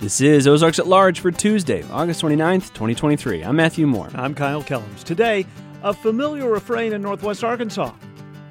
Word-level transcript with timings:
This 0.00 0.20
is 0.20 0.46
Ozarks 0.46 0.78
at 0.78 0.86
Large 0.86 1.18
for 1.18 1.32
Tuesday, 1.32 1.84
August 1.90 2.22
29th, 2.22 2.68
2023. 2.68 3.42
I'm 3.42 3.56
Matthew 3.56 3.84
Moore. 3.84 4.08
I'm 4.14 4.32
Kyle 4.32 4.62
Kellums. 4.62 5.02
Today, 5.02 5.44
a 5.82 5.92
familiar 5.92 6.48
refrain 6.48 6.92
in 6.92 7.02
Northwest 7.02 7.42
Arkansas. 7.42 7.92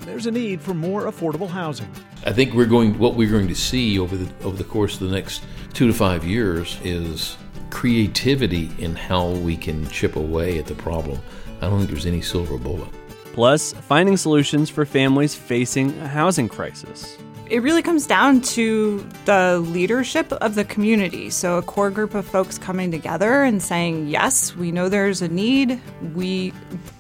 There's 0.01 0.25
a 0.25 0.31
need 0.31 0.59
for 0.59 0.73
more 0.73 1.03
affordable 1.03 1.47
housing. 1.47 1.89
I 2.25 2.33
think 2.33 2.53
we're 2.53 2.65
going 2.65 2.99
what 2.99 3.15
we're 3.15 3.31
going 3.31 3.47
to 3.47 3.55
see 3.55 3.97
over 3.97 4.17
the 4.17 4.29
over 4.43 4.57
the 4.57 4.65
course 4.65 4.99
of 4.99 5.07
the 5.07 5.15
next 5.15 5.45
2 5.71 5.87
to 5.87 5.93
5 5.93 6.25
years 6.25 6.77
is 6.83 7.37
creativity 7.69 8.69
in 8.77 8.93
how 8.93 9.29
we 9.29 9.55
can 9.55 9.87
chip 9.87 10.17
away 10.17 10.59
at 10.59 10.65
the 10.65 10.75
problem. 10.75 11.17
I 11.61 11.69
don't 11.69 11.77
think 11.77 11.89
there's 11.89 12.05
any 12.05 12.21
silver 12.21 12.57
bullet. 12.57 12.89
Plus, 13.31 13.71
finding 13.71 14.17
solutions 14.17 14.69
for 14.69 14.85
families 14.85 15.33
facing 15.33 15.97
a 16.01 16.09
housing 16.09 16.49
crisis 16.49 17.17
it 17.49 17.61
really 17.61 17.81
comes 17.81 18.05
down 18.05 18.41
to 18.41 19.07
the 19.25 19.59
leadership 19.59 20.31
of 20.33 20.55
the 20.55 20.65
community. 20.65 21.29
So, 21.29 21.57
a 21.57 21.61
core 21.61 21.89
group 21.89 22.13
of 22.13 22.25
folks 22.25 22.57
coming 22.57 22.91
together 22.91 23.43
and 23.43 23.61
saying, 23.61 24.07
Yes, 24.07 24.55
we 24.55 24.71
know 24.71 24.89
there's 24.89 25.21
a 25.21 25.27
need. 25.27 25.79
We 26.13 26.53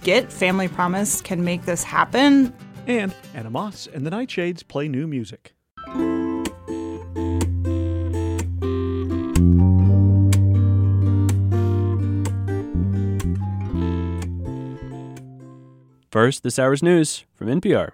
get 0.03 0.31
Family 0.31 0.67
Promise 0.67 1.21
can 1.21 1.43
make 1.43 1.65
this 1.65 1.83
happen. 1.83 2.53
And 2.85 3.13
Anna 3.33 3.49
Moss 3.49 3.87
and 3.87 4.05
the 4.05 4.11
Nightshades 4.11 4.65
play 4.65 4.87
new 4.87 5.07
music. 5.07 5.53
First, 16.09 16.41
this 16.43 16.57
hour's 16.57 16.81
news 16.81 17.25
from 17.35 17.47
NPR. 17.47 17.91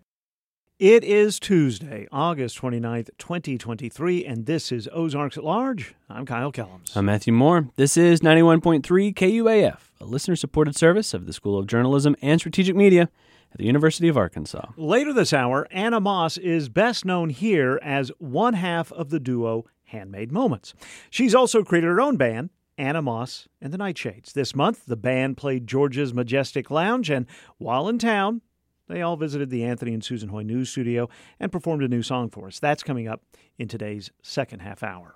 It 0.79 1.03
is 1.03 1.39
Tuesday, 1.39 2.07
August 2.11 2.61
29th, 2.61 3.09
2023, 3.17 4.23
and 4.23 4.45
this 4.45 4.71
is 4.71 4.87
Ozarks 4.93 5.35
at 5.35 5.43
Large. 5.43 5.95
I'm 6.07 6.23
Kyle 6.23 6.51
Kellums. 6.51 6.95
I'm 6.95 7.05
Matthew 7.05 7.33
Moore. 7.33 7.69
This 7.77 7.97
is 7.97 8.19
91.3 8.19 8.83
KUAF, 9.15 9.79
a 9.99 10.05
listener 10.05 10.35
supported 10.35 10.75
service 10.75 11.15
of 11.15 11.25
the 11.25 11.33
School 11.33 11.57
of 11.57 11.65
Journalism 11.65 12.15
and 12.21 12.39
Strategic 12.39 12.75
Media 12.75 13.09
at 13.51 13.57
the 13.57 13.65
University 13.65 14.07
of 14.07 14.17
Arkansas. 14.17 14.67
Later 14.77 15.13
this 15.13 15.33
hour, 15.33 15.67
Anna 15.71 15.99
Moss 15.99 16.37
is 16.37 16.69
best 16.69 17.05
known 17.05 17.31
here 17.31 17.79
as 17.81 18.11
one 18.19 18.53
half 18.53 18.91
of 18.91 19.09
the 19.09 19.19
duo 19.19 19.65
Handmade 19.85 20.31
Moments. 20.31 20.75
She's 21.09 21.33
also 21.33 21.63
created 21.63 21.87
her 21.87 21.99
own 21.99 22.17
band, 22.17 22.51
Anna 22.77 23.01
Moss 23.01 23.47
and 23.59 23.73
the 23.73 23.79
Nightshades. 23.79 24.33
This 24.33 24.55
month, 24.55 24.85
the 24.85 24.95
band 24.95 25.37
played 25.37 25.65
George's 25.65 26.13
Majestic 26.13 26.69
Lounge, 26.69 27.09
and 27.09 27.25
while 27.57 27.89
in 27.89 27.97
town, 27.97 28.41
they 28.87 29.01
all 29.01 29.17
visited 29.17 29.49
the 29.49 29.63
Anthony 29.63 29.93
and 29.93 30.03
Susan 30.03 30.29
Hoy 30.29 30.43
News 30.43 30.69
Studio 30.69 31.09
and 31.39 31.51
performed 31.51 31.83
a 31.83 31.87
new 31.87 32.01
song 32.01 32.29
for 32.29 32.47
us. 32.47 32.59
That's 32.59 32.83
coming 32.83 33.07
up 33.07 33.21
in 33.57 33.67
today's 33.67 34.11
second 34.21 34.59
half 34.59 34.83
hour. 34.83 35.15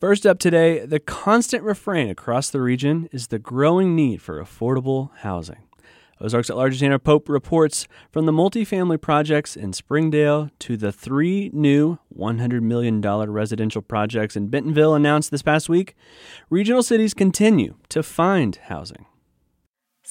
First 0.00 0.26
up 0.26 0.38
today, 0.38 0.86
the 0.86 1.00
constant 1.00 1.62
refrain 1.62 2.08
across 2.08 2.50
the 2.50 2.60
region 2.60 3.08
is 3.12 3.26
the 3.26 3.38
growing 3.38 3.94
need 3.94 4.22
for 4.22 4.42
affordable 4.42 5.10
housing. 5.18 5.68
Ozarks 6.20 6.50
at 6.50 6.56
Large 6.56 6.80
Tanner 6.80 6.98
Pope 6.98 7.28
reports 7.28 7.86
from 8.10 8.26
the 8.26 8.32
multifamily 8.32 9.00
projects 9.00 9.56
in 9.56 9.72
Springdale 9.72 10.50
to 10.58 10.76
the 10.76 10.90
three 10.90 11.48
new 11.52 11.98
$100 12.16 12.60
million 12.60 13.00
residential 13.00 13.82
projects 13.82 14.34
in 14.34 14.48
Bentonville 14.48 14.94
announced 14.94 15.30
this 15.30 15.42
past 15.42 15.68
week, 15.68 15.94
regional 16.50 16.82
cities 16.82 17.14
continue 17.14 17.76
to 17.88 18.02
find 18.02 18.56
housing. 18.64 19.06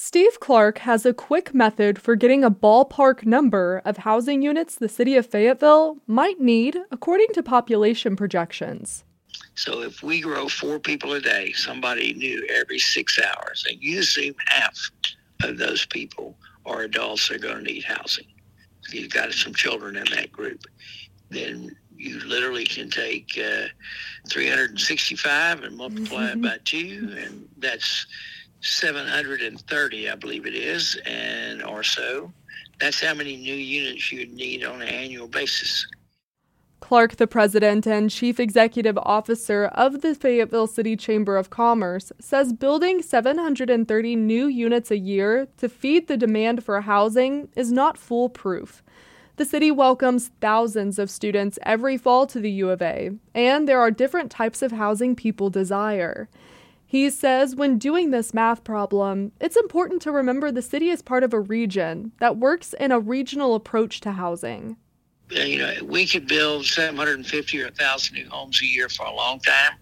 Steve 0.00 0.38
Clark 0.38 0.78
has 0.78 1.04
a 1.04 1.12
quick 1.12 1.52
method 1.52 2.00
for 2.00 2.14
getting 2.14 2.44
a 2.44 2.52
ballpark 2.52 3.26
number 3.26 3.82
of 3.84 3.96
housing 3.96 4.42
units 4.42 4.76
the 4.76 4.88
city 4.88 5.16
of 5.16 5.26
Fayetteville 5.26 5.96
might 6.06 6.38
need 6.38 6.78
according 6.92 7.26
to 7.32 7.42
population 7.42 8.14
projections. 8.14 9.02
So 9.56 9.82
if 9.82 10.00
we 10.04 10.20
grow 10.20 10.48
four 10.48 10.78
people 10.78 11.14
a 11.14 11.20
day, 11.20 11.50
somebody 11.50 12.14
new 12.14 12.46
every 12.48 12.78
six 12.78 13.18
hours, 13.18 13.66
and 13.68 13.82
you 13.82 13.98
assume 13.98 14.36
half 14.46 14.78
of 15.42 15.58
those 15.58 15.84
people 15.84 16.36
are 16.64 16.82
adults 16.82 17.26
that 17.26 17.34
are 17.34 17.38
going 17.40 17.64
to 17.64 17.72
need 17.72 17.82
housing. 17.82 18.28
If 18.84 18.94
you've 18.94 19.12
got 19.12 19.32
some 19.32 19.52
children 19.52 19.96
in 19.96 20.04
that 20.14 20.30
group, 20.30 20.62
then 21.28 21.76
you 21.96 22.20
literally 22.20 22.64
can 22.64 22.88
take 22.88 23.36
uh, 23.36 23.66
365 24.28 25.64
and 25.64 25.76
multiply 25.76 26.28
mm-hmm. 26.28 26.44
it 26.44 26.48
by 26.48 26.58
two, 26.64 27.16
and 27.18 27.48
that's 27.58 28.06
730, 28.60 30.10
I 30.10 30.14
believe 30.14 30.46
it 30.46 30.54
is, 30.54 30.96
and 31.06 31.62
or 31.62 31.82
so. 31.82 32.32
That's 32.80 33.02
how 33.02 33.14
many 33.14 33.36
new 33.36 33.54
units 33.54 34.12
you 34.12 34.20
would 34.20 34.32
need 34.32 34.64
on 34.64 34.82
an 34.82 34.88
annual 34.88 35.28
basis. 35.28 35.86
Clark, 36.80 37.16
the 37.16 37.26
president 37.26 37.86
and 37.86 38.08
chief 38.08 38.38
executive 38.38 38.96
officer 38.98 39.66
of 39.66 40.00
the 40.00 40.14
Fayetteville 40.14 40.68
City 40.68 40.96
Chamber 40.96 41.36
of 41.36 41.50
Commerce, 41.50 42.12
says 42.20 42.52
building 42.52 43.02
730 43.02 44.16
new 44.16 44.46
units 44.46 44.90
a 44.90 44.96
year 44.96 45.48
to 45.58 45.68
feed 45.68 46.06
the 46.06 46.16
demand 46.16 46.64
for 46.64 46.80
housing 46.80 47.48
is 47.56 47.72
not 47.72 47.98
foolproof. 47.98 48.82
The 49.36 49.44
city 49.44 49.70
welcomes 49.70 50.30
thousands 50.40 50.98
of 50.98 51.10
students 51.10 51.58
every 51.62 51.96
fall 51.96 52.26
to 52.28 52.40
the 52.40 52.50
U 52.52 52.70
of 52.70 52.80
A, 52.80 53.10
and 53.34 53.68
there 53.68 53.80
are 53.80 53.90
different 53.90 54.30
types 54.30 54.62
of 54.62 54.72
housing 54.72 55.14
people 55.14 55.50
desire. 55.50 56.28
He 56.90 57.10
says 57.10 57.54
when 57.54 57.76
doing 57.76 58.12
this 58.12 58.32
math 58.32 58.64
problem, 58.64 59.32
it's 59.42 59.58
important 59.58 60.00
to 60.02 60.10
remember 60.10 60.50
the 60.50 60.62
city 60.62 60.88
is 60.88 61.02
part 61.02 61.22
of 61.22 61.34
a 61.34 61.40
region 61.40 62.12
that 62.18 62.38
works 62.38 62.72
in 62.72 62.90
a 62.90 62.98
regional 62.98 63.54
approach 63.54 64.00
to 64.00 64.12
housing. 64.12 64.78
You 65.28 65.58
know, 65.58 65.74
we 65.84 66.06
could 66.06 66.26
build 66.26 66.64
750 66.64 67.60
or 67.60 67.64
1,000 67.64 68.14
new 68.14 68.26
homes 68.30 68.62
a 68.62 68.66
year 68.66 68.88
for 68.88 69.04
a 69.04 69.12
long 69.12 69.38
time, 69.40 69.72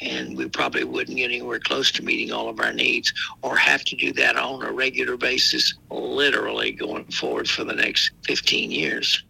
and 0.00 0.36
we 0.36 0.48
probably 0.48 0.82
wouldn't 0.82 1.16
get 1.18 1.30
anywhere 1.30 1.60
close 1.60 1.92
to 1.92 2.04
meeting 2.04 2.32
all 2.32 2.48
of 2.48 2.58
our 2.58 2.72
needs 2.72 3.12
or 3.42 3.54
have 3.54 3.84
to 3.84 3.94
do 3.94 4.12
that 4.14 4.34
on 4.34 4.64
a 4.64 4.72
regular 4.72 5.16
basis, 5.16 5.74
literally 5.88 6.72
going 6.72 7.04
forward 7.04 7.48
for 7.48 7.62
the 7.62 7.74
next 7.74 8.10
15 8.24 8.72
years. 8.72 9.22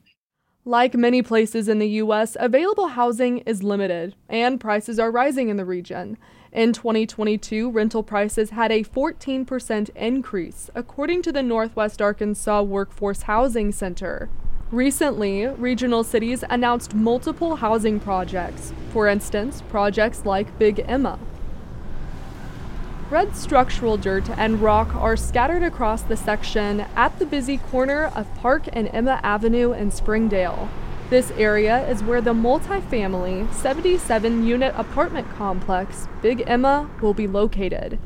Like 0.64 0.94
many 0.94 1.20
places 1.20 1.68
in 1.68 1.80
the 1.80 1.88
U.S., 1.88 2.34
available 2.40 2.88
housing 2.88 3.38
is 3.38 3.62
limited, 3.62 4.14
and 4.30 4.58
prices 4.58 4.98
are 4.98 5.10
rising 5.10 5.50
in 5.50 5.58
the 5.58 5.66
region. 5.66 6.16
In 6.52 6.72
2022, 6.72 7.70
rental 7.70 8.02
prices 8.02 8.50
had 8.50 8.72
a 8.72 8.82
14% 8.82 9.90
increase, 9.94 10.68
according 10.74 11.22
to 11.22 11.30
the 11.30 11.44
Northwest 11.44 12.02
Arkansas 12.02 12.62
Workforce 12.62 13.22
Housing 13.22 13.70
Center. 13.70 14.28
Recently, 14.72 15.46
regional 15.46 16.02
cities 16.02 16.42
announced 16.50 16.92
multiple 16.92 17.56
housing 17.56 18.00
projects, 18.00 18.72
for 18.92 19.06
instance, 19.06 19.62
projects 19.68 20.26
like 20.26 20.58
Big 20.58 20.84
Emma. 20.88 21.20
Red 23.10 23.36
structural 23.36 23.96
dirt 23.96 24.28
and 24.30 24.60
rock 24.60 24.92
are 24.96 25.16
scattered 25.16 25.62
across 25.62 26.02
the 26.02 26.16
section 26.16 26.80
at 26.96 27.16
the 27.20 27.26
busy 27.26 27.58
corner 27.58 28.06
of 28.16 28.32
Park 28.36 28.64
and 28.72 28.88
Emma 28.92 29.20
Avenue 29.22 29.72
in 29.72 29.92
Springdale. 29.92 30.68
This 31.10 31.32
area 31.32 31.88
is 31.88 32.04
where 32.04 32.20
the 32.20 32.32
multi-family 32.32 33.48
77 33.50 34.46
unit 34.46 34.72
apartment 34.76 35.28
complex 35.34 36.06
Big 36.22 36.44
Emma 36.46 36.88
will 37.02 37.14
be 37.14 37.26
located. 37.26 37.98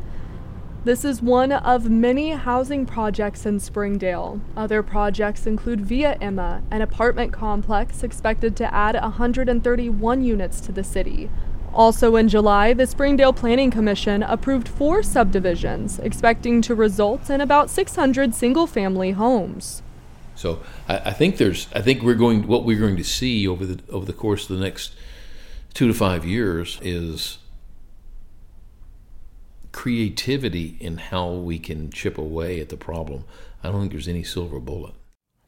This 0.85 1.05
is 1.05 1.21
one 1.21 1.53
of 1.53 1.91
many 1.91 2.31
housing 2.31 2.87
projects 2.87 3.45
in 3.45 3.61
Springdale. 3.61 4.41
Other 4.57 4.83
projects 4.83 5.47
include 5.47 5.83
Via 5.83 6.17
Emma, 6.19 6.63
an 6.71 6.81
apartment 6.81 7.31
complex 7.31 8.03
expected 8.03 8.57
to 8.57 8.73
add 8.73 8.95
131 8.95 10.25
units 10.25 10.63
to 10.63 10.73
the 10.73 10.83
city. 10.83 11.29
Also 11.75 12.17
in 12.17 12.27
July, 12.27 12.73
the 12.73 12.87
Springdale 12.87 13.35
Planning 13.35 13.71
Commission 13.71 14.23
approved 14.23 14.67
four 14.67 15.03
subdivisions, 15.03 15.99
expecting 15.99 16.63
to 16.63 16.75
result 16.75 17.29
in 17.29 17.43
about 17.43 17.69
600 17.69 18.35
single 18.35 18.67
family 18.67 19.11
homes. 19.11 19.83
So 20.35 20.63
I, 20.89 20.97
I, 20.97 21.13
think 21.13 21.37
there's 21.37 21.69
I 21.75 21.81
think 21.81 22.03
we're 22.03 22.15
going 22.15 22.47
what 22.47 22.65
we're 22.65 22.79
going 22.79 22.97
to 22.97 23.05
see 23.05 23.47
over 23.47 23.65
the 23.65 23.81
over 23.91 24.05
the 24.05 24.13
course 24.13 24.49
of 24.49 24.57
the 24.57 24.65
next 24.65 24.95
two 25.73 25.87
to 25.87 25.95
five 25.95 26.25
years 26.25 26.79
is 26.83 27.39
creativity 29.73 30.77
in 30.81 30.99
how 30.99 31.31
we 31.31 31.59
can 31.59 31.91
chip 31.91 32.17
away 32.17 32.61
at 32.61 32.69
the 32.69 32.77
problem. 32.77 33.25
I 33.63 33.71
don't 33.71 33.81
think 33.81 33.93
there's 33.93 34.09
any 34.09 34.23
silver 34.23 34.61
bullet. 34.61 34.95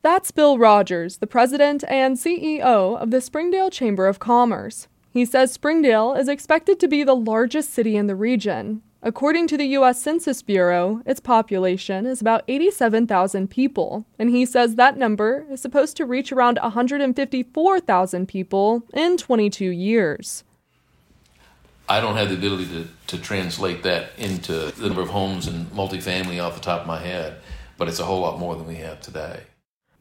That's 0.03 0.31
Bill 0.31 0.59
Rogers, 0.59 1.19
the 1.19 1.27
president 1.27 1.85
and 1.89 2.17
CEO 2.17 2.61
of 2.97 3.11
the 3.11 3.21
Springdale 3.21 3.71
Chamber 3.71 4.07
of 4.07 4.19
Commerce. 4.19 4.89
He 5.11 5.25
says 5.25 5.53
Springdale 5.53 6.15
is 6.15 6.29
expected 6.29 6.79
to 6.81 6.89
be 6.89 7.03
the 7.03 7.17
largest 7.17 7.73
city 7.73 7.97
in 7.97 8.07
the 8.07 8.15
region. 8.15 8.83
According 9.07 9.47
to 9.47 9.57
the 9.57 9.67
U.S. 9.67 10.03
Census 10.03 10.43
Bureau, 10.43 11.01
its 11.07 11.21
population 11.21 12.07
is 12.07 12.21
about 12.21 12.43
87,000 12.49 13.49
people, 13.49 14.05
and 14.19 14.31
he 14.31 14.45
says 14.45 14.75
that 14.75 14.99
number 14.99 15.47
is 15.49 15.61
supposed 15.61 15.97
to 15.99 16.05
reach 16.05 16.33
around 16.33 16.59
154,000 16.61 18.27
people 18.27 18.83
in 18.93 19.17
22 19.17 19.67
years. 19.67 20.43
I 21.89 22.01
don't 22.01 22.17
have 22.17 22.31
the 22.31 22.35
ability 22.35 22.67
to, 22.67 22.89
to 23.07 23.23
translate 23.23 23.85
that 23.85 24.11
into 24.19 24.73
the 24.73 24.89
number 24.89 25.03
of 25.03 25.11
homes 25.11 25.47
and 25.47 25.71
multifamily 25.71 26.43
off 26.43 26.57
the 26.57 26.61
top 26.61 26.81
of 26.81 26.89
my 26.89 26.99
head, 26.99 27.37
but 27.79 27.87
it's 27.87 28.01
a 28.01 28.05
whole 28.05 28.23
lot 28.23 28.41
more 28.41 28.57
than 28.57 28.67
we 28.67 28.75
have 28.75 29.01
today. 29.01 29.43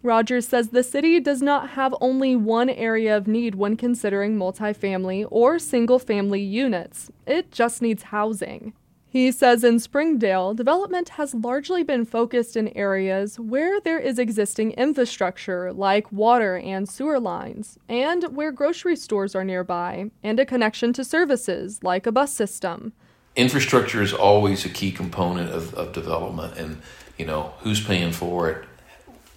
Rogers 0.01 0.48
says 0.48 0.69
the 0.69 0.81
city 0.81 1.19
does 1.19 1.44
not 1.44 1.69
have 1.69 1.94
only 2.01 2.36
one 2.36 2.72
area 2.72 3.16
of 3.16 3.28
need 3.28 3.54
when 3.54 3.78
considering 3.78 4.36
multifamily 4.36 5.28
or 5.30 5.60
single 5.60 6.00
family 6.00 6.42
units, 6.42 7.12
it 7.28 7.51
just 7.51 7.84
needs 7.84 8.01
housing. 8.01 8.74
He 9.16 9.32
says 9.32 9.64
in 9.64 9.80
Springdale, 9.80 10.54
development 10.54 11.08
has 11.08 11.34
largely 11.34 11.84
been 11.84 12.04
focused 12.04 12.58
in 12.58 12.68
areas 12.78 13.40
where 13.40 13.80
there 13.80 13.98
is 13.98 14.20
existing 14.20 14.72
infrastructure 14.72 15.72
like 15.72 16.12
water 16.12 16.58
and 16.58 16.86
sewer 16.90 17.18
lines, 17.18 17.80
and 17.88 18.36
where 18.36 18.52
grocery 18.52 18.98
stores 18.98 19.34
are 19.34 19.46
nearby, 19.46 20.12
and 20.22 20.38
a 20.38 20.46
connection 20.46 20.92
to 20.92 21.06
services 21.06 21.82
like 21.82 22.06
a 22.06 22.12
bus 22.12 22.34
system. 22.34 22.92
Infrastructure 23.38 24.02
is 24.02 24.12
always 24.12 24.66
a 24.66 24.70
key 24.70 24.92
component 24.92 25.50
of, 25.50 25.74
of 25.76 25.94
development, 25.94 26.58
and 26.58 26.82
you 27.18 27.26
know 27.26 27.54
who's 27.60 27.82
paying 27.82 28.12
for 28.12 28.50
it 28.50 28.66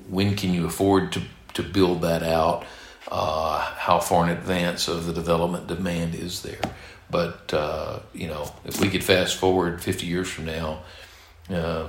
when 0.09 0.35
can 0.35 0.53
you 0.53 0.67
afford 0.67 1.13
to, 1.13 1.23
to 1.55 1.63
build 1.63 2.03
that 2.03 2.25
out? 2.25 2.67
Uh, 3.13 3.61
how 3.77 4.01
far 4.01 4.25
in 4.25 4.37
advance 4.37 4.89
of 4.89 5.07
the 5.07 5.13
development 5.13 5.69
demand 5.69 6.17
is 6.17 6.43
there? 6.43 6.61
But 7.11 7.53
uh, 7.55 8.01
you 8.13 8.29
know, 8.29 8.53
if 8.65 8.81
we 8.81 8.89
could 8.89 9.05
fast 9.05 9.37
forward 9.37 9.83
50 9.83 10.07
years 10.07 10.29
from 10.29 10.47
now, 10.47 10.83
uh, 11.51 11.89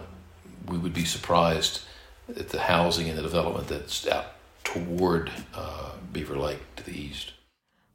we 0.67 0.77
would 0.77 0.93
be 0.93 1.05
surprised 1.05 1.81
at 2.29 2.49
the 2.49 2.59
housing 2.59 3.09
and 3.09 3.17
the 3.17 3.23
development 3.23 3.67
that's 3.67 4.07
out 4.07 4.33
toward 4.63 5.31
uh, 5.53 5.91
Beaver 6.11 6.37
Lake 6.37 6.59
to 6.75 6.83
the 6.83 6.97
east. 6.97 7.33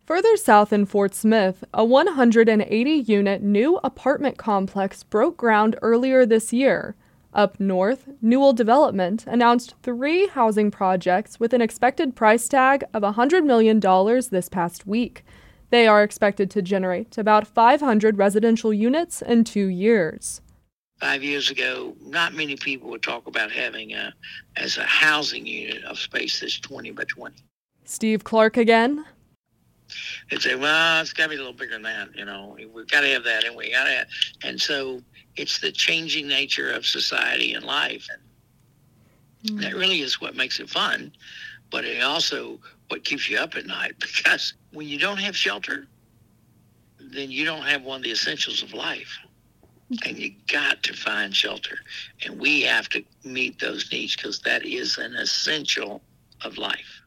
Further 0.07 0.37
south 0.37 0.71
in 0.71 0.85
Fort 0.85 1.15
Smith, 1.15 1.65
a 1.73 1.83
180 1.83 2.91
unit 2.91 3.43
new 3.43 3.81
apartment 3.83 4.37
complex 4.37 5.03
broke 5.03 5.39
ground 5.39 5.77
earlier 5.81 6.27
this 6.27 6.53
year. 6.53 6.95
Up 7.33 7.59
north, 7.59 8.09
Newell 8.21 8.53
Development 8.53 9.25
announced 9.27 9.75
three 9.83 10.29
housing 10.29 10.71
projects 10.71 11.41
with 11.41 11.55
an 11.55 11.63
expected 11.63 12.15
price 12.15 12.49
tag 12.49 12.85
of 12.93 13.03
$100 13.03 13.45
million 13.45 13.81
this 14.31 14.49
past 14.49 14.87
week. 14.87 15.25
They 15.75 15.89
are 15.89 16.05
expected 16.05 16.53
to 16.53 16.63
generate 16.63 17.19
about 17.19 17.49
500 17.49 18.17
residential 18.17 18.73
units 18.73 19.21
in 19.21 19.43
two 19.43 19.67
years. 19.67 20.41
Five 21.01 21.25
years 21.25 21.51
ago, 21.51 21.97
not 22.01 22.33
many 22.33 22.55
people 22.55 22.89
would 22.91 23.03
talk 23.03 23.27
about 23.27 23.51
having 23.51 23.93
a, 23.93 24.15
as 24.55 24.79
a 24.79 24.85
housing 24.85 25.45
unit 25.45 25.83
of 25.83 25.99
space 25.99 26.39
that's 26.39 26.61
20 26.61 26.93
by 26.93 27.03
20. 27.03 27.35
Steve 27.83 28.23
Clark 28.23 28.57
again. 28.57 29.05
They'd 30.31 30.41
say, 30.41 30.55
well, 30.55 31.03
it's 31.03 31.13
got 31.13 31.25
to 31.25 31.31
be 31.31 31.35
a 31.35 31.39
little 31.39 31.53
bigger 31.53 31.73
than 31.73 31.83
that. 31.83 32.15
You 32.15 32.25
know, 32.25 32.57
we've 32.73 32.87
got 32.87 33.01
to 33.01 33.09
have 33.09 33.25
that, 33.25 33.43
and 33.43 33.57
we 33.57 33.73
got 33.73 33.83
to. 33.87 33.91
have... 33.91 34.07
And 34.45 34.61
so 34.61 35.03
it's 35.35 35.59
the 35.59 35.73
changing 35.73 36.29
nature 36.29 36.71
of 36.71 36.87
society 36.87 37.55
and 37.55 37.67
life. 37.67 38.07
And 38.13 39.51
mm-hmm. 39.51 39.63
that 39.63 39.75
really 39.75 40.03
is 40.03 40.21
what 40.21 40.37
makes 40.37 40.61
it 40.61 40.71
fun. 40.71 41.11
But 41.73 41.85
it 41.85 42.01
also 42.01 42.61
what 42.95 43.03
keeps 43.03 43.29
you 43.29 43.37
up 43.39 43.57
at 43.57 43.67
night 43.67 43.93
because 43.99 44.55
when 44.73 44.87
you 44.87 44.99
don't 44.99 45.19
have 45.19 45.37
shelter, 45.37 45.89
then 47.01 47.29
you 47.29 47.45
don't 47.45 47.63
have 47.63 47.83
one 47.83 47.97
of 47.97 48.03
the 48.05 48.13
essentials 48.13 48.63
of 48.63 48.73
life. 48.73 49.19
And 50.07 50.17
you 50.17 50.33
got 50.51 50.83
to 50.85 50.95
find 50.95 51.35
shelter. 51.35 51.77
And 52.25 52.41
we 52.41 52.63
have 52.63 52.89
to 52.91 53.05
meet 53.25 53.61
those 53.61 53.91
needs 53.93 54.17
because 54.17 54.39
that 54.41 54.65
is 54.65 54.97
an 54.97 55.15
essential 55.17 56.03
of 56.43 56.57
life. 56.57 57.03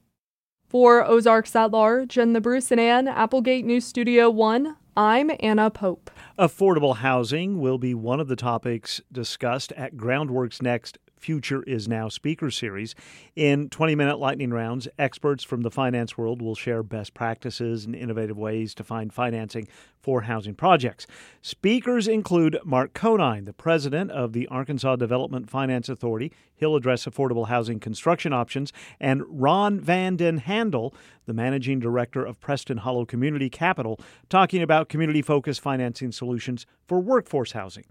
For 0.68 1.04
Ozarks 1.04 1.56
at 1.56 1.72
Large 1.72 2.18
and 2.18 2.36
the 2.36 2.42
Bruce 2.42 2.69
and 2.69 2.80
Ann 2.80 3.07
Applegate 3.07 3.66
News 3.66 3.86
Studio 3.86 4.30
1, 4.30 4.75
I'm 4.95 5.31
Anna 5.40 5.72
Pope. 5.72 6.12
Affordable 6.38 6.98
housing 6.98 7.60
will 7.60 7.78
be 7.78 7.94
one 7.94 8.19
of 8.19 8.28
the 8.28 8.36
topics 8.36 9.01
discussed 9.12 9.72
at 9.74 9.98
Groundwork's 9.98 10.62
next 10.62 10.98
Future 11.18 11.64
is 11.64 11.88
Now 11.88 12.10
speaker 12.10 12.52
series. 12.52 12.96
In 13.36 13.69
20 13.69 13.96
minute 13.96 14.19
lightning 14.19 14.52
rounds, 14.52 14.88
experts 14.98 15.44
from 15.44 15.62
the 15.62 15.72
finance 15.72 16.18
world 16.18 16.42
will 16.42 16.56
share 16.56 16.84
best 16.84 17.14
practices 17.14 17.86
and 17.86 17.96
innovative 17.96 18.38
ways 18.38 18.74
to 18.75 18.84
find 18.84 19.12
financing 19.12 19.68
for 20.00 20.22
housing 20.22 20.56
projects. 20.56 21.06
Speakers 21.42 22.08
include 22.08 22.58
Mark 22.64 22.94
Conine, 22.94 23.44
the 23.44 23.52
president 23.52 24.10
of 24.12 24.31
the 24.34 24.48
Arkansas 24.48 24.96
Development 24.96 25.50
Finance 25.50 25.90
Authority. 25.90 26.31
He'll 26.56 26.75
address 26.75 27.06
affordable 27.06 27.48
housing 27.48 27.80
construction 27.80 28.31
options, 28.31 28.72
and 29.00 29.24
Ron 29.28 29.80
Van 29.81 30.16
Den 30.16 30.38
Handel, 30.38 30.94
the 31.25 31.34
managing 31.34 31.80
director 31.80 32.24
of 32.24 32.40
Preston 32.40 32.78
Hollow 32.78 33.06
Community 33.06 33.50
Capital, 33.50 34.00
talking 34.30 34.62
about 34.62 34.88
community 34.88 35.22
focused 35.22 35.60
financing 35.60 36.12
solutions 36.12 36.66
for 36.88 37.00
workforce 37.00 37.52
housing. 37.52 37.84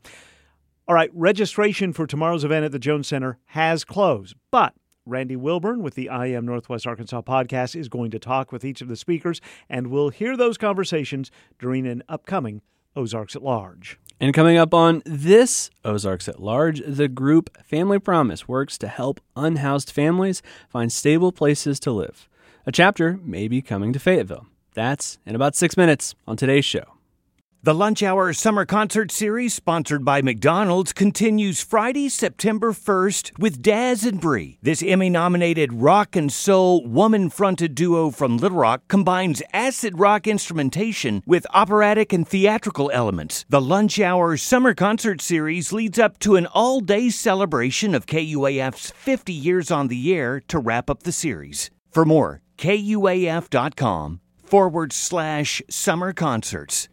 All 0.88 0.94
right, 0.94 1.10
registration 1.12 1.92
for 1.92 2.06
tomorrow's 2.06 2.44
event 2.44 2.64
at 2.64 2.70
the 2.70 2.78
Jones 2.78 3.08
Center 3.08 3.38
has 3.46 3.82
closed, 3.82 4.36
but 4.52 4.72
Randy 5.04 5.34
Wilburn 5.34 5.82
with 5.82 5.96
the 5.96 6.08
I 6.08 6.26
Am 6.26 6.46
Northwest 6.46 6.86
Arkansas 6.86 7.22
podcast 7.22 7.74
is 7.74 7.88
going 7.88 8.12
to 8.12 8.20
talk 8.20 8.52
with 8.52 8.64
each 8.64 8.80
of 8.80 8.86
the 8.86 8.94
speakers, 8.94 9.40
and 9.68 9.88
we'll 9.88 10.10
hear 10.10 10.36
those 10.36 10.56
conversations 10.56 11.32
during 11.58 11.88
an 11.88 12.04
upcoming 12.08 12.62
Ozarks 12.94 13.34
at 13.34 13.42
Large. 13.42 13.98
And 14.20 14.32
coming 14.32 14.58
up 14.58 14.72
on 14.72 15.02
this 15.04 15.70
Ozarks 15.84 16.28
at 16.28 16.40
Large, 16.40 16.80
the 16.86 17.08
group 17.08 17.50
Family 17.64 17.98
Promise 17.98 18.46
works 18.46 18.78
to 18.78 18.86
help 18.86 19.20
unhoused 19.34 19.90
families 19.90 20.40
find 20.68 20.92
stable 20.92 21.32
places 21.32 21.80
to 21.80 21.90
live. 21.90 22.28
A 22.64 22.70
chapter 22.70 23.18
may 23.25 23.49
be 23.49 23.61
coming 23.61 23.92
to 23.92 23.99
Fayetteville. 23.99 24.46
That's 24.75 25.18
in 25.26 25.34
about 25.34 25.56
six 25.56 25.76
minutes 25.76 26.14
on 26.28 26.37
today's 26.37 26.64
show. 26.64 26.95
The 27.66 27.75
Lunch 27.75 28.00
Hour 28.00 28.32
Summer 28.32 28.64
Concert 28.64 29.11
Series, 29.11 29.52
sponsored 29.52 30.04
by 30.04 30.23
McDonald's, 30.23 30.92
continues 30.92 31.64
Friday, 31.64 32.08
September 32.08 32.70
1st 32.70 33.40
with 33.40 33.61
Dazz 33.61 34.04
and 34.04 34.20
Brie. 34.20 34.61
This 34.62 34.85
Emmy 34.85 35.11
nominated 35.11 35.73
rock 35.73 36.14
and 36.14 36.32
soul 36.32 36.87
woman 36.87 37.28
fronted 37.28 37.75
duo 37.75 38.12
from 38.12 38.37
Little 38.37 38.58
Rock 38.58 38.87
combines 38.87 39.42
acid 39.52 39.99
rock 39.99 40.28
instrumentation 40.28 41.25
with 41.26 41.44
operatic 41.52 42.12
and 42.12 42.28
theatrical 42.28 42.88
elements. 42.94 43.44
The 43.49 43.61
Lunch 43.61 43.99
Hour 43.99 44.37
Summer 44.37 44.73
Concert 44.73 45.20
Series 45.20 45.73
leads 45.73 45.99
up 45.99 46.20
to 46.20 46.37
an 46.37 46.46
all 46.46 46.80
day 46.80 47.11
celebration 47.11 47.96
of 47.96 48.06
KUAF's 48.06 48.92
50 48.92 49.32
years 49.32 49.73
on 49.73 49.88
the 49.88 50.14
air 50.14 50.38
to 50.46 50.61
wrap 50.61 50.88
up 50.88 51.02
the 51.02 51.11
series. 51.11 51.73
For 51.90 52.04
more, 52.04 52.42
KUAF.com 52.58 54.20
forward 54.44 54.92
slash 54.92 55.62
summer 55.68 56.12
concerts. 56.12 56.88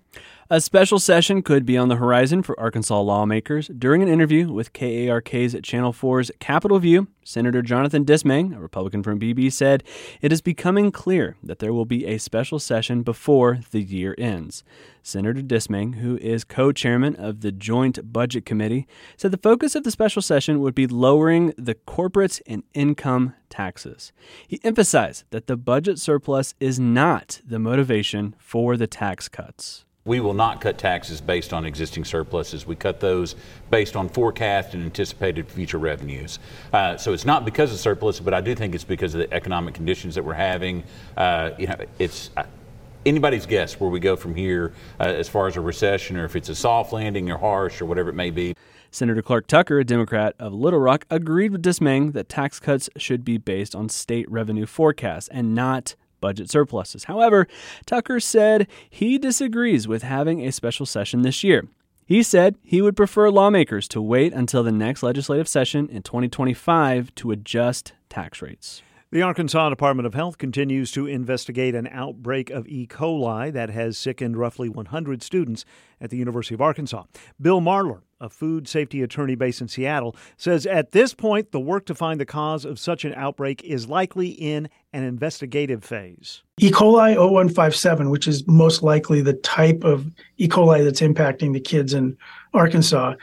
A 0.54 0.62
special 0.62 1.00
session 1.00 1.42
could 1.42 1.66
be 1.66 1.80
on 1.80 1.88
the 1.88 1.96
horizon 1.96 2.44
for 2.44 2.60
Arkansas 2.60 3.02
lawmakers. 3.02 3.72
During 3.76 4.04
an 4.04 4.08
interview 4.08 4.54
with 4.54 4.72
KARK's 4.72 5.56
Channel 5.64 5.94
4's 5.94 6.30
Capitol 6.40 6.78
View, 6.78 7.08
Senator 7.24 7.64
Jonathan 7.64 8.06
Dismang, 8.06 8.56
a 8.56 8.60
Republican 8.60 9.02
from 9.02 9.18
Beebe, 9.18 9.50
said 9.50 9.84
it 10.22 10.32
is 10.32 10.42
becoming 10.42 10.92
clear 10.92 11.38
that 11.42 11.58
there 11.58 11.74
will 11.74 11.86
be 11.86 12.06
a 12.06 12.20
special 12.20 12.60
session 12.60 13.02
before 13.02 13.62
the 13.72 13.82
year 13.82 14.14
ends. 14.20 14.64
Senator 15.02 15.42
Dismang, 15.42 15.96
who 15.96 16.18
is 16.18 16.44
co 16.44 16.72
chairman 16.72 17.16
of 17.16 17.42
the 17.42 17.52
Joint 17.52 18.14
Budget 18.14 18.46
Committee, 18.46 18.86
said 19.18 19.32
the 19.32 19.38
focus 19.38 19.74
of 19.74 19.84
the 19.84 19.90
special 19.90 20.22
session 20.22 20.60
would 20.60 20.76
be 20.76 20.86
lowering 20.86 21.56
the 21.58 21.74
corporate 21.74 22.40
and 22.46 22.62
income 22.76 23.34
taxes. 23.50 24.12
He 24.48 24.60
emphasized 24.64 25.24
that 25.32 25.48
the 25.48 25.58
budget 25.58 25.98
surplus 25.98 26.54
is 26.60 26.80
not 26.80 27.42
the 27.44 27.58
motivation 27.58 28.36
for 28.38 28.78
the 28.78 28.86
tax 28.86 29.28
cuts. 29.28 29.86
We 30.06 30.20
will 30.20 30.34
not 30.34 30.60
cut 30.60 30.78
taxes 30.78 31.22
based 31.22 31.54
on 31.54 31.66
existing 31.66 32.04
surpluses. 32.04 32.68
We 32.68 32.76
cut 32.76 33.00
those 33.00 33.36
based 33.70 33.96
on 33.96 34.10
forecast 34.10 34.74
and 34.74 34.84
anticipated 34.84 35.50
future 35.50 35.78
revenues. 35.78 36.40
Uh, 36.74 36.98
so 36.98 37.14
it's 37.14 37.24
not 37.24 37.46
because 37.46 37.72
of 37.72 37.80
surplus, 37.80 38.20
but 38.20 38.34
I 38.34 38.42
do 38.42 38.54
think 38.54 38.76
it's 38.76 38.84
because 38.84 39.16
of 39.16 39.20
the 39.20 39.34
economic 39.34 39.74
conditions 39.74 40.16
that 40.16 40.26
we're 40.26 40.34
having. 40.34 40.84
Uh, 41.16 41.52
you 41.58 41.68
know, 41.68 41.78
it's 42.00 42.32
uh, 42.36 42.44
anybody's 43.06 43.46
guess 43.46 43.80
where 43.80 43.90
we 43.90 44.02
go 44.02 44.18
from 44.18 44.36
here 44.36 44.74
uh, 45.00 45.04
as 45.04 45.30
far 45.30 45.48
as 45.48 45.56
a 45.56 45.62
recession 45.62 46.18
or 46.18 46.26
if 46.26 46.36
it's 46.36 46.50
a 46.50 46.56
soft 46.56 46.92
landing 46.92 47.32
or 47.32 47.38
harsh 47.38 47.82
or 47.82 47.86
whatever 47.86 48.10
it 48.10 48.16
may 48.16 48.30
be. 48.30 48.56
Senator 48.92 49.22
Clark 49.22 49.48
Tucker, 49.48 49.80
a 49.80 49.86
Democrat 49.86 50.36
of 50.38 50.54
Little 50.54 50.80
Rock, 50.80 51.06
agreed 51.10 51.52
with 51.52 51.64
Dismang 51.64 52.12
that 52.12 52.28
tax 52.30 52.60
cuts 52.60 52.90
should 52.98 53.24
be 53.24 53.38
based 53.38 53.74
on 53.74 53.88
state 53.88 54.30
revenue 54.30 54.66
forecasts 54.66 55.30
and 55.30 55.56
not 55.56 55.96
budget 56.24 56.50
surpluses. 56.50 57.04
However, 57.04 57.48
Tucker 57.86 58.22
said 58.22 58.66
he 58.90 59.18
disagrees 59.18 59.90
with 59.90 60.04
having 60.04 60.40
a 60.40 60.54
special 60.54 60.86
session 60.86 61.22
this 61.22 61.44
year. 61.44 61.68
He 62.06 62.24
said 62.24 62.56
he 62.64 62.82
would 62.82 62.96
prefer 62.96 63.30
lawmakers 63.30 63.90
to 63.90 64.02
wait 64.02 64.32
until 64.32 64.64
the 64.64 64.72
next 64.72 65.04
legislative 65.04 65.50
session 65.50 65.90
in 65.90 66.02
2025 66.02 67.14
to 67.16 67.32
adjust 67.32 67.92
tax 68.08 68.42
rates. 68.42 68.82
The 69.14 69.22
Arkansas 69.22 69.70
Department 69.70 70.08
of 70.08 70.16
Health 70.16 70.40
continues 70.40 70.92
to 70.94 71.06
investigate 71.06 71.76
an 71.76 71.88
outbreak 71.92 72.50
of 72.50 72.68
E. 72.68 72.88
coli 72.88 73.54
that 73.54 73.70
has 73.70 73.96
sickened 73.96 74.38
roughly 74.38 74.70
100 74.70 75.22
students 75.22 75.66
at 76.02 76.10
the 76.10 76.18
University 76.18 76.56
of 76.56 76.62
Arkansas. 76.62 77.04
Bill 77.40 77.62
Marler, 77.62 78.02
a 78.20 78.28
food 78.28 78.68
safety 78.68 79.04
attorney 79.04 79.36
based 79.36 79.62
in 79.62 79.68
Seattle, 79.68 80.16
says 80.36 80.66
at 80.66 80.94
this 80.94 81.14
point 81.14 81.52
the 81.52 81.60
work 81.60 81.86
to 81.86 81.94
find 81.94 82.20
the 82.20 82.26
cause 82.26 82.66
of 82.66 82.80
such 82.80 83.06
an 83.06 83.14
outbreak 83.14 83.64
is 83.64 83.88
likely 83.88 84.30
in 84.30 84.68
an 84.94 85.04
investigative 85.04 85.84
phase. 85.84 86.42
E. 86.58 86.72
coli 86.72 87.16
O157, 87.16 88.10
which 88.10 88.28
is 88.28 88.48
most 88.48 88.82
likely 88.82 89.22
the 89.22 89.34
type 89.34 89.84
of 89.84 90.12
E. 90.38 90.48
coli 90.48 90.84
that's 90.84 91.02
impacting 91.02 91.54
the 91.54 91.60
kids 91.60 91.94
in 91.94 92.18
Arkansas, 92.56 93.14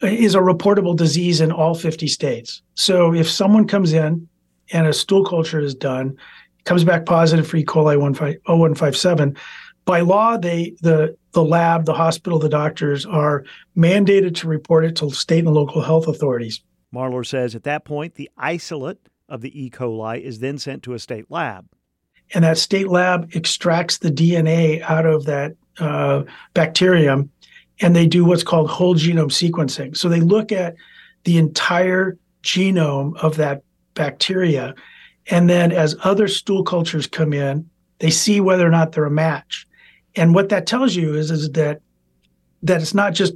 is 0.00 0.36
a 0.36 0.38
reportable 0.38 0.96
disease 0.96 1.40
in 1.40 1.50
all 1.50 1.74
50 1.74 2.06
states. 2.06 2.62
So 2.76 3.12
if 3.12 3.28
someone 3.28 3.66
comes 3.66 3.92
in 3.92 4.28
and 4.72 4.86
a 4.86 4.92
stool 4.92 5.24
culture 5.24 5.60
is 5.60 5.74
done, 5.74 6.16
comes 6.64 6.84
back 6.84 7.06
positive 7.06 7.46
for 7.46 7.56
E. 7.56 7.64
coli 7.64 7.96
O157, 7.96 9.36
by 9.84 10.00
law, 10.00 10.36
they 10.36 10.74
the 10.82 11.16
the 11.32 11.44
lab, 11.44 11.84
the 11.84 11.94
hospital, 11.94 12.38
the 12.38 12.48
doctors 12.48 13.06
are 13.06 13.44
mandated 13.76 14.34
to 14.36 14.48
report 14.48 14.84
it 14.84 14.96
to 14.96 15.10
state 15.10 15.44
and 15.44 15.54
local 15.54 15.80
health 15.80 16.06
authorities. 16.06 16.60
Marler 16.94 17.26
says 17.26 17.54
at 17.54 17.64
that 17.64 17.84
point, 17.84 18.14
the 18.14 18.30
isolate 18.36 18.98
of 19.28 19.40
the 19.40 19.60
E. 19.64 19.70
coli 19.70 20.20
is 20.20 20.40
then 20.40 20.58
sent 20.58 20.82
to 20.82 20.94
a 20.94 20.98
state 20.98 21.26
lab. 21.30 21.66
And 22.34 22.44
that 22.44 22.58
state 22.58 22.88
lab 22.88 23.34
extracts 23.34 23.98
the 23.98 24.10
DNA 24.10 24.82
out 24.82 25.06
of 25.06 25.24
that 25.26 25.54
uh, 25.78 26.22
bacterium 26.54 27.30
and 27.80 27.96
they 27.96 28.06
do 28.06 28.24
what's 28.24 28.42
called 28.42 28.68
whole 28.68 28.94
genome 28.94 29.30
sequencing. 29.30 29.96
So 29.96 30.08
they 30.08 30.20
look 30.20 30.52
at 30.52 30.74
the 31.24 31.38
entire 31.38 32.18
genome 32.42 33.16
of 33.16 33.36
that 33.36 33.62
bacteria. 33.94 34.74
And 35.30 35.48
then 35.48 35.72
as 35.72 35.96
other 36.02 36.28
stool 36.28 36.64
cultures 36.64 37.06
come 37.06 37.32
in, 37.32 37.68
they 37.98 38.10
see 38.10 38.40
whether 38.40 38.66
or 38.66 38.70
not 38.70 38.92
they're 38.92 39.04
a 39.04 39.10
match. 39.10 39.66
And 40.16 40.34
what 40.34 40.48
that 40.48 40.66
tells 40.66 40.96
you 40.96 41.14
is, 41.14 41.30
is 41.30 41.50
that 41.50 41.80
that 42.62 42.82
it's 42.82 42.94
not 42.94 43.14
just, 43.14 43.34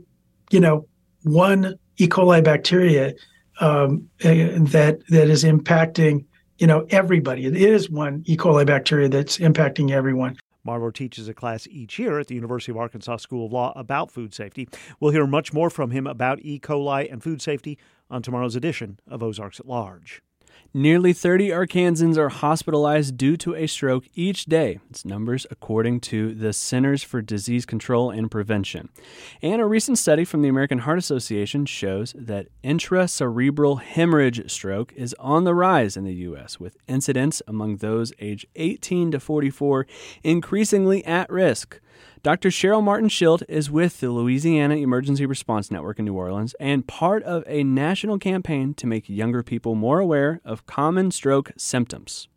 you 0.51 0.61
know, 0.61 0.87
one 1.23 1.79
E. 1.97 2.07
coli 2.09 2.43
bacteria 2.43 3.15
um, 3.61 4.09
that 4.21 4.99
that 5.09 5.29
is 5.29 5.45
impacting, 5.45 6.25
you 6.59 6.67
know, 6.67 6.87
everybody. 6.91 7.47
It 7.47 7.55
is 7.55 7.89
one 7.89 8.23
E. 8.27 8.37
coli 8.37 8.67
bacteria 8.67 9.09
that's 9.09 9.39
impacting 9.39 9.91
everyone. 9.91 10.37
Marler 10.67 10.93
teaches 10.93 11.29
a 11.29 11.35
class 11.35 11.69
each 11.71 11.99
year 11.99 12.19
at 12.19 12.27
the 12.27 12.35
University 12.35 12.73
of 12.73 12.79
Arkansas 12.79 13.19
School 13.19 13.47
of 13.47 13.53
Law 13.53 13.73
about 13.77 14.11
food 14.11 14.33
safety. 14.33 14.67
We'll 14.99 15.13
hear 15.13 15.27
much 15.27 15.53
more 15.53 15.69
from 15.69 15.91
him 15.91 16.07
about 16.07 16.41
E. 16.41 16.59
coli 16.59 17.11
and 17.13 17.23
food 17.23 17.43
safety 17.43 17.79
on 18.11 18.23
tomorrow's 18.23 18.57
edition 18.57 18.99
of 19.07 19.23
Ozarks 19.23 19.61
at 19.61 19.67
Large. 19.67 20.23
Nearly 20.77 21.13
30 21.13 21.51
Arkansans 21.51 22.17
are 22.17 22.29
hospitalized 22.29 23.17
due 23.17 23.37
to 23.37 23.55
a 23.55 23.69
stroke 23.69 24.07
each 24.17 24.47
day. 24.47 24.81
It's 24.91 25.05
numbers 25.05 25.47
according 25.49 26.01
to 26.01 26.35
the 26.35 26.53
Centers 26.53 27.05
for 27.05 27.23
Disease 27.23 27.65
Control 27.65 28.11
and 28.11 28.29
Prevention. 28.29 28.89
And 29.41 29.63
a 29.63 29.67
recent 29.67 29.99
study 29.99 30.25
from 30.25 30.43
the 30.43 30.49
American 30.49 30.81
Heart 30.81 30.99
Association 30.99 31.65
shows 31.65 32.13
that 32.19 32.49
intracerebral 32.65 33.83
hemorrhage 33.83 34.51
stroke 34.51 34.93
is 34.95 35.15
on 35.21 35.45
the 35.45 35.55
rise 35.55 35.97
in 35.97 36.03
the 36.03 36.15
U.S., 36.15 36.59
with 36.59 36.77
incidence 36.89 37.41
among 37.47 37.77
those 37.77 38.13
aged 38.19 38.47
18 38.57 39.13
to 39.13 39.21
44 39.21 39.87
increasingly 40.25 41.05
at 41.05 41.31
risk. 41.31 41.79
Dr. 42.23 42.49
Sheryl 42.49 42.83
Martin 42.83 43.09
Schild 43.09 43.43
is 43.49 43.71
with 43.71 44.01
the 44.01 44.11
Louisiana 44.11 44.77
Emergency 44.77 45.27
Response 45.27 45.71
Network 45.71 45.99
in 45.99 46.05
New 46.05 46.15
Orleans 46.15 46.55
and 46.61 46.87
part 46.87 47.23
of 47.23 47.45
a 47.47 47.63
national 47.63 48.19
campaign 48.19 48.75
to 48.75 48.87
make 48.87 49.09
younger 49.09 49.43
people 49.43 49.75
more 49.75 50.01
aware 50.01 50.41
of 50.45 50.67
common 50.67 51.11
stroke 51.11 51.53
symptoms. 51.57 52.29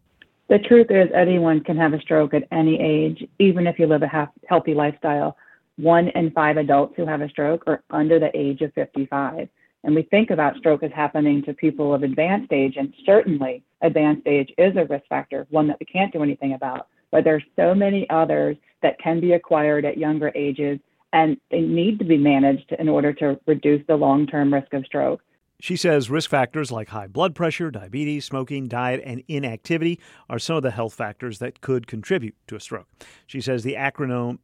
The 0.49 0.59
truth 0.59 0.87
is, 0.89 1.09
anyone 1.13 1.61
can 1.61 1.77
have 1.77 1.93
a 1.93 2.01
stroke 2.01 2.33
at 2.33 2.47
any 2.51 2.79
age, 2.79 3.27
even 3.39 3.67
if 3.67 3.79
you 3.79 3.87
live 3.87 4.03
a 4.03 4.29
healthy 4.47 4.73
lifestyle. 4.73 5.37
One 5.77 6.09
in 6.09 6.31
five 6.31 6.57
adults 6.57 6.93
who 6.95 7.05
have 7.05 7.21
a 7.21 7.29
stroke 7.29 7.63
are 7.67 7.83
under 7.89 8.19
the 8.19 8.31
age 8.35 8.61
of 8.61 8.73
55. 8.73 9.49
And 9.83 9.95
we 9.95 10.03
think 10.03 10.31
about 10.31 10.57
stroke 10.57 10.83
as 10.83 10.91
happening 10.91 11.43
to 11.43 11.53
people 11.53 11.93
of 11.93 12.03
advanced 12.03 12.51
age, 12.51 12.75
and 12.77 12.93
certainly 13.05 13.63
advanced 13.81 14.25
age 14.25 14.51
is 14.57 14.75
a 14.75 14.85
risk 14.85 15.05
factor, 15.07 15.47
one 15.49 15.67
that 15.67 15.77
we 15.79 15.85
can't 15.85 16.11
do 16.11 16.23
anything 16.23 16.53
about 16.53 16.87
but 17.11 17.23
there's 17.23 17.43
so 17.55 17.73
many 17.73 18.09
others 18.09 18.57
that 18.81 18.99
can 18.99 19.19
be 19.19 19.33
acquired 19.33 19.85
at 19.85 19.97
younger 19.97 20.31
ages 20.35 20.79
and 21.13 21.37
they 21.51 21.61
need 21.61 21.99
to 21.99 22.05
be 22.05 22.17
managed 22.17 22.71
in 22.77 22.89
order 22.89 23.13
to 23.13 23.39
reduce 23.47 23.85
the 23.87 23.95
long-term 23.95 24.53
risk 24.53 24.73
of 24.73 24.85
stroke. 24.85 25.21
She 25.59 25.75
says 25.75 26.09
risk 26.09 26.29
factors 26.29 26.71
like 26.71 26.89
high 26.89 27.07
blood 27.07 27.33
pressure, 27.33 27.71
diabetes, 27.71 28.25
smoking, 28.25 28.67
diet, 28.67 29.01
and 29.03 29.23
inactivity 29.27 29.99
are 30.29 30.37
some 30.37 30.57
of 30.57 30.63
the 30.63 30.71
health 30.71 30.93
factors 30.93 31.39
that 31.39 31.61
could 31.61 31.87
contribute 31.87 32.35
to 32.47 32.55
a 32.55 32.59
stroke. 32.59 32.87
She 33.25 33.41
says 33.41 33.63
the 33.63 33.73
acronym 33.73 34.39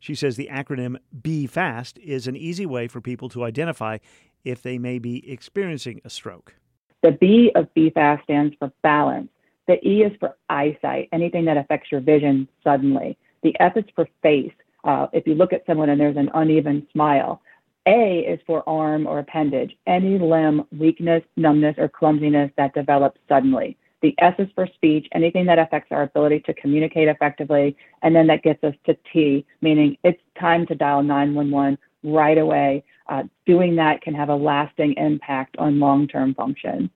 she 0.00 0.14
says 0.14 0.36
the 0.36 0.48
acronym 0.50 0.96
BE-FAST 1.22 1.98
is 1.98 2.28
an 2.28 2.36
easy 2.36 2.64
way 2.64 2.86
for 2.86 3.00
people 3.00 3.28
to 3.30 3.42
identify 3.42 3.98
if 4.44 4.62
they 4.62 4.78
may 4.78 5.00
be 5.00 5.28
experiencing 5.30 6.00
a 6.04 6.10
stroke. 6.10 6.54
The 7.02 7.10
B 7.10 7.50
of 7.56 7.72
BE-FAST 7.74 8.22
stands 8.22 8.54
for 8.58 8.72
balance. 8.82 9.28
The 9.66 9.86
E 9.86 10.02
is 10.02 10.12
for 10.18 10.36
eyesight, 10.48 11.08
anything 11.12 11.44
that 11.46 11.56
affects 11.56 11.92
your 11.92 12.00
vision 12.00 12.48
suddenly. 12.64 13.18
The 13.42 13.54
F 13.60 13.76
is 13.76 13.84
for 13.94 14.08
face. 14.22 14.52
Uh, 14.84 15.06
if 15.12 15.26
you 15.26 15.34
look 15.34 15.52
at 15.52 15.66
someone 15.66 15.90
and 15.90 16.00
there's 16.00 16.16
an 16.16 16.30
uneven 16.34 16.86
smile. 16.92 17.42
A 17.86 18.18
is 18.20 18.38
for 18.46 18.68
arm 18.68 19.06
or 19.06 19.18
appendage, 19.18 19.74
any 19.86 20.18
limb 20.18 20.64
weakness, 20.78 21.22
numbness, 21.36 21.76
or 21.78 21.88
clumsiness 21.88 22.50
that 22.58 22.74
develops 22.74 23.18
suddenly. 23.28 23.78
The 24.02 24.14
S 24.18 24.34
is 24.38 24.48
for 24.54 24.66
speech, 24.74 25.08
anything 25.12 25.46
that 25.46 25.58
affects 25.58 25.90
our 25.90 26.02
ability 26.02 26.40
to 26.40 26.54
communicate 26.54 27.08
effectively. 27.08 27.76
And 28.02 28.14
then 28.14 28.26
that 28.28 28.42
gets 28.42 28.62
us 28.62 28.74
to 28.86 28.96
T, 29.12 29.44
meaning 29.62 29.96
it's 30.04 30.20
time 30.38 30.66
to 30.66 30.74
dial 30.74 31.02
911 31.02 31.78
right 32.04 32.38
away. 32.38 32.84
Uh, 33.08 33.24
doing 33.46 33.74
that 33.76 34.02
can 34.02 34.14
have 34.14 34.28
a 34.28 34.36
lasting 34.36 34.94
impact 34.98 35.56
on 35.58 35.80
long 35.80 36.06
term 36.06 36.34
function. 36.34 36.90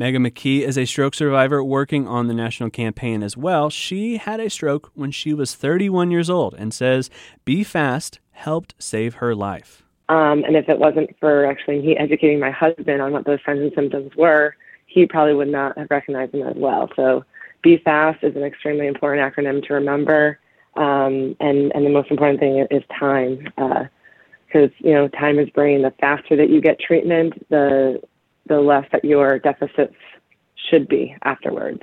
Megan 0.00 0.24
McKee 0.24 0.62
is 0.62 0.78
a 0.78 0.86
stroke 0.86 1.14
survivor 1.14 1.62
working 1.62 2.08
on 2.08 2.26
the 2.26 2.32
national 2.32 2.70
campaign 2.70 3.22
as 3.22 3.36
well. 3.36 3.68
She 3.68 4.16
had 4.16 4.40
a 4.40 4.48
stroke 4.48 4.90
when 4.94 5.10
she 5.10 5.34
was 5.34 5.54
31 5.54 6.10
years 6.10 6.30
old 6.30 6.54
and 6.54 6.72
says 6.72 7.10
BE-FAST 7.44 8.18
helped 8.30 8.74
save 8.78 9.16
her 9.16 9.34
life. 9.34 9.82
Um, 10.08 10.42
and 10.44 10.56
if 10.56 10.70
it 10.70 10.78
wasn't 10.78 11.14
for 11.20 11.44
actually 11.44 11.82
he 11.82 11.98
educating 11.98 12.40
my 12.40 12.50
husband 12.50 13.02
on 13.02 13.12
what 13.12 13.26
those 13.26 13.40
signs 13.44 13.60
and 13.60 13.72
symptoms 13.74 14.16
were, 14.16 14.56
he 14.86 15.04
probably 15.04 15.34
would 15.34 15.48
not 15.48 15.76
have 15.76 15.90
recognized 15.90 16.32
them 16.32 16.48
as 16.48 16.56
well. 16.56 16.88
So 16.96 17.22
BE-FAST 17.62 18.24
is 18.24 18.34
an 18.36 18.42
extremely 18.42 18.86
important 18.86 19.20
acronym 19.30 19.62
to 19.66 19.74
remember. 19.74 20.38
Um, 20.76 21.36
and, 21.40 21.72
and 21.74 21.84
the 21.84 21.90
most 21.90 22.10
important 22.10 22.40
thing 22.40 22.66
is 22.70 22.82
time. 22.98 23.44
Because, 23.54 24.70
uh, 24.70 24.78
you 24.78 24.94
know, 24.94 25.08
time 25.08 25.38
is 25.38 25.50
brain. 25.50 25.82
The 25.82 25.92
faster 26.00 26.36
that 26.36 26.48
you 26.48 26.62
get 26.62 26.80
treatment, 26.80 27.34
the 27.50 28.00
the 28.50 28.60
less 28.60 28.84
that 28.92 29.04
your 29.04 29.38
deficits 29.38 29.94
should 30.68 30.88
be 30.88 31.16
afterwards. 31.22 31.82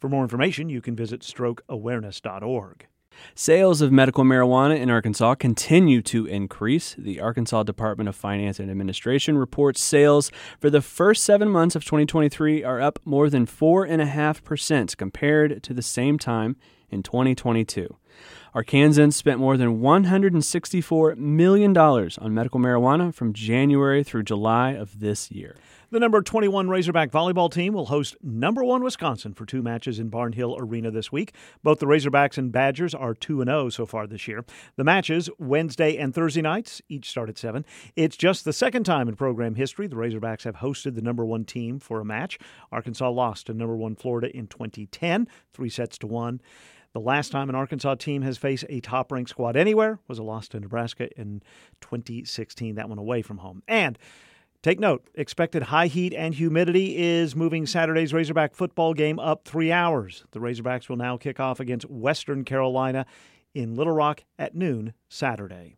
For 0.00 0.08
more 0.08 0.22
information, 0.22 0.68
you 0.68 0.82
can 0.82 0.94
visit 0.94 1.22
strokeawareness.org. 1.22 2.86
Sales 3.34 3.80
of 3.80 3.90
medical 3.90 4.24
marijuana 4.24 4.78
in 4.78 4.90
Arkansas 4.90 5.36
continue 5.36 6.02
to 6.02 6.26
increase. 6.26 6.94
The 6.98 7.20
Arkansas 7.20 7.62
Department 7.62 8.08
of 8.08 8.16
Finance 8.16 8.60
and 8.60 8.70
Administration 8.70 9.38
reports 9.38 9.80
sales 9.80 10.30
for 10.60 10.68
the 10.68 10.82
first 10.82 11.24
seven 11.24 11.48
months 11.48 11.74
of 11.74 11.84
2023 11.84 12.62
are 12.62 12.80
up 12.80 12.98
more 13.04 13.30
than 13.30 13.46
4.5% 13.46 14.96
compared 14.96 15.62
to 15.62 15.74
the 15.74 15.82
same 15.82 16.18
time 16.18 16.56
in 16.90 17.02
2022. 17.02 17.96
Arkansans 18.54 19.12
spent 19.12 19.38
more 19.38 19.56
than 19.56 19.80
$164 19.80 21.16
million 21.16 21.76
on 21.76 22.34
medical 22.34 22.58
marijuana 22.58 23.14
from 23.14 23.32
January 23.32 24.02
through 24.02 24.22
July 24.22 24.70
of 24.70 25.00
this 25.00 25.30
year. 25.30 25.56
The 25.90 26.00
number 26.00 26.20
21 26.20 26.68
Razorback 26.68 27.10
volleyball 27.10 27.50
team 27.50 27.72
will 27.72 27.86
host 27.86 28.14
number 28.22 28.62
1 28.62 28.82
Wisconsin 28.82 29.32
for 29.32 29.46
two 29.46 29.62
matches 29.62 29.98
in 29.98 30.10
Barnhill 30.10 30.60
Arena 30.60 30.90
this 30.90 31.10
week. 31.10 31.34
Both 31.62 31.78
the 31.78 31.86
Razorbacks 31.86 32.36
and 32.36 32.52
Badgers 32.52 32.94
are 32.94 33.14
2 33.14 33.42
0 33.42 33.70
so 33.70 33.86
far 33.86 34.06
this 34.06 34.28
year. 34.28 34.44
The 34.76 34.84
matches, 34.84 35.30
Wednesday 35.38 35.96
and 35.96 36.14
Thursday 36.14 36.42
nights, 36.42 36.82
each 36.90 37.08
start 37.08 37.30
at 37.30 37.38
7. 37.38 37.64
It's 37.96 38.18
just 38.18 38.44
the 38.44 38.52
second 38.52 38.84
time 38.84 39.08
in 39.08 39.16
program 39.16 39.54
history 39.54 39.86
the 39.86 39.96
Razorbacks 39.96 40.44
have 40.44 40.56
hosted 40.56 40.94
the 40.94 41.00
number 41.00 41.24
1 41.24 41.46
team 41.46 41.78
for 41.78 42.00
a 42.00 42.04
match. 42.04 42.38
Arkansas 42.70 43.08
lost 43.08 43.46
to 43.46 43.54
number 43.54 43.76
1 43.76 43.96
Florida 43.96 44.34
in 44.36 44.46
2010, 44.46 45.26
3 45.54 45.68
sets 45.70 45.96
to 45.98 46.06
1. 46.06 46.40
The 46.94 47.00
last 47.00 47.30
time 47.30 47.48
an 47.48 47.54
Arkansas 47.54 47.96
team 47.96 48.22
has 48.22 48.38
faced 48.38 48.64
a 48.68 48.80
top 48.80 49.12
ranked 49.12 49.30
squad 49.30 49.56
anywhere 49.56 49.98
was 50.08 50.18
a 50.18 50.22
loss 50.22 50.48
to 50.48 50.60
Nebraska 50.60 51.08
in 51.18 51.42
2016, 51.80 52.74
that 52.76 52.88
one 52.88 52.98
away 52.98 53.22
from 53.22 53.38
home. 53.38 53.62
And 53.68 53.98
Take 54.60 54.80
note, 54.80 55.08
expected 55.14 55.62
high 55.64 55.86
heat 55.86 56.12
and 56.12 56.34
humidity 56.34 56.96
is 56.96 57.36
moving 57.36 57.64
Saturday's 57.64 58.12
Razorback 58.12 58.56
football 58.56 58.92
game 58.92 59.20
up 59.20 59.44
three 59.44 59.70
hours. 59.70 60.24
The 60.32 60.40
Razorbacks 60.40 60.88
will 60.88 60.96
now 60.96 61.16
kick 61.16 61.38
off 61.38 61.60
against 61.60 61.88
Western 61.88 62.44
Carolina 62.44 63.06
in 63.54 63.76
Little 63.76 63.92
Rock 63.92 64.24
at 64.36 64.56
noon 64.56 64.94
Saturday. 65.08 65.77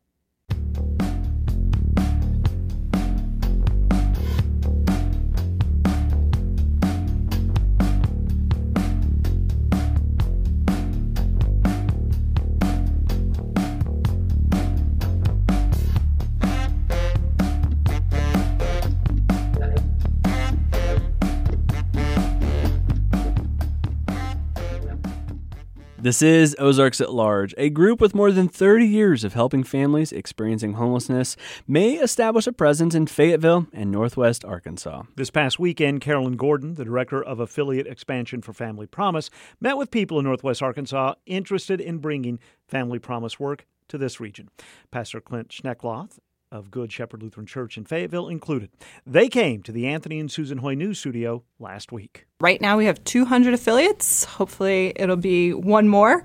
This 26.03 26.23
is 26.23 26.57
Ozarks 26.59 27.03
at 27.03 27.13
Large. 27.13 27.55
A 27.59 27.69
group 27.69 28.01
with 28.01 28.15
more 28.15 28.33
than 28.33 28.49
30 28.49 28.87
years 28.87 29.23
of 29.23 29.35
helping 29.35 29.63
families 29.63 30.13
experiencing 30.13 30.73
homelessness 30.73 31.37
may 31.69 31.97
establish 31.97 32.47
a 32.47 32.55
presence 32.55 32.95
in 32.95 33.07
Fayetteville 33.07 33.67
and 33.71 33.91
Northwest 33.91 34.43
Arkansas. 34.43 35.03
This 35.17 35.29
past 35.29 35.59
weekend, 35.59 36.01
Carolyn 36.01 36.39
Gordon, 36.39 36.77
the 36.77 36.87
director 36.87 37.23
of 37.23 37.39
affiliate 37.39 37.87
expansion 37.87 38.41
for 38.41 38.55
Family 38.55 38.87
Promise, 38.87 39.29
met 39.61 39.77
with 39.77 39.91
people 39.91 40.19
in 40.19 40.25
Northwest 40.25 40.63
Arkansas 40.63 41.17
interested 41.27 41.83
in 41.83 41.99
bringing 41.99 42.39
Family 42.67 42.99
Promise 42.99 43.39
work 43.39 43.67
to 43.89 43.99
this 43.99 44.21
region. 44.21 44.49
Pastor 44.91 45.21
Clint 45.21 45.51
Schnekloth 45.51 46.19
of 46.53 46.71
Good 46.71 46.93
Shepherd 46.93 47.23
Lutheran 47.23 47.47
Church 47.47 47.77
in 47.77 47.85
Fayetteville 47.85 48.29
included. 48.29 48.71
They 49.07 49.29
came 49.29 49.63
to 49.63 49.73
the 49.73 49.87
Anthony 49.87 50.19
and 50.19 50.31
Susan 50.31 50.59
Hoy 50.59 50.75
News 50.75 50.99
Studio 50.99 51.45
last 51.59 51.93
week. 51.93 52.27
Right 52.41 52.61
now, 52.61 52.77
we 52.77 52.87
have 52.87 53.03
200 53.05 53.55
affiliates. 53.55 54.25
Hopefully, 54.25 54.93
it'll 54.97 55.17
be 55.17 55.53
one 55.53 55.89
more. 55.89 56.23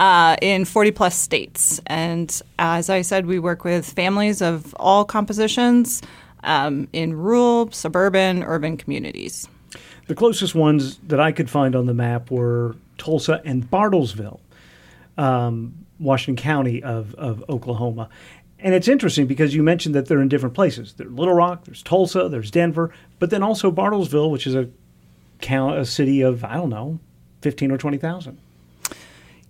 Uh, 0.00 0.36
in 0.40 0.64
40 0.64 0.92
plus 0.92 1.18
states. 1.18 1.80
And 1.88 2.40
as 2.56 2.88
I 2.88 3.02
said, 3.02 3.26
we 3.26 3.40
work 3.40 3.64
with 3.64 3.84
families 3.84 4.40
of 4.40 4.72
all 4.74 5.04
compositions 5.04 6.02
um, 6.44 6.86
in 6.92 7.14
rural, 7.14 7.72
suburban, 7.72 8.44
urban 8.44 8.76
communities. 8.76 9.48
The 10.06 10.14
closest 10.14 10.54
ones 10.54 10.98
that 11.08 11.18
I 11.18 11.32
could 11.32 11.50
find 11.50 11.74
on 11.74 11.86
the 11.86 11.94
map 11.94 12.30
were 12.30 12.76
Tulsa 12.96 13.42
and 13.44 13.68
Bartlesville, 13.68 14.38
um, 15.16 15.84
Washington 15.98 16.40
County 16.40 16.80
of, 16.80 17.14
of 17.16 17.44
Oklahoma. 17.48 18.08
And 18.60 18.74
it's 18.74 18.88
interesting 18.88 19.26
because 19.26 19.54
you 19.54 19.62
mentioned 19.62 19.94
that 19.94 20.06
they're 20.06 20.20
in 20.20 20.28
different 20.28 20.54
places. 20.54 20.94
There's 20.94 21.12
Little 21.12 21.34
Rock, 21.34 21.64
there's 21.64 21.82
Tulsa, 21.82 22.28
there's 22.28 22.50
Denver, 22.50 22.92
but 23.18 23.30
then 23.30 23.42
also 23.42 23.70
Bartlesville, 23.70 24.30
which 24.30 24.46
is 24.46 24.54
a 24.54 24.68
count 25.40 25.78
a 25.78 25.84
city 25.84 26.22
of 26.22 26.44
I 26.44 26.54
don't 26.54 26.70
know, 26.70 26.98
fifteen 27.40 27.70
or 27.70 27.78
twenty 27.78 27.98
thousand. 27.98 28.38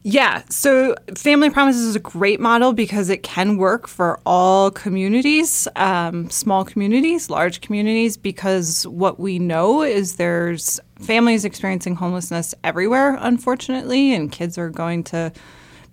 Yeah, 0.04 0.42
so 0.48 0.94
Family 1.16 1.50
Promises 1.50 1.82
is 1.82 1.96
a 1.96 2.00
great 2.00 2.38
model 2.38 2.72
because 2.72 3.10
it 3.10 3.22
can 3.24 3.56
work 3.56 3.88
for 3.88 4.20
all 4.24 4.70
communities, 4.70 5.66
um, 5.74 6.30
small 6.30 6.64
communities, 6.64 7.28
large 7.28 7.60
communities, 7.60 8.16
because 8.16 8.86
what 8.86 9.18
we 9.18 9.38
know 9.38 9.82
is 9.82 10.16
there's 10.16 10.78
families 11.00 11.44
experiencing 11.44 11.96
homelessness 11.96 12.54
everywhere, 12.62 13.18
unfortunately, 13.20 14.14
and 14.14 14.30
kids 14.30 14.56
are 14.56 14.70
going 14.70 15.02
to 15.04 15.32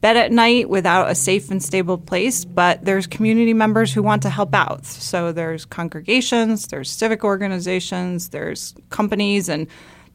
bed 0.05 0.17
at 0.17 0.31
night 0.31 0.69
without 0.69 1.09
a 1.09 1.15
safe 1.15 1.49
and 1.49 1.63
stable 1.63 1.97
place, 1.97 2.45
but 2.45 2.85
there's 2.85 3.07
community 3.07 3.55
members 3.55 3.91
who 3.91 4.03
want 4.03 4.21
to 4.21 4.29
help 4.29 4.53
out. 4.53 4.85
So 4.85 5.31
there's 5.31 5.65
congregations, 5.65 6.67
there's 6.67 6.91
civic 6.91 7.23
organizations, 7.23 8.29
there's 8.29 8.75
companies, 8.91 9.49
and 9.49 9.65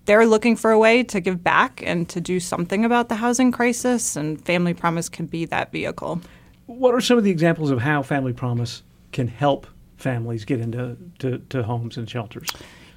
they're 0.04 0.26
looking 0.26 0.54
for 0.54 0.70
a 0.70 0.78
way 0.78 1.02
to 1.02 1.18
give 1.18 1.42
back 1.42 1.82
and 1.84 2.08
to 2.08 2.20
do 2.20 2.38
something 2.38 2.84
about 2.84 3.08
the 3.08 3.16
housing 3.16 3.50
crisis, 3.50 4.14
and 4.14 4.40
Family 4.44 4.74
Promise 4.74 5.08
can 5.08 5.26
be 5.26 5.44
that 5.46 5.72
vehicle. 5.72 6.20
What 6.66 6.94
are 6.94 7.00
some 7.00 7.18
of 7.18 7.24
the 7.24 7.32
examples 7.32 7.72
of 7.72 7.80
how 7.80 8.02
Family 8.02 8.32
Promise 8.32 8.84
can 9.10 9.26
help 9.26 9.66
families 9.96 10.44
get 10.44 10.60
into 10.60 10.96
to, 11.18 11.38
to 11.48 11.64
homes 11.64 11.96
and 11.96 12.08
shelters? 12.08 12.48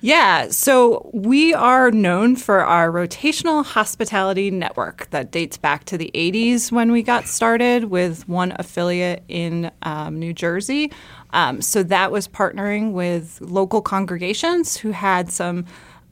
Yeah, 0.06 0.50
so 0.50 1.10
we 1.14 1.54
are 1.54 1.90
known 1.90 2.36
for 2.36 2.60
our 2.60 2.92
rotational 2.92 3.66
hospitality 3.66 4.52
network 4.52 5.10
that 5.12 5.32
dates 5.32 5.56
back 5.56 5.86
to 5.86 5.98
the 5.98 6.12
80s 6.14 6.74
when 6.74 6.92
we 6.92 7.04
got 7.04 7.26
started 7.26 7.86
with 7.86 8.28
one 8.28 8.54
affiliate 8.60 9.24
in 9.30 9.72
um, 9.84 10.20
New 10.20 10.34
Jersey. 10.34 10.92
Um, 11.30 11.62
so 11.62 11.84
that 11.84 12.12
was 12.12 12.28
partnering 12.28 12.92
with 12.92 13.40
local 13.40 13.82
congregations 13.82 14.76
who 14.76 14.92
had 14.92 15.32
some 15.32 15.64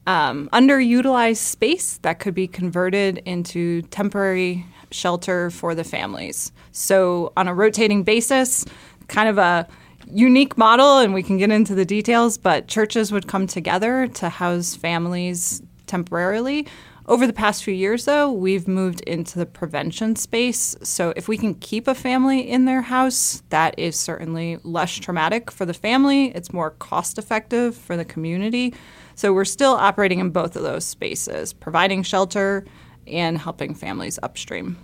um, 0.06 0.48
underutilized 0.54 1.36
space 1.36 1.98
that 1.98 2.18
could 2.18 2.34
be 2.34 2.46
converted 2.46 3.18
into 3.26 3.82
temporary 3.82 4.64
shelter 4.90 5.50
for 5.50 5.74
the 5.74 5.84
families. 5.84 6.50
So 6.70 7.34
on 7.36 7.46
a 7.46 7.52
rotating 7.52 8.04
basis, 8.04 8.64
kind 9.08 9.28
of 9.28 9.36
a 9.36 9.68
unique 10.06 10.58
model, 10.58 10.98
and 10.98 11.14
we 11.14 11.22
can 11.22 11.38
get 11.38 11.50
into 11.50 11.74
the 11.74 11.84
details, 11.84 12.38
but 12.38 12.68
churches 12.68 13.12
would 13.12 13.26
come 13.26 13.46
together 13.46 14.06
to 14.08 14.28
house 14.28 14.74
families 14.74 15.62
temporarily. 15.86 16.66
Over 17.06 17.26
the 17.26 17.32
past 17.32 17.64
few 17.64 17.74
years, 17.74 18.04
though, 18.04 18.30
we've 18.30 18.68
moved 18.68 19.00
into 19.00 19.38
the 19.38 19.46
prevention 19.46 20.14
space. 20.14 20.76
So, 20.82 21.12
if 21.16 21.26
we 21.26 21.36
can 21.36 21.54
keep 21.54 21.88
a 21.88 21.96
family 21.96 22.48
in 22.48 22.64
their 22.64 22.82
house, 22.82 23.42
that 23.50 23.76
is 23.76 23.98
certainly 23.98 24.58
less 24.62 24.92
traumatic 24.92 25.50
for 25.50 25.66
the 25.66 25.74
family. 25.74 26.26
It's 26.28 26.52
more 26.52 26.70
cost 26.70 27.18
effective 27.18 27.76
for 27.76 27.96
the 27.96 28.04
community. 28.04 28.72
So, 29.16 29.32
we're 29.32 29.44
still 29.44 29.72
operating 29.72 30.20
in 30.20 30.30
both 30.30 30.54
of 30.54 30.62
those 30.62 30.84
spaces, 30.84 31.52
providing 31.52 32.04
shelter 32.04 32.64
and 33.08 33.36
helping 33.36 33.74
families 33.74 34.20
upstream. 34.22 34.78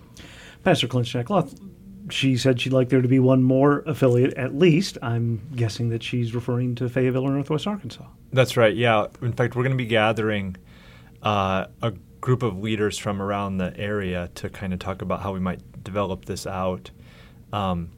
Pastor 0.64 0.88
Schnekloth, 0.88 1.56
she 2.10 2.36
said 2.36 2.60
she'd 2.60 2.72
like 2.72 2.88
there 2.88 3.02
to 3.02 3.08
be 3.08 3.18
one 3.18 3.42
more 3.42 3.80
affiliate 3.80 4.34
at 4.34 4.54
least. 4.54 4.98
I'm 5.02 5.40
guessing 5.54 5.88
that 5.90 6.02
she's 6.02 6.34
referring 6.34 6.74
to 6.76 6.88
Fayetteville 6.88 7.24
or 7.24 7.30
Northwest 7.30 7.66
Arkansas. 7.66 8.04
That's 8.32 8.56
right. 8.56 8.74
Yeah. 8.74 9.06
In 9.22 9.32
fact, 9.32 9.56
we're 9.56 9.62
going 9.62 9.76
to 9.76 9.82
be 9.82 9.86
gathering 9.86 10.56
uh, 11.22 11.66
a 11.82 11.92
group 12.20 12.42
of 12.42 12.58
leaders 12.58 12.98
from 12.98 13.22
around 13.22 13.58
the 13.58 13.76
area 13.76 14.30
to 14.34 14.48
kind 14.48 14.72
of 14.72 14.78
talk 14.78 15.02
about 15.02 15.22
how 15.22 15.32
we 15.32 15.40
might 15.40 15.60
develop 15.84 16.24
this 16.24 16.46
out. 16.46 16.90
Um, 17.52 17.90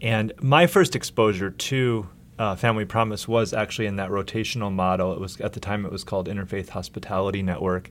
and 0.00 0.32
my 0.40 0.66
first 0.66 0.96
exposure 0.96 1.50
to 1.50 2.08
uh, 2.38 2.56
Family 2.56 2.84
Promise 2.84 3.28
was 3.28 3.52
actually 3.52 3.86
in 3.86 3.96
that 3.96 4.10
rotational 4.10 4.72
model. 4.72 5.12
It 5.12 5.20
was 5.20 5.40
at 5.40 5.52
the 5.52 5.60
time 5.60 5.86
it 5.86 5.92
was 5.92 6.02
called 6.02 6.28
Interfaith 6.28 6.70
Hospitality 6.70 7.42
Network, 7.42 7.90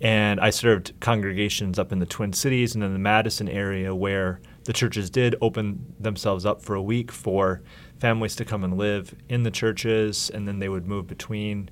and 0.00 0.40
I 0.40 0.50
served 0.50 0.98
congregations 1.00 1.78
up 1.78 1.92
in 1.92 1.98
the 1.98 2.06
Twin 2.06 2.32
Cities 2.32 2.74
and 2.74 2.82
in 2.82 2.92
the 2.92 2.98
Madison 2.98 3.48
area 3.48 3.94
where 3.94 4.40
the 4.64 4.72
churches 4.72 5.10
did 5.10 5.36
open 5.40 5.94
themselves 6.00 6.46
up 6.46 6.62
for 6.62 6.74
a 6.74 6.82
week 6.82 7.12
for 7.12 7.62
families 7.98 8.34
to 8.36 8.44
come 8.44 8.64
and 8.64 8.76
live 8.76 9.14
in 9.28 9.42
the 9.42 9.50
churches, 9.50 10.30
and 10.30 10.48
then 10.48 10.58
they 10.58 10.68
would 10.68 10.86
move 10.86 11.06
between 11.06 11.70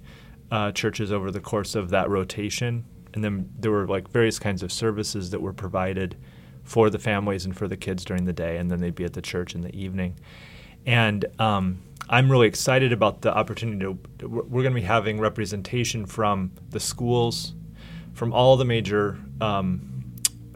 uh, 0.51 0.71
churches 0.73 1.11
over 1.11 1.31
the 1.31 1.41
course 1.41 1.75
of 1.75 1.91
that 1.91 2.09
rotation. 2.11 2.85
And 3.15 3.25
then 3.25 3.51
there 3.59 3.71
were 3.71 3.87
like 3.87 4.11
various 4.11 4.39
kinds 4.39 4.63
of 4.63 4.73
services 4.73 5.31
that 5.31 5.41
were 5.41 5.53
provided 5.53 6.17
for 6.65 6.91
the 6.91 6.99
families 6.99 7.45
and 7.45 7.57
for 7.57 7.67
the 7.67 7.77
kids 7.77 8.05
during 8.05 8.25
the 8.25 8.33
day, 8.33 8.59
and 8.59 8.71
then 8.71 8.81
they'd 8.81 8.95
be 8.95 9.05
at 9.05 9.15
the 9.15 9.23
church 9.23 9.55
in 9.55 9.63
the 9.63 9.75
evening. 9.75 10.19
And 10.87 11.25
um, 11.39 11.83
I'm 12.09 12.31
really 12.31 12.49
excited 12.49 12.93
about 12.93 13.23
the 13.23 13.35
opportunity 13.35 13.79
to. 14.19 14.29
We're 14.29 14.63
going 14.63 14.75
to 14.75 14.81
be 14.81 14.87
having 14.87 15.19
representation 15.19 16.07
from 16.07 16.53
the 16.71 16.81
schools, 16.81 17.55
from 18.13 18.33
all 18.33 18.57
the 18.57 18.65
major 18.65 19.19
um, 19.41 19.92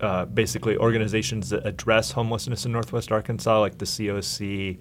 uh, 0.01 0.25
basically 0.27 0.77
organizations 0.77 1.51
that 1.51 1.67
address 1.67 2.13
homelessness 2.13 2.67
in 2.67 2.73
Northwest 2.73 3.11
Arkansas, 3.13 3.61
like 3.61 3.79
the 3.79 3.85
COC 3.85 4.79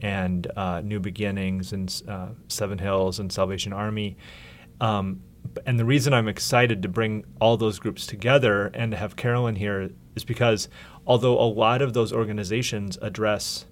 and 0.00 0.46
uh, 0.56 0.80
New 0.82 1.00
Beginnings 1.00 1.72
and 1.72 2.02
uh, 2.08 2.28
Seven 2.48 2.78
Hills 2.78 3.18
and 3.18 3.32
Salvation 3.32 3.72
Army. 3.72 4.16
Um, 4.80 5.22
and 5.66 5.78
the 5.78 5.84
reason 5.84 6.12
I'm 6.12 6.28
excited 6.28 6.82
to 6.82 6.88
bring 6.88 7.24
all 7.40 7.56
those 7.56 7.78
groups 7.78 8.06
together 8.06 8.66
and 8.74 8.92
to 8.92 8.98
have 8.98 9.16
Carolyn 9.16 9.56
here 9.56 9.90
is 10.14 10.24
because 10.24 10.68
although 11.06 11.38
a 11.38 11.48
lot 11.48 11.82
of 11.82 11.94
those 11.94 12.12
organizations 12.12 12.98
address 13.00 13.66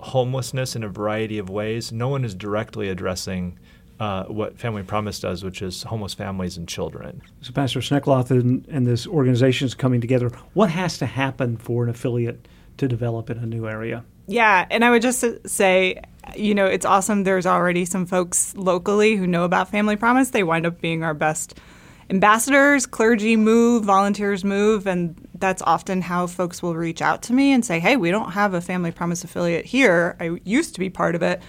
homelessness 0.00 0.76
in 0.76 0.84
a 0.84 0.88
variety 0.88 1.38
of 1.38 1.50
ways, 1.50 1.90
no 1.92 2.08
one 2.08 2.24
is 2.24 2.34
directly 2.34 2.88
addressing 2.88 3.58
uh, 4.00 4.24
what 4.24 4.58
Family 4.58 4.82
Promise 4.82 5.20
does, 5.20 5.42
which 5.44 5.60
is 5.62 5.82
homeless 5.82 6.14
families 6.14 6.56
and 6.56 6.68
children. 6.68 7.22
So, 7.40 7.52
Pastor 7.52 7.80
Schnekloth 7.80 8.30
and, 8.30 8.66
and 8.68 8.86
this 8.86 9.06
organization 9.06 9.66
is 9.66 9.74
coming 9.74 10.00
together. 10.00 10.30
What 10.54 10.70
has 10.70 10.98
to 10.98 11.06
happen 11.06 11.56
for 11.56 11.84
an 11.84 11.90
affiliate 11.90 12.46
to 12.76 12.88
develop 12.88 13.28
in 13.28 13.38
a 13.38 13.46
new 13.46 13.68
area? 13.68 14.04
Yeah, 14.26 14.66
and 14.70 14.84
I 14.84 14.90
would 14.90 15.02
just 15.02 15.24
say, 15.48 16.00
you 16.36 16.54
know, 16.54 16.66
it's 16.66 16.84
awesome. 16.84 17.24
There's 17.24 17.46
already 17.46 17.84
some 17.84 18.06
folks 18.06 18.54
locally 18.56 19.16
who 19.16 19.26
know 19.26 19.44
about 19.44 19.70
Family 19.70 19.96
Promise. 19.96 20.30
They 20.30 20.44
wind 20.44 20.66
up 20.66 20.80
being 20.80 21.02
our 21.02 21.14
best 21.14 21.58
ambassadors, 22.10 22.86
clergy 22.86 23.36
move, 23.36 23.84
volunteers 23.84 24.44
move, 24.44 24.86
and 24.86 25.28
that's 25.34 25.62
often 25.62 26.02
how 26.02 26.26
folks 26.26 26.62
will 26.62 26.74
reach 26.74 27.02
out 27.02 27.22
to 27.22 27.32
me 27.32 27.52
and 27.52 27.64
say, 27.64 27.80
hey, 27.80 27.96
we 27.96 28.10
don't 28.10 28.32
have 28.32 28.54
a 28.54 28.60
Family 28.60 28.90
Promise 28.90 29.24
affiliate 29.24 29.64
here. 29.64 30.16
I 30.20 30.38
used 30.44 30.74
to 30.74 30.80
be 30.80 30.90
part 30.90 31.14
of 31.14 31.22
it. 31.22 31.42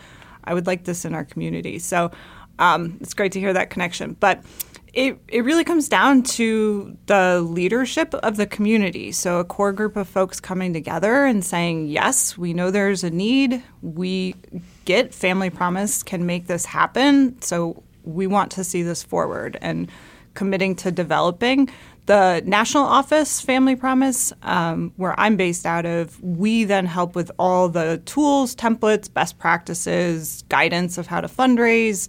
I 0.43 0.53
would 0.53 0.67
like 0.67 0.85
this 0.85 1.05
in 1.05 1.13
our 1.13 1.25
community. 1.25 1.79
So 1.79 2.12
um, 2.60 2.98
it's 3.02 3.13
great 3.13 3.32
to 3.32 3.39
hear 3.39 3.54
that 3.54 3.72
connection. 3.72 4.15
But 4.19 4.43
it, 4.93 5.19
it 5.28 5.43
really 5.43 5.63
comes 5.63 5.88
down 5.88 6.24
to 6.24 6.98
the 7.06 7.41
leadership 7.41 8.13
of 8.15 8.38
the 8.38 8.48
community. 8.48 9.12
So, 9.12 9.39
a 9.39 9.45
core 9.45 9.72
group 9.72 9.95
of 9.95 10.08
folks 10.08 10.39
coming 10.39 10.74
together 10.74 11.26
and 11.26 11.43
saying, 11.43 11.88
yes, 11.88 12.38
we 12.38 12.54
know 12.54 12.72
there's 12.72 13.04
a 13.04 13.10
need. 13.10 13.63
We 13.82 14.36
get 14.86 15.13
Family 15.13 15.50
Promise 15.50 16.04
can 16.04 16.26
make 16.26 16.48
this 16.48 16.65
happen. 16.65 17.39
So, 17.41 17.84
we 18.04 18.28
want 18.28 18.52
to 18.54 18.63
see 18.63 18.82
this 18.82 19.04
forward 19.04 19.58
and 19.62 19.89
committing 20.34 20.76
to 20.78 20.91
developing. 20.91 21.69
The 22.08 22.41
national 22.43 22.86
office, 22.86 23.39
Family 23.39 23.76
Promise, 23.76 24.34
um, 24.41 24.91
where 24.95 25.17
I'm 25.19 25.36
based 25.36 25.67
out 25.67 25.86
of, 25.86 26.19
we 26.24 26.63
then 26.63 26.88
help 26.88 27.13
with 27.13 27.30
all 27.38 27.69
the 27.69 28.02
tools, 28.06 28.56
templates, 28.56 29.13
best 29.13 29.38
practices, 29.38 30.43
guidance 30.50 30.98
of 30.98 31.06
how 31.06 31.22
to 31.22 31.28
fundraise 31.28 32.08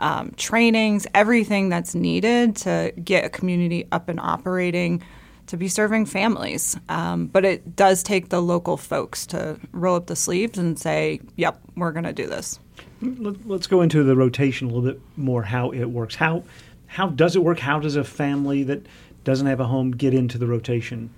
um, 0.00 0.32
trainings, 0.36 1.06
everything 1.14 1.68
that's 1.68 1.94
needed 1.94 2.56
to 2.56 2.92
get 3.02 3.24
a 3.24 3.28
community 3.28 3.86
up 3.92 4.08
and 4.08 4.18
operating 4.18 5.02
to 5.46 5.56
be 5.56 5.68
serving 5.68 6.06
families. 6.06 6.76
Um, 6.88 7.26
but 7.26 7.44
it 7.44 7.76
does 7.76 8.02
take 8.02 8.30
the 8.30 8.40
local 8.40 8.76
folks 8.76 9.26
to 9.26 9.58
roll 9.72 9.96
up 9.96 10.06
the 10.06 10.16
sleeves 10.16 10.58
and 10.58 10.78
say, 10.78 11.20
yep, 11.36 11.60
we're 11.76 11.92
going 11.92 12.04
to 12.04 12.12
do 12.12 12.26
this. 12.26 12.58
Let's 13.02 13.66
go 13.66 13.82
into 13.82 14.02
the 14.02 14.16
rotation 14.16 14.68
a 14.68 14.72
little 14.72 14.92
bit 14.92 15.00
more, 15.16 15.42
how 15.42 15.70
it 15.70 15.86
works. 15.86 16.14
How, 16.14 16.44
how 16.86 17.08
does 17.08 17.36
it 17.36 17.42
work? 17.42 17.58
How 17.58 17.78
does 17.78 17.96
a 17.96 18.04
family 18.04 18.62
that 18.64 18.86
doesn't 19.24 19.46
have 19.46 19.60
a 19.60 19.66
home 19.66 19.90
get 19.92 20.14
into 20.14 20.38
the 20.38 20.46
rotation? 20.46 21.10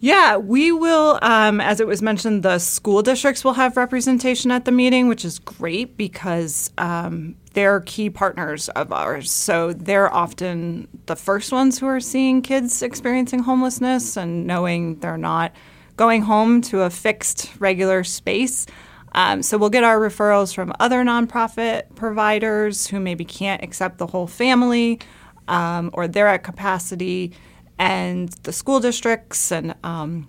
Yeah, 0.00 0.36
we 0.36 0.70
will, 0.70 1.18
um, 1.22 1.60
as 1.62 1.80
it 1.80 1.86
was 1.86 2.02
mentioned, 2.02 2.42
the 2.42 2.58
school 2.58 3.00
districts 3.00 3.42
will 3.42 3.54
have 3.54 3.76
representation 3.76 4.50
at 4.50 4.66
the 4.66 4.72
meeting, 4.72 5.08
which 5.08 5.24
is 5.24 5.38
great 5.38 5.96
because 5.96 6.70
um, 6.76 7.36
they're 7.54 7.80
key 7.80 8.10
partners 8.10 8.68
of 8.70 8.92
ours. 8.92 9.30
So 9.30 9.72
they're 9.72 10.12
often 10.12 10.88
the 11.06 11.16
first 11.16 11.52
ones 11.52 11.78
who 11.78 11.86
are 11.86 12.00
seeing 12.00 12.42
kids 12.42 12.82
experiencing 12.82 13.40
homelessness 13.40 14.16
and 14.18 14.46
knowing 14.46 14.98
they're 15.00 15.16
not 15.16 15.52
going 15.96 16.22
home 16.22 16.60
to 16.60 16.82
a 16.82 16.90
fixed, 16.90 17.50
regular 17.58 18.04
space. 18.04 18.66
Um, 19.12 19.42
so 19.42 19.56
we'll 19.56 19.70
get 19.70 19.84
our 19.84 19.98
referrals 19.98 20.54
from 20.54 20.72
other 20.80 21.02
nonprofit 21.04 21.94
providers 21.94 22.86
who 22.86 22.98
maybe 23.00 23.24
can't 23.24 23.62
accept 23.62 23.98
the 23.98 24.08
whole 24.08 24.26
family 24.26 24.98
um, 25.46 25.90
or 25.92 26.08
they're 26.08 26.28
at 26.28 26.42
capacity 26.42 27.32
and 27.78 28.28
the 28.44 28.52
school 28.52 28.80
districts 28.80 29.50
and 29.50 29.74
um, 29.82 30.28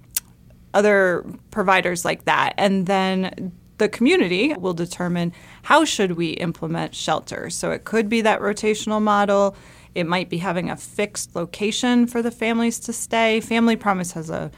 other 0.74 1.26
providers 1.52 2.06
like 2.06 2.26
that. 2.26 2.54
And 2.58 2.86
then 2.86 3.52
the 3.78 3.90
community 3.90 4.54
will 4.54 4.74
determine 4.74 5.34
how 5.64 5.86
should 5.86 6.14
we 6.14 6.32
implement 6.32 6.96
shelter. 6.96 7.50
So 7.50 7.72
it 7.72 7.84
could 7.84 8.10
be 8.10 8.22
that 8.22 8.40
rotational 8.40 9.02
model. 9.02 9.56
It 9.94 10.06
might 10.06 10.30
be 10.30 10.38
having 10.38 10.70
a 10.70 10.76
fixed 10.76 11.36
location 11.36 12.08
for 12.08 12.22
the 12.22 12.32
families 12.32 12.80
to 12.82 12.94
stay. 12.94 13.40
Family 13.42 13.76
Promise 13.76 14.14
has 14.14 14.30
a, 14.30 14.52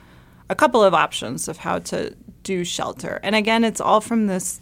a 0.49 0.55
couple 0.55 0.83
of 0.83 0.93
options 0.93 1.47
of 1.47 1.57
how 1.57 1.79
to 1.79 2.15
do 2.43 2.63
shelter. 2.63 3.19
And 3.23 3.35
again, 3.35 3.63
it's 3.63 3.81
all 3.81 4.01
from 4.01 4.27
this 4.27 4.61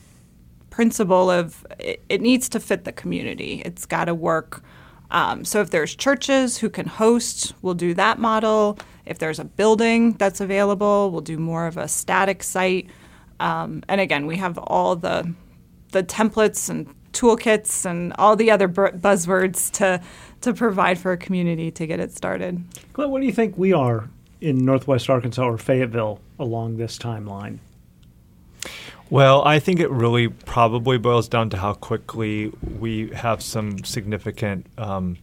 principle 0.70 1.30
of 1.30 1.66
it, 1.80 2.04
it 2.10 2.22
needs 2.22 2.50
to 2.50 2.60
fit 2.60 2.84
the 2.84 2.92
community. 2.92 3.62
It's 3.64 3.86
got 3.86 4.06
to 4.06 4.16
work 4.16 4.64
um, 5.12 5.46
so 5.46 5.62
if 5.62 5.70
there's 5.70 5.96
churches 5.96 6.58
who 6.58 6.70
can 6.70 6.88
host, 6.88 7.54
we'll 7.62 7.74
do 7.74 7.94
that 7.94 8.20
model. 8.20 8.78
If 9.06 9.20
there's 9.20 9.40
a 9.40 9.46
building 9.46 10.14
that's 10.14 10.42
available, 10.42 11.12
we'll 11.12 11.22
do 11.22 11.38
more 11.38 11.68
of 11.68 11.78
a 11.78 11.88
static 11.88 12.44
site. 12.44 12.90
Um, 13.40 13.84
and 13.88 14.02
again, 14.02 14.26
we 14.26 14.38
have 14.38 14.58
all 14.58 14.96
the 14.96 15.34
the 15.92 16.04
templates 16.04 16.70
and 16.70 16.94
toolkits 17.14 17.86
and 17.86 18.14
all 18.18 18.36
the 18.36 18.52
other 18.52 18.68
buzzwords 18.68 19.72
to 19.72 20.02
to 20.42 20.54
provide 20.54 20.98
for 20.98 21.12
a 21.12 21.18
community 21.18 21.72
to 21.72 21.88
get 21.88 22.00
it 22.00 22.12
started. 22.12 22.64
Glenn, 22.94 23.10
what 23.10 23.22
do 23.22 23.26
you 23.26 23.34
think 23.34 23.58
we 23.58 23.74
are 23.74 24.10
in 24.42 24.66
Northwest 24.66 25.10
Arkansas 25.10 25.44
or 25.44 25.58
Fayetteville 25.58 26.20
along 26.40 26.78
this 26.78 26.98
timeline? 26.98 27.60
Well, 29.10 29.44
I 29.44 29.60
think 29.60 29.80
it 29.80 29.92
really 29.92 30.30
probably 30.30 30.98
boils 30.98 31.28
down 31.28 31.50
to 31.52 31.58
how 31.58 31.74
quickly 31.74 32.52
we 32.80 33.10
have 33.12 33.42
some 33.44 33.84
significant, 33.84 34.66
um, 34.78 35.18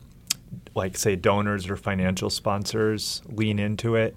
like, 0.75 0.97
say, 0.97 1.17
donors 1.17 1.69
or 1.69 1.77
financial 1.77 2.31
sponsors 2.31 3.23
lean 3.27 3.59
into 3.59 3.97
it. 3.97 4.17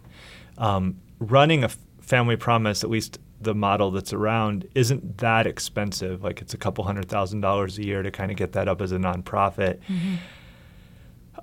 Um, 0.58 1.02
running 1.20 1.64
a 1.64 1.70
family 2.00 2.36
promise, 2.36 2.84
at 2.84 2.90
least 2.90 3.20
the 3.42 3.56
model 3.56 3.90
that's 3.92 4.14
around, 4.14 4.68
isn't 4.76 5.18
that 5.18 5.48
expensive. 5.48 6.24
Like, 6.24 6.42
it's 6.42 6.54
a 6.54 6.58
couple 6.58 6.84
hundred 6.84 7.10
thousand 7.10 7.42
dollars 7.42 7.80
a 7.80 7.84
year 7.84 8.04
to 8.04 8.12
kind 8.12 8.30
of 8.32 8.38
get 8.38 8.52
that 8.54 8.68
up 8.68 8.82
as 8.82 8.92
a 8.92 8.98
nonprofit. 8.98 9.80
Mm-hmm. 9.88 10.16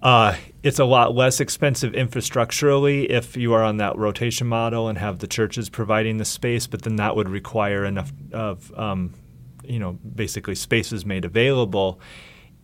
Uh, 0.02 0.34
it's 0.64 0.80
a 0.80 0.84
lot 0.84 1.14
less 1.14 1.38
expensive 1.38 1.92
infrastructurally 1.92 3.08
if 3.08 3.36
you 3.36 3.52
are 3.52 3.62
on 3.62 3.76
that 3.76 3.96
rotation 3.96 4.46
model 4.46 4.88
and 4.88 4.98
have 4.98 5.20
the 5.20 5.28
churches 5.28 5.70
providing 5.70 6.16
the 6.16 6.24
space, 6.24 6.66
but 6.66 6.82
then 6.82 6.96
that 6.96 7.14
would 7.14 7.28
require 7.28 7.84
enough 7.84 8.12
of, 8.32 8.76
um, 8.76 9.14
you 9.62 9.78
know, 9.78 9.92
basically 9.92 10.56
spaces 10.56 11.06
made 11.06 11.24
available. 11.24 12.00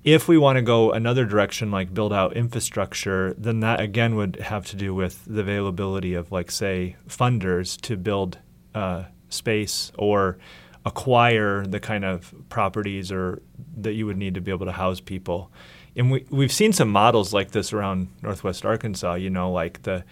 If 0.03 0.27
we 0.27 0.37
want 0.37 0.57
to 0.57 0.62
go 0.62 0.92
another 0.92 1.24
direction, 1.24 1.70
like 1.70 1.94
build 1.94 2.12
out 2.12 2.37
infrastructure, 2.37 3.35
then 3.38 3.61
that 3.61 3.81
again 3.81 4.16
would 4.16 4.37
have 4.37 4.66
to 4.66 4.77
do 4.77 4.92
with 4.92 5.24
the 5.24 5.40
availability 5.40 6.14
of, 6.14 6.33
like, 6.33 6.51
say, 6.51 6.96
funders 7.09 7.81
to 7.83 7.96
build 7.96 8.38
uh, 8.74 9.05
space 9.29 9.92
or 9.96 10.38
acquire 10.85 11.66
the 11.66 11.79
kind 11.79 12.05
of 12.05 12.35
properties 12.48 13.12
or 13.12 13.42
that 13.77 13.92
you 13.92 14.07
would 14.07 14.16
need 14.16 14.35
to 14.35 14.40
be 14.40 14.51
able 14.51 14.66
to 14.66 14.72
house 14.72 15.01
people 15.01 15.53
and 15.98 16.12
we 16.12 16.24
we've 16.30 16.52
seen 16.52 16.72
some 16.72 16.88
models 16.88 17.34
like 17.34 17.50
this 17.50 17.72
around 17.72 18.08
Northwest 18.22 18.64
Arkansas. 18.64 19.14
You 19.14 19.30
know, 19.30 19.50
like 19.50 19.82
the 19.82 20.04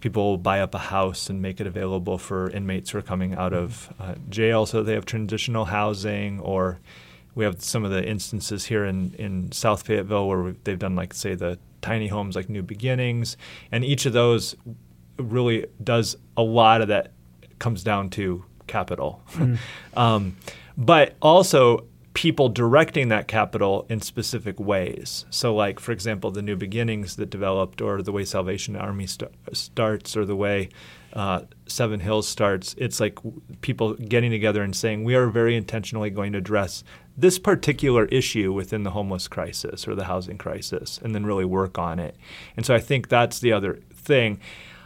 people 0.00 0.38
buy 0.38 0.60
up 0.60 0.74
a 0.74 0.78
house 0.78 1.28
and 1.28 1.40
make 1.42 1.60
it 1.60 1.66
available 1.66 2.18
for 2.18 2.50
inmates 2.50 2.90
who 2.90 2.98
are 2.98 3.02
coming 3.02 3.34
out 3.34 3.52
of 3.52 3.92
uh, 4.00 4.14
jail, 4.30 4.66
so 4.66 4.82
they 4.82 4.94
have 4.94 5.04
transitional 5.04 5.66
housing. 5.66 6.40
Or 6.40 6.80
we 7.34 7.44
have 7.44 7.60
some 7.62 7.84
of 7.84 7.90
the 7.90 8.02
instances 8.02 8.64
here 8.64 8.86
in 8.86 9.14
in 9.18 9.52
South 9.52 9.82
Fayetteville 9.82 10.26
where 10.26 10.54
they've 10.64 10.78
done 10.78 10.96
like 10.96 11.12
say 11.12 11.34
the 11.34 11.58
tiny 11.82 12.08
homes 12.08 12.34
like 12.34 12.48
New 12.48 12.62
Beginnings, 12.62 13.36
and 13.70 13.84
each 13.84 14.06
of 14.06 14.14
those 14.14 14.56
really 15.18 15.66
does 15.84 16.16
a 16.36 16.42
lot 16.42 16.80
of 16.80 16.88
that 16.88 17.12
comes 17.58 17.84
down 17.84 18.08
to 18.10 18.42
capital. 18.66 19.22
Mm. 19.32 19.58
um, 19.96 20.36
but 20.78 21.14
also 21.20 21.84
people 22.16 22.48
directing 22.48 23.08
that 23.08 23.28
capital 23.28 23.84
in 23.90 24.00
specific 24.00 24.58
ways. 24.58 25.26
So, 25.28 25.54
like, 25.54 25.78
for 25.78 25.92
example, 25.92 26.30
the 26.30 26.40
New 26.40 26.56
Beginnings 26.56 27.16
that 27.16 27.28
developed, 27.28 27.82
or 27.82 28.00
the 28.00 28.10
way 28.10 28.24
Salvation 28.24 28.74
Army 28.74 29.06
st- 29.06 29.30
starts, 29.52 30.16
or 30.16 30.24
the 30.24 30.34
way 30.34 30.70
uh, 31.12 31.42
Seven 31.66 32.00
Hills 32.00 32.26
starts, 32.26 32.74
it's 32.78 33.00
like 33.00 33.18
people 33.60 33.92
getting 33.96 34.30
together 34.30 34.62
and 34.62 34.74
saying, 34.74 35.04
we 35.04 35.14
are 35.14 35.26
very 35.26 35.54
intentionally 35.54 36.08
going 36.08 36.32
to 36.32 36.38
address 36.38 36.82
this 37.18 37.38
particular 37.38 38.06
issue 38.06 38.50
within 38.50 38.82
the 38.82 38.92
homeless 38.92 39.28
crisis 39.28 39.86
or 39.86 39.94
the 39.94 40.04
housing 40.04 40.38
crisis, 40.38 40.98
and 41.02 41.14
then 41.14 41.26
really 41.26 41.44
work 41.44 41.78
on 41.78 41.98
it. 41.98 42.16
And 42.56 42.64
so 42.64 42.74
I 42.74 42.80
think 42.80 43.08
that's 43.08 43.40
the 43.40 43.52
other 43.52 43.80
thing. 43.92 44.40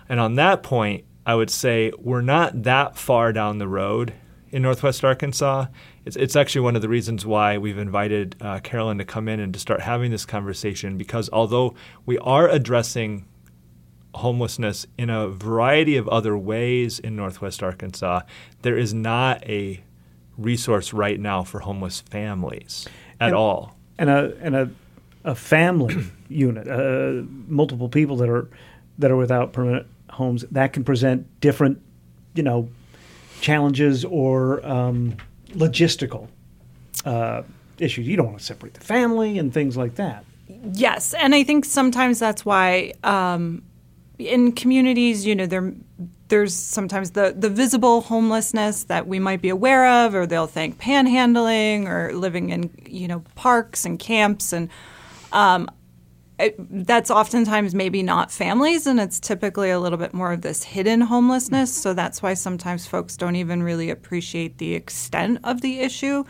And 0.08 0.18
on 0.18 0.34
that 0.34 0.64
point, 0.64 1.04
I 1.24 1.36
would 1.36 1.50
say 1.50 1.92
we're 1.96 2.22
not 2.22 2.64
that 2.64 2.98
far 2.98 3.32
down 3.32 3.58
the 3.58 3.68
road 3.68 4.14
in 4.50 4.62
Northwest 4.62 5.04
Arkansas 5.04 5.66
it's, 6.04 6.16
it's 6.16 6.36
actually 6.36 6.62
one 6.62 6.76
of 6.76 6.82
the 6.82 6.88
reasons 6.88 7.26
why 7.26 7.58
we've 7.58 7.78
invited 7.78 8.36
uh, 8.40 8.58
Carolyn 8.60 8.98
to 8.98 9.04
come 9.04 9.28
in 9.28 9.40
and 9.40 9.52
to 9.54 9.60
start 9.60 9.80
having 9.80 10.10
this 10.10 10.24
conversation 10.24 10.96
because 10.96 11.28
although 11.32 11.74
we 12.06 12.18
are 12.18 12.48
addressing 12.48 13.26
homelessness 14.14 14.86
in 14.98 15.10
a 15.10 15.28
variety 15.28 15.96
of 15.96 16.08
other 16.08 16.36
ways 16.36 16.98
in 16.98 17.16
Northwest 17.16 17.62
Arkansas, 17.62 18.22
there 18.62 18.76
is 18.76 18.92
not 18.92 19.42
a 19.48 19.82
resource 20.36 20.92
right 20.92 21.20
now 21.20 21.42
for 21.44 21.60
homeless 21.60 22.00
families 22.00 22.88
at 23.20 23.28
and, 23.28 23.36
all. 23.36 23.76
And 23.98 24.10
a 24.10 24.36
and 24.40 24.56
a, 24.56 24.70
a 25.24 25.34
family 25.34 26.06
unit, 26.28 26.66
uh, 26.68 27.24
multiple 27.46 27.88
people 27.88 28.16
that 28.16 28.28
are 28.28 28.48
that 28.98 29.10
are 29.10 29.16
without 29.16 29.52
permanent 29.52 29.86
homes, 30.10 30.44
that 30.50 30.72
can 30.72 30.84
present 30.84 31.40
different, 31.40 31.80
you 32.34 32.42
know, 32.42 32.68
challenges 33.40 34.04
or 34.04 34.64
um, 34.66 35.16
logistical 35.52 36.28
uh, 37.04 37.42
issues. 37.78 38.06
You 38.06 38.16
don't 38.16 38.26
want 38.26 38.38
to 38.38 38.44
separate 38.44 38.74
the 38.74 38.80
family 38.80 39.38
and 39.38 39.52
things 39.52 39.76
like 39.76 39.96
that. 39.96 40.24
Yes, 40.72 41.14
and 41.14 41.34
I 41.34 41.44
think 41.44 41.64
sometimes 41.64 42.18
that's 42.18 42.44
why 42.44 42.92
um, 43.04 43.62
in 44.18 44.52
communities, 44.52 45.24
you 45.24 45.34
know, 45.34 45.46
there 45.46 45.72
there's 46.28 46.54
sometimes 46.54 47.12
the 47.12 47.34
the 47.36 47.48
visible 47.48 48.02
homelessness 48.02 48.84
that 48.84 49.06
we 49.06 49.18
might 49.18 49.42
be 49.42 49.48
aware 49.48 49.86
of, 49.86 50.14
or 50.14 50.26
they'll 50.26 50.46
think 50.46 50.80
panhandling 50.80 51.86
or 51.88 52.12
living 52.14 52.50
in 52.50 52.70
you 52.86 53.08
know 53.08 53.20
parks 53.34 53.84
and 53.84 53.98
camps 53.98 54.52
and. 54.52 54.68
Um, 55.32 55.70
it, 56.40 56.86
that's 56.86 57.10
oftentimes 57.10 57.74
maybe 57.74 58.02
not 58.02 58.30
families, 58.30 58.86
and 58.86 58.98
it's 58.98 59.20
typically 59.20 59.70
a 59.70 59.78
little 59.78 59.98
bit 59.98 60.14
more 60.14 60.32
of 60.32 60.42
this 60.42 60.62
hidden 60.62 61.00
homelessness. 61.00 61.74
So 61.74 61.94
that's 61.94 62.22
why 62.22 62.34
sometimes 62.34 62.86
folks 62.86 63.16
don't 63.16 63.36
even 63.36 63.62
really 63.62 63.90
appreciate 63.90 64.58
the 64.58 64.74
extent 64.74 65.38
of 65.44 65.60
the 65.60 65.80
issue 65.80 66.24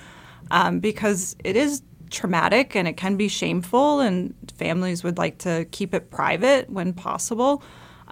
um, 0.50 0.80
because 0.80 1.36
it 1.44 1.56
is 1.56 1.82
traumatic 2.10 2.74
and 2.74 2.88
it 2.88 2.96
can 2.96 3.16
be 3.16 3.28
shameful, 3.28 4.00
and 4.00 4.34
families 4.56 5.04
would 5.04 5.18
like 5.18 5.38
to 5.38 5.64
keep 5.70 5.94
it 5.94 6.10
private 6.10 6.68
when 6.68 6.92
possible. 6.92 7.62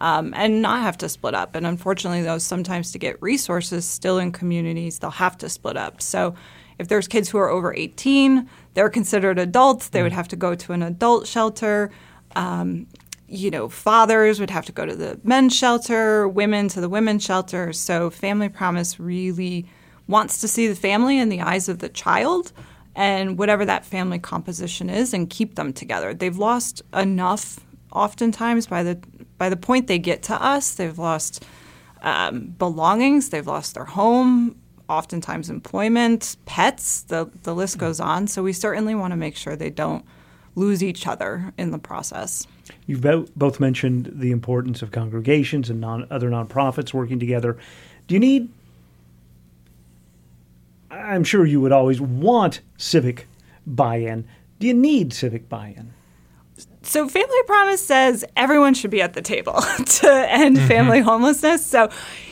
Um, 0.01 0.33
and 0.37 0.63
not 0.63 0.83
have 0.83 0.97
to 0.99 1.09
split 1.09 1.35
up. 1.35 1.57
And 1.57 1.67
unfortunately, 1.67 2.23
though, 2.23 2.39
sometimes 2.39 2.93
to 2.93 3.01
get 3.01 3.21
resources 3.21 3.85
still 3.85 4.19
in 4.19 4.31
communities, 4.31 5.01
they'll 5.01 5.11
have 5.11 5.37
to 5.39 5.49
split 5.49 5.77
up. 5.77 6.01
So 6.01 6.37
if 6.79 6.89
there's 6.89 7.09
kids 7.09 7.29
who 7.29 7.39
are 7.39 7.49
over 7.49 7.75
18, 7.75 8.49
they're 8.75 8.89
considered 8.89 9.39
adults. 9.39 9.89
They 9.89 10.03
would 10.03 10.13
have 10.13 10.29
to 10.29 10.37
go 10.37 10.55
to 10.55 10.73
an 10.73 10.83
adult 10.83 11.27
shelter. 11.27 11.91
Um, 12.37 12.87
you 13.27 13.51
know, 13.51 13.69
fathers 13.69 14.41
would 14.41 14.51
have 14.51 14.65
to 14.67 14.73
go 14.73 14.87
to 14.87 14.97
the 14.97 15.21
men's 15.23 15.55
shelter, 15.55 16.27
women 16.27 16.69
to 16.69 16.81
the 16.81 16.89
women's 16.89 17.25
shelter. 17.25 17.73
So 17.73 18.11
Family 18.11 18.49
Promise 18.49 18.99
really 18.99 19.67
wants 20.07 20.41
to 20.41 20.49
see 20.49 20.67
the 20.67 20.75
family 20.75 21.19
in 21.19 21.29
the 21.29 21.41
eyes 21.41 21.69
of 21.69 21.81
the 21.81 21.89
child 21.89 22.53
and 22.97 23.39
whatever 23.39 23.65
that 23.65 23.85
family 23.85 24.19
composition 24.19 24.89
is 24.89 25.13
and 25.13 25.29
keep 25.29 25.55
them 25.55 25.73
together. 25.73 26.15
They've 26.15 26.37
lost 26.37 26.83
enough 26.95 27.61
oftentimes 27.93 28.67
by 28.67 28.83
the 28.83 28.99
by 29.37 29.49
the 29.49 29.57
point 29.57 29.87
they 29.87 30.01
get 30.01 30.25
to 30.25 30.43
us, 30.43 30.75
they've 30.75 30.99
lost 30.99 31.45
um, 32.03 32.55
belongings, 32.59 33.29
they've 33.29 33.47
lost 33.47 33.75
their 33.75 33.85
home, 33.85 34.57
oftentimes 34.89 35.51
employment, 35.51 36.37
pets, 36.47 37.03
the, 37.03 37.31
the 37.43 37.55
list 37.55 37.79
goes 37.79 38.01
on. 38.01 38.27
So 38.27 38.43
we 38.43 38.53
certainly 38.53 38.95
want 38.95 39.13
to 39.13 39.17
make 39.17 39.37
sure 39.37 39.55
they 39.55 39.71
don't 39.71 40.05
lose 40.55 40.83
each 40.83 41.07
other 41.07 41.53
in 41.57 41.71
the 41.71 41.79
process. 41.79 42.47
You've 42.87 43.05
both 43.37 43.61
mentioned 43.61 44.11
the 44.13 44.31
importance 44.31 44.83
of 44.83 44.91
congregations 44.91 45.71
and 45.71 45.81
non, 45.81 46.07
other 46.11 46.31
nonprofits 46.31 46.93
working 46.93 47.19
together. 47.19 47.57
Do 48.07 48.15
you 48.15 48.21
need, 48.21 48.51
I'm 50.91 51.25
sure 51.25 51.47
you 51.47 51.61
would 51.61 51.73
always 51.73 52.01
want 52.01 52.61
civic 52.77 53.27
buy 53.67 53.97
in. 53.97 54.27
Do 54.59 54.67
you 54.67 54.75
need 54.75 55.13
civic 55.13 55.49
buy 55.49 55.75
in? 55.77 55.93
So, 56.83 57.09
Family 57.09 57.43
Promise 57.47 57.85
says 57.85 58.25
everyone 58.37 58.75
should 58.75 58.91
be 58.91 59.03
at 59.03 59.13
the 59.13 59.23
table 59.23 59.61
to 59.87 60.27
end 60.29 60.57
mm-hmm. 60.57 60.67
family 60.67 61.01
homelessness. 61.01 61.65
So, 61.65 61.91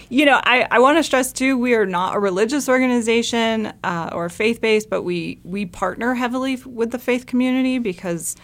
you 0.09 0.25
know, 0.25 0.41
I, 0.45 0.67
I 0.71 0.79
want 0.79 0.99
to 0.99 1.03
stress 1.03 1.33
too, 1.33 1.59
we 1.59 1.75
are 1.75 1.87
not 1.87 2.17
a 2.17 2.19
religious 2.19 2.69
organization 2.69 3.73
uh, 3.83 4.11
or 4.13 4.29
faith 4.29 4.61
based, 4.61 4.89
but 4.89 5.03
we, 5.03 5.41
we 5.45 5.67
partner 5.67 6.15
heavily 6.15 6.57
with 6.65 6.91
the 6.91 6.99
faith 6.99 7.27
community 7.27 7.79
because 7.79 8.37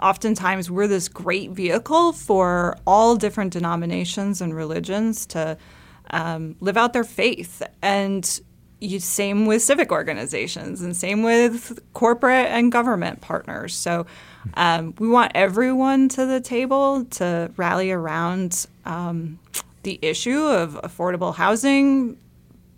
oftentimes 0.00 0.70
we're 0.70 0.88
this 0.88 1.08
great 1.08 1.50
vehicle 1.50 2.12
for 2.12 2.76
all 2.86 3.16
different 3.16 3.52
denominations 3.52 4.40
and 4.40 4.54
religions 4.54 5.26
to 5.26 5.56
um, 6.10 6.56
live 6.60 6.76
out 6.76 6.92
their 6.92 7.04
faith. 7.04 7.62
And 7.80 8.40
you, 8.80 8.98
same 9.00 9.46
with 9.46 9.62
civic 9.62 9.92
organizations 9.92 10.82
and 10.82 10.96
same 10.96 11.22
with 11.22 11.78
corporate 11.94 12.48
and 12.48 12.70
government 12.70 13.20
partners. 13.20 13.74
So 13.74 14.06
um, 14.54 14.94
we 14.98 15.08
want 15.08 15.32
everyone 15.34 16.08
to 16.10 16.26
the 16.26 16.40
table 16.40 17.04
to 17.04 17.50
rally 17.56 17.92
around 17.92 18.66
um, 18.84 19.38
the 19.84 19.98
issue 20.02 20.42
of 20.42 20.74
affordable 20.82 21.34
housing 21.34 22.18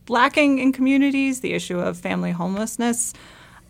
lacking 0.09 0.59
in 0.59 0.73
communities, 0.73 1.41
the 1.41 1.53
issue 1.53 1.79
of 1.79 1.99
family 1.99 2.31
homelessness. 2.31 3.13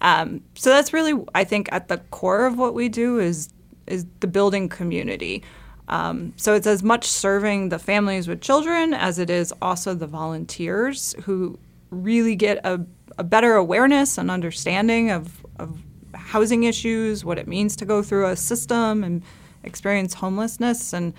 Um, 0.00 0.42
so 0.54 0.70
that's 0.70 0.92
really, 0.92 1.14
I 1.34 1.44
think, 1.44 1.68
at 1.72 1.88
the 1.88 1.98
core 2.10 2.46
of 2.46 2.58
what 2.58 2.74
we 2.74 2.88
do 2.88 3.18
is 3.18 3.48
is 3.86 4.04
the 4.20 4.26
building 4.26 4.68
community. 4.68 5.44
Um, 5.88 6.32
so 6.36 6.54
it's 6.54 6.66
as 6.66 6.82
much 6.82 7.06
serving 7.06 7.68
the 7.68 7.78
families 7.78 8.26
with 8.26 8.40
children 8.40 8.92
as 8.92 9.20
it 9.20 9.30
is 9.30 9.54
also 9.62 9.94
the 9.94 10.08
volunteers 10.08 11.14
who 11.22 11.56
really 11.90 12.34
get 12.34 12.58
a, 12.66 12.84
a 13.18 13.22
better 13.22 13.54
awareness 13.54 14.18
and 14.18 14.28
understanding 14.28 15.12
of, 15.12 15.46
of 15.60 15.78
housing 16.14 16.64
issues, 16.64 17.24
what 17.24 17.38
it 17.38 17.46
means 17.46 17.76
to 17.76 17.84
go 17.84 18.02
through 18.02 18.26
a 18.26 18.36
system 18.36 19.04
and 19.04 19.22
experience 19.62 20.14
homelessness. 20.14 20.92
And 20.92 21.14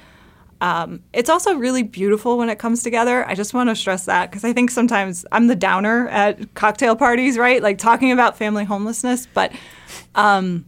um, 0.60 1.04
it's 1.14 1.30
also 1.30 1.56
really 1.56 1.84
beautiful 1.84 2.38
when 2.38 2.50
it 2.50 2.58
comes 2.58 2.82
together. 2.82 3.28
I 3.28 3.36
just 3.36 3.54
want 3.54 3.70
to 3.70 3.76
stress 3.76 4.06
that 4.06 4.30
because 4.30 4.44
I 4.44 4.54
think 4.54 4.72
sometimes 4.72 5.26
I'm 5.32 5.48
the 5.48 5.56
downer 5.56 6.08
at 6.10 6.54
cocktail 6.56 6.96
parties, 6.96 7.38
right? 7.38 7.62
Like 7.62 7.78
talking 7.78 8.12
about 8.12 8.38
family 8.38 8.66
homelessness. 8.66 9.28
But, 9.28 9.52
um, 10.16 10.66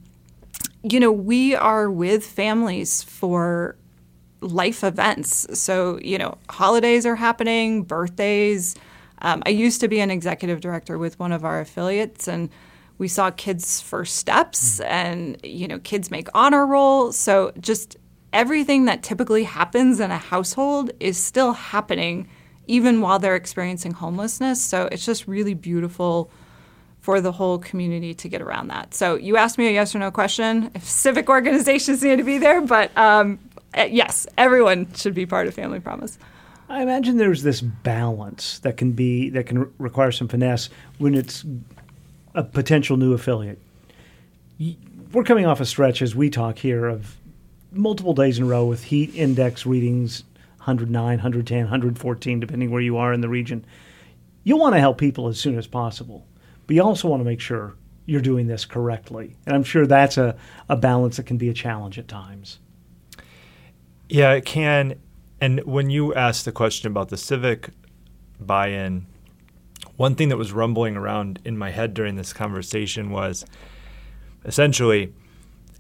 you 0.84 1.00
know, 1.00 1.12
we 1.12 1.56
are 1.56 1.90
with 1.90 2.26
families 2.26 3.02
for 3.02 3.76
life 4.42 4.84
events. 4.84 5.48
So, 5.60 6.00
you 6.00 6.18
know, 6.18 6.38
holidays 6.50 7.06
are 7.06 7.16
happening, 7.16 7.84
birthdays. 7.84 8.76
Um, 9.22 9.44
I 9.46 9.50
used 9.50 9.82
to 9.82 9.88
be 9.88 10.00
an 10.00 10.12
executive 10.12 10.62
director 10.62 10.98
with 10.98 11.20
one 11.20 11.32
of 11.32 11.44
our 11.44 11.60
affiliates, 11.60 12.28
and 12.28 12.50
we 13.00 13.08
saw 13.08 13.32
kids' 13.32 13.82
first 13.82 14.16
steps, 14.16 14.80
mm. 14.80 14.86
and 14.86 15.38
you 15.44 15.68
know, 15.68 15.80
kids 15.80 16.10
make 16.10 16.28
honor 16.34 16.66
roll. 16.66 17.12
So 17.12 17.52
just 17.60 17.98
everything 18.34 18.86
that 18.86 19.04
typically 19.04 19.44
happens 19.44 20.00
in 20.00 20.12
a 20.12 20.18
household 20.18 20.92
is 21.00 21.18
still 21.18 21.54
happening, 21.54 22.28
even 22.68 23.02
while 23.02 23.20
they're 23.20 23.36
experiencing 23.36 23.92
homelessness. 23.92 24.62
So 24.62 24.88
it's 24.92 25.06
just 25.06 25.28
really 25.28 25.54
beautiful 25.54 26.30
for 27.00 27.22
the 27.22 27.32
whole 27.32 27.58
community 27.58 28.14
to 28.14 28.28
get 28.28 28.42
around 28.42 28.68
that. 28.68 28.94
So 28.94 29.16
you 29.16 29.38
asked 29.38 29.58
me 29.58 29.68
a 29.68 29.72
yes 29.72 29.96
or 29.96 30.00
no 30.00 30.12
question 30.12 30.70
if 30.76 30.84
civic 30.84 31.30
organizations 31.30 32.04
need 32.04 32.18
to 32.18 32.24
be 32.24 32.38
there, 32.38 32.62
but 32.62 32.96
um, 32.98 33.40
eh, 33.74 33.86
yes, 33.86 34.28
everyone 34.38 34.94
should 34.94 35.14
be 35.14 35.26
part 35.26 35.48
of 35.48 35.54
Family 35.54 35.80
Promise. 35.80 36.20
I 36.68 36.84
imagine 36.84 37.18
there's 37.18 37.42
this 37.42 37.62
balance 37.62 38.60
that 38.60 38.78
can 38.78 38.92
be 38.92 39.30
that 39.32 39.48
can 39.48 39.72
require 39.80 40.12
some 40.12 40.28
finesse 40.28 40.70
when 41.00 41.16
it's 41.16 41.44
a 42.36 42.44
potential 42.44 42.96
new 42.96 43.14
affiliate. 43.14 43.60
We're 45.12 45.24
coming 45.24 45.48
off 45.48 45.60
a 45.60 45.66
stretch 45.66 46.04
as 46.04 46.16
we 46.16 46.30
talk 46.30 46.60
here 46.60 46.86
of 46.86 47.18
multiple 47.72 48.14
days 48.14 48.38
in 48.38 48.44
a 48.44 48.48
row 48.48 48.66
with 48.66 48.84
heat 48.84 49.14
index 49.16 49.66
readings 49.66 50.24
109, 50.60 51.04
110, 51.04 51.58
114, 51.62 52.40
depending 52.40 52.70
where 52.70 52.82
you 52.82 52.98
are 52.98 53.14
in 53.14 53.22
the 53.22 53.30
region. 53.30 53.66
You'll 54.44 54.60
want 54.60 54.76
to 54.76 54.80
help 54.80 54.98
people 54.98 55.28
as 55.28 55.40
soon 55.40 55.58
as 55.58 55.68
possible, 55.68 56.28
but 56.68 56.76
you 56.76 56.84
also 56.84 57.08
want 57.08 57.22
to 57.22 57.26
make 57.26 57.40
sure 57.40 57.76
you're 58.06 58.22
doing 58.22 58.48
this 58.48 58.66
correctly. 58.66 59.36
And 59.46 59.56
I'm 59.56 59.64
sure 59.64 59.88
that's 59.88 60.18
a, 60.18 60.36
a 60.68 60.76
balance 60.76 61.18
that 61.18 61.26
can 61.26 61.38
be 61.38 61.50
a 61.50 61.54
challenge 61.54 61.98
at 61.98 62.08
times. 62.08 62.60
Yeah, 64.10 64.34
it 64.34 64.46
can. 64.46 65.00
And 65.40 65.64
when 65.66 65.90
you 65.90 66.14
asked 66.14 66.46
the 66.46 66.52
question 66.52 66.92
about 66.92 67.10
the 67.10 67.18
civic 67.18 67.70
buy 68.40 68.68
in, 68.68 69.06
one 69.96 70.16
thing 70.16 70.30
that 70.30 70.38
was 70.38 70.52
rumbling 70.52 70.98
around 70.98 71.40
in 71.46 71.58
my 71.58 71.72
head 71.72 71.94
during 71.94 72.16
this 72.16 72.34
conversation 72.34 73.12
was 73.12 73.46
essentially 74.46 75.14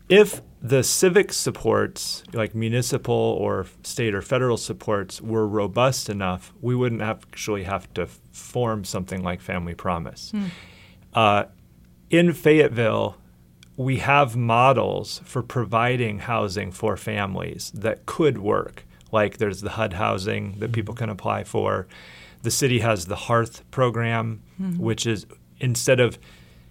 if 0.07 0.41
the 0.61 0.83
civic 0.83 1.31
supports, 1.31 2.23
like 2.33 2.53
municipal 2.53 3.13
or 3.13 3.65
state 3.83 4.13
or 4.13 4.21
federal 4.21 4.57
supports, 4.57 5.21
were 5.21 5.47
robust 5.47 6.09
enough, 6.09 6.53
we 6.61 6.75
wouldn't 6.75 7.01
actually 7.01 7.63
have 7.63 7.91
to 7.93 8.07
form 8.31 8.83
something 8.83 9.23
like 9.23 9.41
Family 9.41 9.73
Promise. 9.73 10.31
Hmm. 10.31 10.45
Uh, 11.13 11.43
in 12.09 12.33
Fayetteville, 12.33 13.15
we 13.77 13.97
have 13.97 14.35
models 14.35 15.21
for 15.23 15.41
providing 15.41 16.19
housing 16.19 16.71
for 16.71 16.97
families 16.97 17.71
that 17.73 18.05
could 18.05 18.39
work 18.39 18.85
like 19.11 19.37
there's 19.37 19.61
the 19.61 19.71
HUD 19.71 19.93
housing 19.93 20.59
that 20.59 20.71
people 20.71 20.93
can 20.93 21.09
apply 21.09 21.43
for. 21.43 21.87
The 22.41 22.51
city 22.51 22.79
has 22.79 23.05
the 23.05 23.15
Hearth 23.15 23.69
program, 23.71 24.41
mm-hmm. 24.61 24.81
which 24.81 25.05
is 25.05 25.25
instead 25.59 25.99
of 25.99 26.17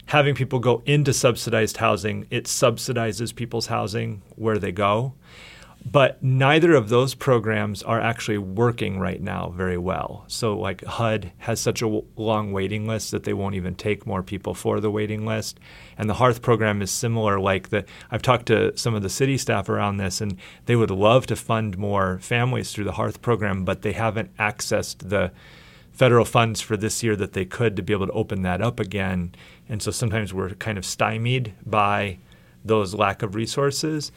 having 0.09 0.35
people 0.35 0.59
go 0.59 0.83
into 0.87 1.13
subsidized 1.13 1.77
housing, 1.77 2.27
it 2.31 2.45
subsidizes 2.45 3.35
people's 3.35 3.67
housing 3.67 4.23
where 4.37 4.59
they 4.59 4.73
go. 4.73 5.15
But 5.85 6.23
neither 6.23 6.75
of 6.75 6.89
those 6.89 7.15
programs 7.15 7.83
are 7.83 8.01
actually 8.01 8.39
working 8.39 8.99
right 8.99 9.21
now 9.21 9.51
very 9.51 9.79
well. 9.79 10.25
So, 10.27 10.59
like 10.59 10.83
HUD 10.85 11.33
has 11.39 11.61
such 11.61 11.83
a 11.83 11.85
w- 11.85 12.05
long 12.17 12.53
waiting 12.53 12.87
list 12.87 13.11
that 13.13 13.25
they 13.25 13.33
won't 13.33 13.55
even 13.55 13.75
take 13.75 14.07
more 14.07 14.23
people 14.23 14.55
for 14.55 14.81
the 14.81 14.91
waiting 14.91 15.25
list. 15.25 15.61
And 15.97 16.11
the 16.11 16.15
Hearth 16.15 16.43
program 16.43 16.83
is 16.83 16.91
similar. 16.91 17.39
Like 17.39 17.69
the, 17.69 17.85
I've 18.11 18.23
talked 18.23 18.47
to 18.47 18.77
some 18.77 18.95
of 18.95 19.03
the 19.03 19.09
city 19.09 19.39
staff 19.39 19.69
around 19.69 19.99
this, 19.99 20.21
and 20.21 20.37
they 20.67 20.75
would 20.75 20.91
love 20.91 21.27
to 21.27 21.37
fund 21.37 21.79
more 21.79 22.19
families 22.19 22.73
through 22.73 22.85
the 22.85 22.93
Hearth 22.93 23.23
program, 23.23 23.65
but 23.65 23.83
they 23.83 23.93
haven't 23.93 24.37
accessed 24.37 25.09
the 25.09 25.33
federal 25.99 26.25
funds 26.25 26.61
for 26.61 26.77
this 26.77 27.03
year 27.03 27.17
that 27.17 27.33
they 27.33 27.45
could 27.45 27.75
to 27.75 27.83
be 27.83 27.93
able 27.93 28.07
to 28.07 28.13
open 28.13 28.43
that 28.43 28.63
up 28.63 28.79
again. 28.79 29.35
And 29.69 29.83
so 29.83 29.91
sometimes 29.91 30.33
we're 30.33 30.51
kind 30.51 30.79
of 30.79 30.85
stymied 30.85 31.55
by 31.67 32.19
those 32.65 32.95
lack 32.95 33.21
of 33.23 33.35
resources. 33.35 34.13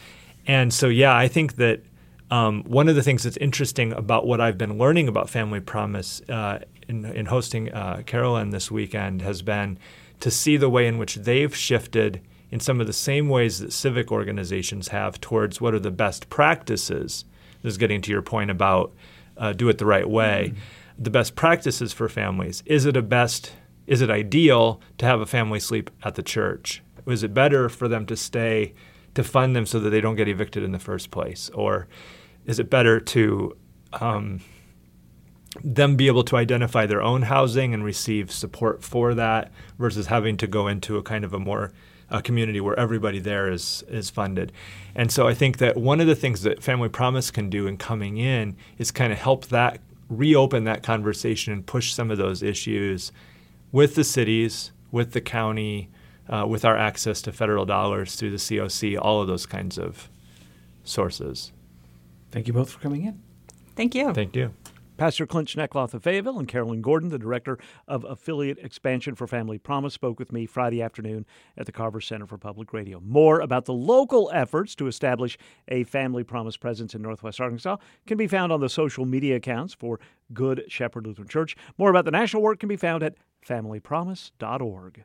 And 0.45 0.71
so, 0.71 0.89
yeah, 0.89 1.15
I 1.17 1.27
think 1.27 1.55
that 1.55 1.81
um, 2.29 2.63
one 2.65 2.87
of 2.87 2.95
the 2.95 3.01
things 3.01 3.23
that's 3.23 3.37
interesting 3.37 3.93
about 3.93 4.27
what 4.27 4.39
I've 4.39 4.59
been 4.59 4.77
learning 4.77 5.07
about 5.07 5.27
Family 5.27 5.59
Promise 5.59 6.21
uh, 6.29 6.59
in, 6.87 7.03
in, 7.03 7.25
hosting 7.25 7.73
uh, 7.73 8.03
Carolyn 8.05 8.51
this 8.51 8.69
weekend 8.69 9.23
has 9.23 9.41
been 9.41 9.79
to 10.19 10.29
see 10.29 10.57
the 10.57 10.69
way 10.69 10.85
in 10.85 10.99
which 10.99 11.15
they've 11.15 11.55
shifted 11.55 12.21
in 12.51 12.59
some 12.59 12.79
of 12.79 12.85
the 12.85 12.93
same 12.93 13.27
ways 13.27 13.57
that 13.57 13.73
civic 13.73 14.11
organizations 14.11 14.89
have 14.89 15.19
towards 15.19 15.59
what 15.59 15.73
are 15.73 15.79
the 15.79 15.89
best 15.89 16.29
practices. 16.29 17.25
This 17.63 17.71
is 17.71 17.77
getting 17.79 18.01
to 18.01 18.11
your 18.11 18.21
point 18.21 18.51
about 18.51 18.93
uh, 19.35 19.53
do 19.53 19.67
it 19.67 19.79
the 19.79 19.85
right 19.87 20.07
way. 20.07 20.51
Mm-hmm. 20.53 20.59
The 21.01 21.09
best 21.09 21.33
practices 21.35 21.93
for 21.93 22.07
families. 22.07 22.61
Is 22.67 22.85
it 22.85 22.95
a 22.95 23.01
best? 23.01 23.53
Is 23.87 24.01
it 24.01 24.11
ideal 24.11 24.79
to 24.99 25.05
have 25.07 25.19
a 25.19 25.25
family 25.25 25.59
sleep 25.59 25.89
at 26.03 26.13
the 26.13 26.21
church? 26.21 26.83
Is 27.07 27.23
it 27.23 27.33
better 27.33 27.69
for 27.69 27.87
them 27.87 28.05
to 28.05 28.15
stay 28.15 28.73
to 29.15 29.23
fund 29.23 29.55
them 29.55 29.65
so 29.65 29.79
that 29.79 29.89
they 29.89 29.99
don't 29.99 30.15
get 30.15 30.27
evicted 30.27 30.63
in 30.63 30.71
the 30.71 30.79
first 30.79 31.09
place, 31.09 31.49
or 31.55 31.87
is 32.45 32.59
it 32.59 32.69
better 32.69 32.99
to 32.99 33.57
um, 33.93 34.41
them 35.63 35.95
be 35.95 36.07
able 36.07 36.23
to 36.23 36.37
identify 36.37 36.85
their 36.85 37.01
own 37.01 37.23
housing 37.23 37.73
and 37.73 37.83
receive 37.83 38.31
support 38.31 38.83
for 38.83 39.15
that 39.15 39.51
versus 39.79 40.05
having 40.05 40.37
to 40.37 40.47
go 40.47 40.67
into 40.67 40.97
a 40.97 41.03
kind 41.03 41.25
of 41.25 41.33
a 41.33 41.39
more 41.39 41.73
a 42.09 42.21
community 42.21 42.59
where 42.59 42.77
everybody 42.77 43.19
there 43.19 43.49
is 43.49 43.83
is 43.87 44.09
funded. 44.09 44.51
And 44.93 45.11
so 45.11 45.27
I 45.27 45.33
think 45.33 45.57
that 45.57 45.77
one 45.77 45.99
of 45.99 46.07
the 46.07 46.15
things 46.15 46.43
that 46.43 46.61
Family 46.61 46.89
Promise 46.89 47.31
can 47.31 47.49
do 47.49 47.67
in 47.67 47.77
coming 47.77 48.17
in 48.17 48.55
is 48.77 48.91
kind 48.91 49.11
of 49.11 49.19
help 49.19 49.47
that 49.47 49.79
reopen 50.12 50.65
that 50.65 50.84
conversation 50.84 51.54
and 51.54 51.65
push 51.65 51.93
some 51.93 52.12
of 52.12 52.17
those 52.17 52.43
issues 52.43 53.12
with 53.71 53.95
the 53.95 54.04
cities, 54.04 54.71
with 54.91 55.13
the 55.13 55.21
county, 55.21 55.89
uh, 56.30 56.45
with 56.47 56.65
our 56.65 56.78
access 56.78 57.21
to 57.21 57.32
federal 57.32 57.65
dollars 57.65 58.15
through 58.15 58.32
the 58.32 58.38
COC, 58.38 59.00
all 59.02 59.21
of 59.21 59.28
those 59.28 59.45
kinds 59.45 59.78
of 59.78 60.10
sources. 60.84 61.54
Thank 62.30 62.47
you 62.47 62.54
both 62.54 62.69
for 62.69 62.80
coming 62.80 63.06
in. 63.06 63.21
Thank 63.76 63.95
you. 63.95 64.13
Thank 64.13 64.36
you. 64.36 64.54
Pastor 65.01 65.25
Clint 65.25 65.47
Schnekloth 65.47 65.95
of 65.95 66.03
Fayetteville 66.03 66.37
and 66.37 66.47
Carolyn 66.47 66.83
Gordon, 66.83 67.09
the 67.09 67.17
director 67.17 67.57
of 67.87 68.03
affiliate 68.03 68.59
expansion 68.59 69.15
for 69.15 69.25
Family 69.25 69.57
Promise, 69.57 69.95
spoke 69.95 70.19
with 70.19 70.31
me 70.31 70.45
Friday 70.45 70.79
afternoon 70.79 71.25
at 71.57 71.65
the 71.65 71.71
Carver 71.71 71.99
Center 71.99 72.27
for 72.27 72.37
Public 72.37 72.71
Radio. 72.71 72.99
More 72.99 73.39
about 73.39 73.65
the 73.65 73.73
local 73.73 74.29
efforts 74.31 74.75
to 74.75 74.85
establish 74.85 75.39
a 75.69 75.85
Family 75.85 76.23
Promise 76.23 76.57
presence 76.57 76.93
in 76.93 77.01
Northwest 77.01 77.41
Arkansas 77.41 77.77
can 78.05 78.15
be 78.15 78.27
found 78.27 78.51
on 78.51 78.59
the 78.59 78.69
social 78.69 79.07
media 79.07 79.37
accounts 79.37 79.73
for 79.73 79.99
Good 80.33 80.65
Shepherd 80.67 81.07
Lutheran 81.07 81.27
Church. 81.27 81.55
More 81.79 81.89
about 81.89 82.05
the 82.05 82.11
national 82.11 82.43
work 82.43 82.59
can 82.59 82.69
be 82.69 82.77
found 82.77 83.01
at 83.01 83.15
familypromise.org. 83.43 85.03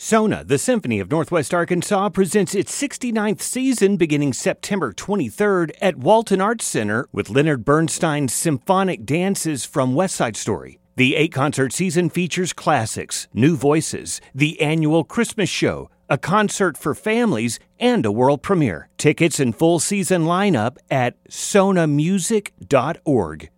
Sona, 0.00 0.44
the 0.44 0.58
Symphony 0.58 1.00
of 1.00 1.10
Northwest 1.10 1.52
Arkansas, 1.52 2.10
presents 2.10 2.54
its 2.54 2.70
69th 2.80 3.40
season 3.40 3.96
beginning 3.96 4.32
September 4.32 4.92
23rd 4.92 5.72
at 5.80 5.96
Walton 5.96 6.40
Arts 6.40 6.66
Center 6.66 7.08
with 7.10 7.28
Leonard 7.28 7.64
Bernstein's 7.64 8.32
symphonic 8.32 9.04
dances 9.04 9.64
from 9.64 9.96
West 9.96 10.14
Side 10.14 10.36
Story. 10.36 10.78
The 10.94 11.16
eight 11.16 11.32
concert 11.32 11.72
season 11.72 12.10
features 12.10 12.52
classics, 12.52 13.26
new 13.34 13.56
voices, 13.56 14.20
the 14.32 14.60
annual 14.60 15.02
Christmas 15.02 15.50
show, 15.50 15.90
a 16.08 16.16
concert 16.16 16.78
for 16.78 16.94
families, 16.94 17.58
and 17.80 18.06
a 18.06 18.12
world 18.12 18.40
premiere. 18.40 18.90
Tickets 18.98 19.40
and 19.40 19.52
full 19.52 19.80
season 19.80 20.26
lineup 20.26 20.76
at 20.92 21.16
sonamusic.org. 21.28 23.50